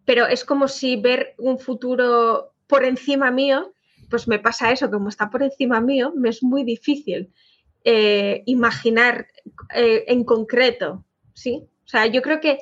[0.04, 3.72] pero es como si ver un futuro por encima mío,
[4.10, 7.32] pues me pasa eso, como está por encima mío, me es muy difícil.
[8.46, 9.28] Imaginar
[9.74, 11.04] eh, en concreto,
[11.34, 11.68] ¿sí?
[11.84, 12.58] O sea, yo creo que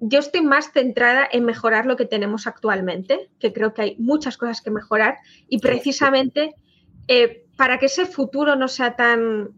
[0.00, 4.36] yo estoy más centrada en mejorar lo que tenemos actualmente, que creo que hay muchas
[4.36, 5.18] cosas que mejorar
[5.48, 6.54] y precisamente
[7.08, 9.50] eh, para que ese futuro no sea tan,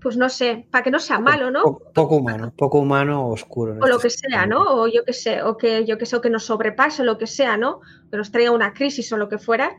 [0.00, 1.62] pues no sé, para que no sea malo, ¿no?
[1.94, 3.74] Poco, humano, poco humano o oscuro.
[3.80, 4.62] O lo este que sea, ¿no?
[4.62, 7.18] O yo que sé, o que yo que sé, o que nos sobrepase, o lo
[7.18, 7.80] que sea, ¿no?
[8.10, 9.76] Que nos traiga una crisis o lo que fuera.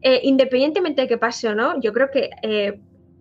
[0.00, 2.30] Eh, independientemente de que pase o no, yo creo que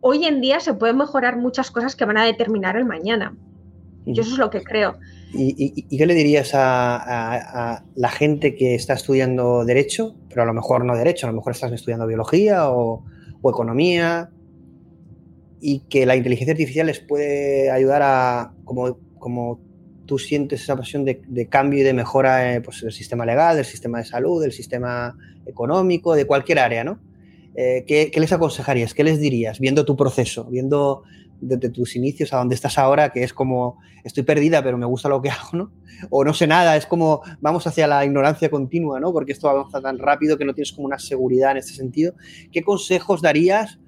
[0.07, 3.35] hoy en día se pueden mejorar muchas cosas que van a determinar el mañana.
[4.05, 4.99] Yo eso es lo que creo.
[5.33, 10.85] ¿Y, qué le dirías a, la gente que está estudiando Derecho, pero a lo mejor
[10.85, 13.03] no Derecho, a lo mejor estás estudiando Biología o,
[13.43, 14.29] Economía,
[15.59, 19.59] y que la inteligencia artificial les puede ayudar a, como, como
[20.05, 23.65] tú sientes esa pasión de, cambio y de mejora eh, pues, del sistema legal, del
[23.65, 25.17] sistema de salud, del sistema
[25.47, 26.99] económico, de cualquier área, ¿no?
[27.55, 28.93] Eh, ¿qué, les aconsejarías?
[28.93, 31.03] ¿Qué les dirías viendo tu proceso, viendo
[31.39, 35.09] desde tus inicios a donde estás ahora, que es como estoy perdida, pero me gusta
[35.09, 35.71] lo que hago, ¿no?
[36.09, 39.13] O no sé nada, es como vamos hacia la ignorancia continua, ¿no?
[39.13, 42.13] Porque esto avanza tan rápido que no tienes como una seguridad en este sentido.
[42.51, 43.79] ¿Qué consejos darías?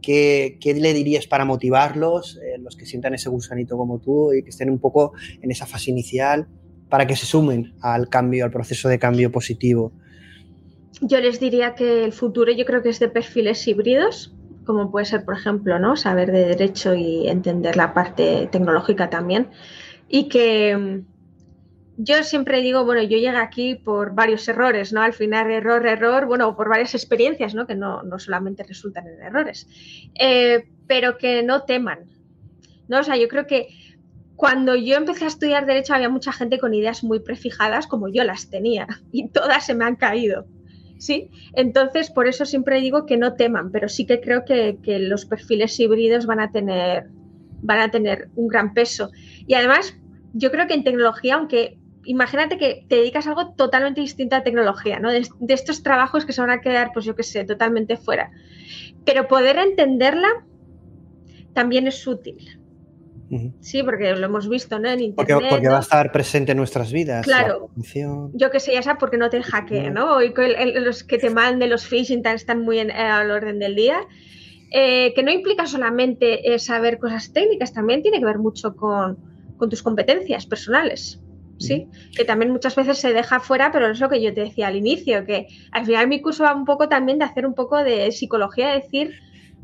[0.00, 4.50] ¿Qué, le dirías para motivarlos, eh, los que sientan ese gusanito como tú y que
[4.50, 6.48] estén un poco en esa fase inicial,
[6.88, 9.92] para que se sumen al cambio, al proceso de cambio positivo?
[11.04, 14.32] Yo les diría que el futuro yo creo que es de perfiles híbridos,
[14.64, 15.96] como puede ser, por ejemplo, ¿no?
[15.96, 19.48] saber de derecho y entender la parte tecnológica también.
[20.08, 21.12] Y que mm,
[21.96, 25.02] yo siempre digo, bueno, yo llegué aquí por varios errores, ¿no?
[25.02, 27.66] Al final, error, error, bueno, por varias experiencias, ¿no?
[27.66, 29.66] Que no, solamente resultan en errores.
[30.14, 32.06] Eh, pero que no teman,
[32.86, 33.00] ¿no?
[33.00, 33.68] O sea, yo creo que
[34.36, 38.24] cuando yo empecé a estudiar Derecho había mucha gente con ideas muy prefijadas como yo
[38.24, 40.46] las tenía y todas se me han caído.
[41.02, 45.24] Sí, entonces por eso siempre digo que no teman, pero sí que creo que, los
[45.24, 47.08] perfiles híbridos van a tener
[47.60, 49.10] van a tener un gran peso.
[49.48, 49.96] Y además,
[50.32, 54.44] yo creo que en tecnología, aunque imagínate que te dedicas a algo totalmente distinto a
[54.44, 55.10] tecnología, ¿no?
[55.10, 58.30] De, estos trabajos que se van a quedar, pues yo qué sé, totalmente fuera.
[59.04, 60.28] Pero poder entenderla
[61.52, 62.61] también es útil.
[63.60, 64.88] Sí, porque lo hemos visto, ¿no?
[64.88, 65.46] En internet.
[65.48, 67.24] Porque, va a estar presente en nuestras vidas.
[67.24, 67.70] Claro.
[68.34, 70.16] Yo que sé, ya sabes, porque no te hackeen, ¿no?
[70.16, 70.34] Hoy
[70.74, 74.00] los que te manden los phishing están muy en, al orden del día.
[74.74, 79.18] Eh, que no implica solamente saber cosas técnicas, también tiene que ver mucho con,
[79.58, 81.20] con tus competencias personales.
[81.58, 81.88] ¿sí?
[82.16, 84.76] Que también muchas veces se deja fuera, pero es lo que yo te decía al
[84.76, 88.10] inicio, que al final mi curso va un poco también de hacer un poco de
[88.12, 89.14] psicología, de decir,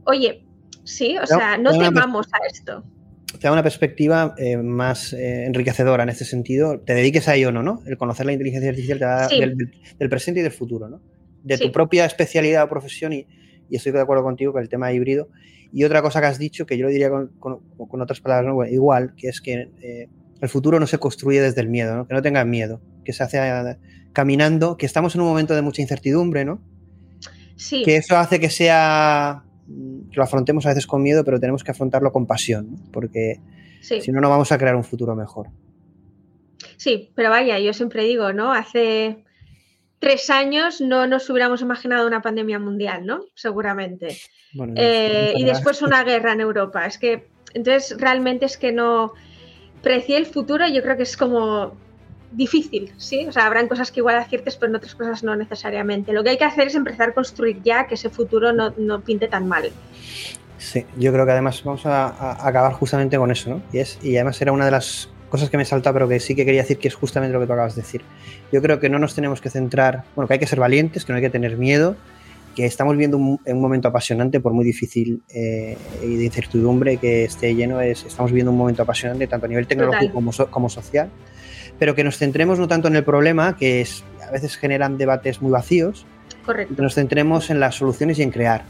[0.04, 0.44] oye,
[0.84, 2.84] sí, o sea, no temamos a esto.
[3.32, 7.48] Te da una perspectiva eh, más eh, enriquecedora en este sentido, te dediques a ello
[7.50, 7.82] o no, ¿no?
[7.86, 11.02] El conocer la inteligencia artificial te da del, presente y del futuro, ¿no?
[11.44, 13.26] De tu propia especialidad o profesión y,
[13.70, 15.28] estoy de acuerdo contigo con el tema híbrido.
[15.72, 19.28] Y otra cosa que has dicho, que yo lo diría con, otras palabras igual, que
[19.28, 20.08] es que eh,
[20.40, 22.08] el futuro no se construye desde el miedo, ¿no?
[22.08, 23.38] que no tengan miedo, que se hace
[24.14, 26.62] caminando, que estamos en un momento de mucha incertidumbre, ¿no?
[27.56, 27.82] Sí.
[27.84, 32.12] Que eso hace que sea, lo afrontemos a veces con miedo, pero tenemos que afrontarlo
[32.12, 33.40] con pasión, porque
[33.80, 35.48] si no, no vamos a crear un futuro mejor.
[36.76, 38.52] Sí, pero vaya, yo siempre digo, ¿no?
[38.52, 39.24] Hace
[39.98, 43.20] tres años no nos hubiéramos imaginado una pandemia mundial, ¿no?
[43.34, 44.16] Seguramente.
[44.76, 46.86] Eh, y después una guerra en Europa.
[46.86, 49.12] Es que, entonces, realmente es que no
[49.82, 51.76] precie el futuro, yo creo que es como
[52.32, 53.26] difícil, ¿sí?
[53.26, 56.12] O sea, habrán cosas que igual aciertes, pero en otras cosas no necesariamente.
[56.12, 59.28] Lo que hay que hacer es empezar a construir ya que ese futuro no, pinte
[59.28, 59.70] tan mal.
[60.58, 63.62] Sí, yo creo que además vamos a, acabar justamente con eso, ¿no?
[63.72, 66.34] Y, es, y además era una de las cosas que me salta, pero que sí
[66.34, 68.02] que quería decir que es justamente lo que tú acabas de decir.
[68.52, 71.12] Yo creo que no nos tenemos que centrar, bueno, que hay que ser valientes, que
[71.12, 71.96] no hay que tener miedo,
[72.58, 77.22] que estamos viendo un, un momento apasionante, por muy difícil eh, y de incertidumbre que
[77.22, 81.08] esté lleno, es, estamos viendo un momento apasionante tanto a nivel tecnológico como, como, social,
[81.78, 85.40] pero que nos centremos no tanto en el problema, que es, a veces generan debates
[85.40, 86.06] muy vacíos,
[86.44, 86.76] Correcto.
[86.76, 88.64] que nos centremos en las soluciones y en crear,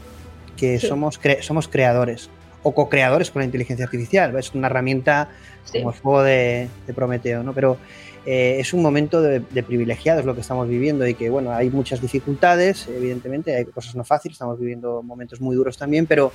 [0.57, 2.29] que somos, somos creadores
[2.61, 5.29] o co-creadores con la inteligencia artificial, es una herramienta
[5.71, 7.53] como el juego de, de Prometeo, ¿no?
[7.53, 7.77] pero
[8.25, 12.01] eh, es un momento de, privilegiados lo que estamos viviendo y que, bueno, hay muchas
[12.01, 16.31] dificultades, evidentemente, hay cosas no fáciles, estamos viviendo momentos muy duros también, pero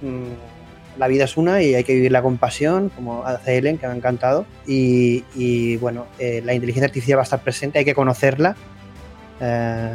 [0.00, 0.61] mm,
[0.98, 3.94] la vida es una y hay que vivirla con pasión, como hace Ellen, que me
[3.94, 4.46] ha encantado.
[4.66, 8.56] Y, bueno, eh, la inteligencia artificial va a estar presente, hay que conocerla,
[9.40, 9.94] eh,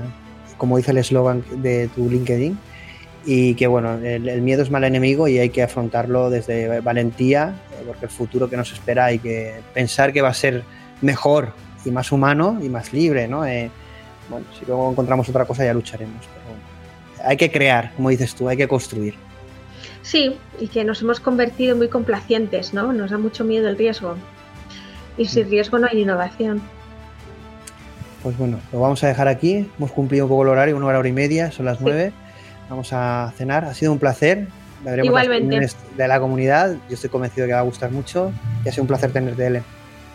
[0.58, 2.58] como dice el eslogan de tu LinkedIn.
[3.26, 7.56] Y que bueno, el, miedo es mal enemigo y hay que afrontarlo desde valentía,
[7.86, 10.64] porque el futuro que nos espera hay que pensar que va a ser
[11.02, 11.52] mejor
[11.84, 13.46] y más humano y más libre, ¿no?
[13.46, 13.70] Eh,
[14.30, 16.26] bueno, si luego encontramos otra cosa ya lucharemos.
[17.24, 19.27] Hay que crear, como dices tú, hay que construir.
[20.08, 22.94] Sí, y que nos hemos convertido muy complacientes, ¿no?
[22.94, 24.16] Nos da mucho miedo el riesgo.
[25.18, 26.62] Y sin riesgo no hay innovación.
[28.24, 29.70] Pues bueno, lo vamos a dejar aquí.
[29.78, 32.14] Hemos cumplido un poco el horario, una hora y media, son las nueve.
[32.70, 33.66] Vamos a cenar.
[33.66, 34.48] Ha sido un placer.
[35.04, 35.70] Igualmente.
[35.98, 36.78] de la comunidad.
[36.88, 38.32] Yo estoy convencido de que va a gustar mucho.
[38.64, 39.64] Y ha sido un placer tenerte, Ellen.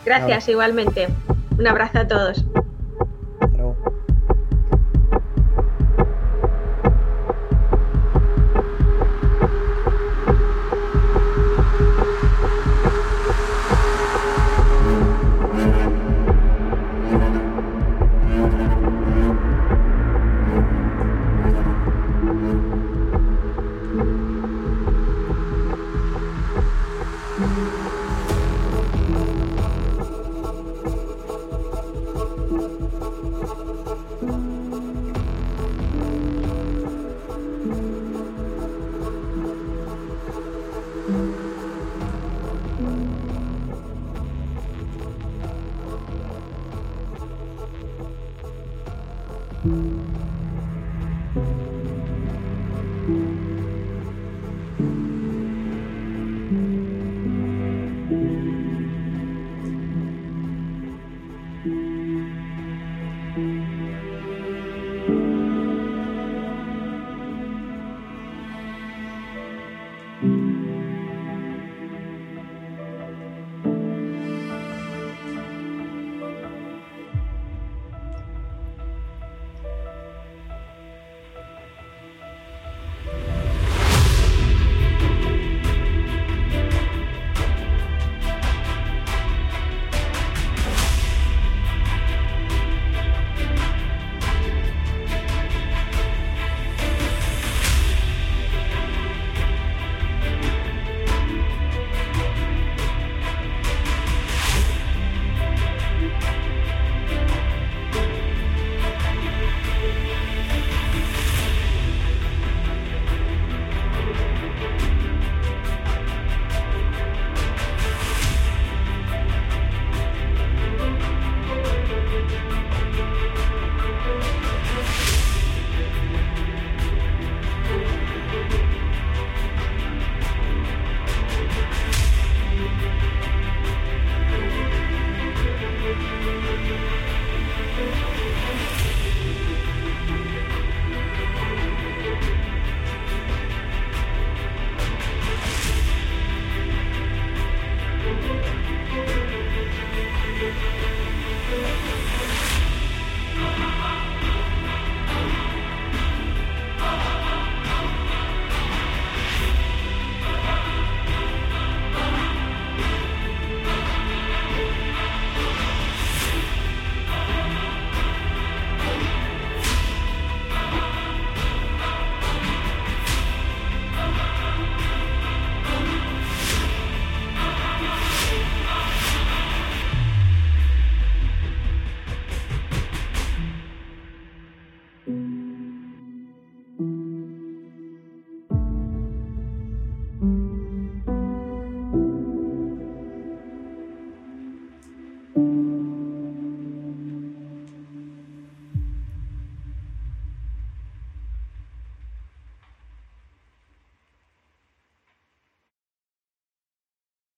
[0.06, 1.08] Gracias, igualmente.
[1.58, 2.46] Un abrazo a todos.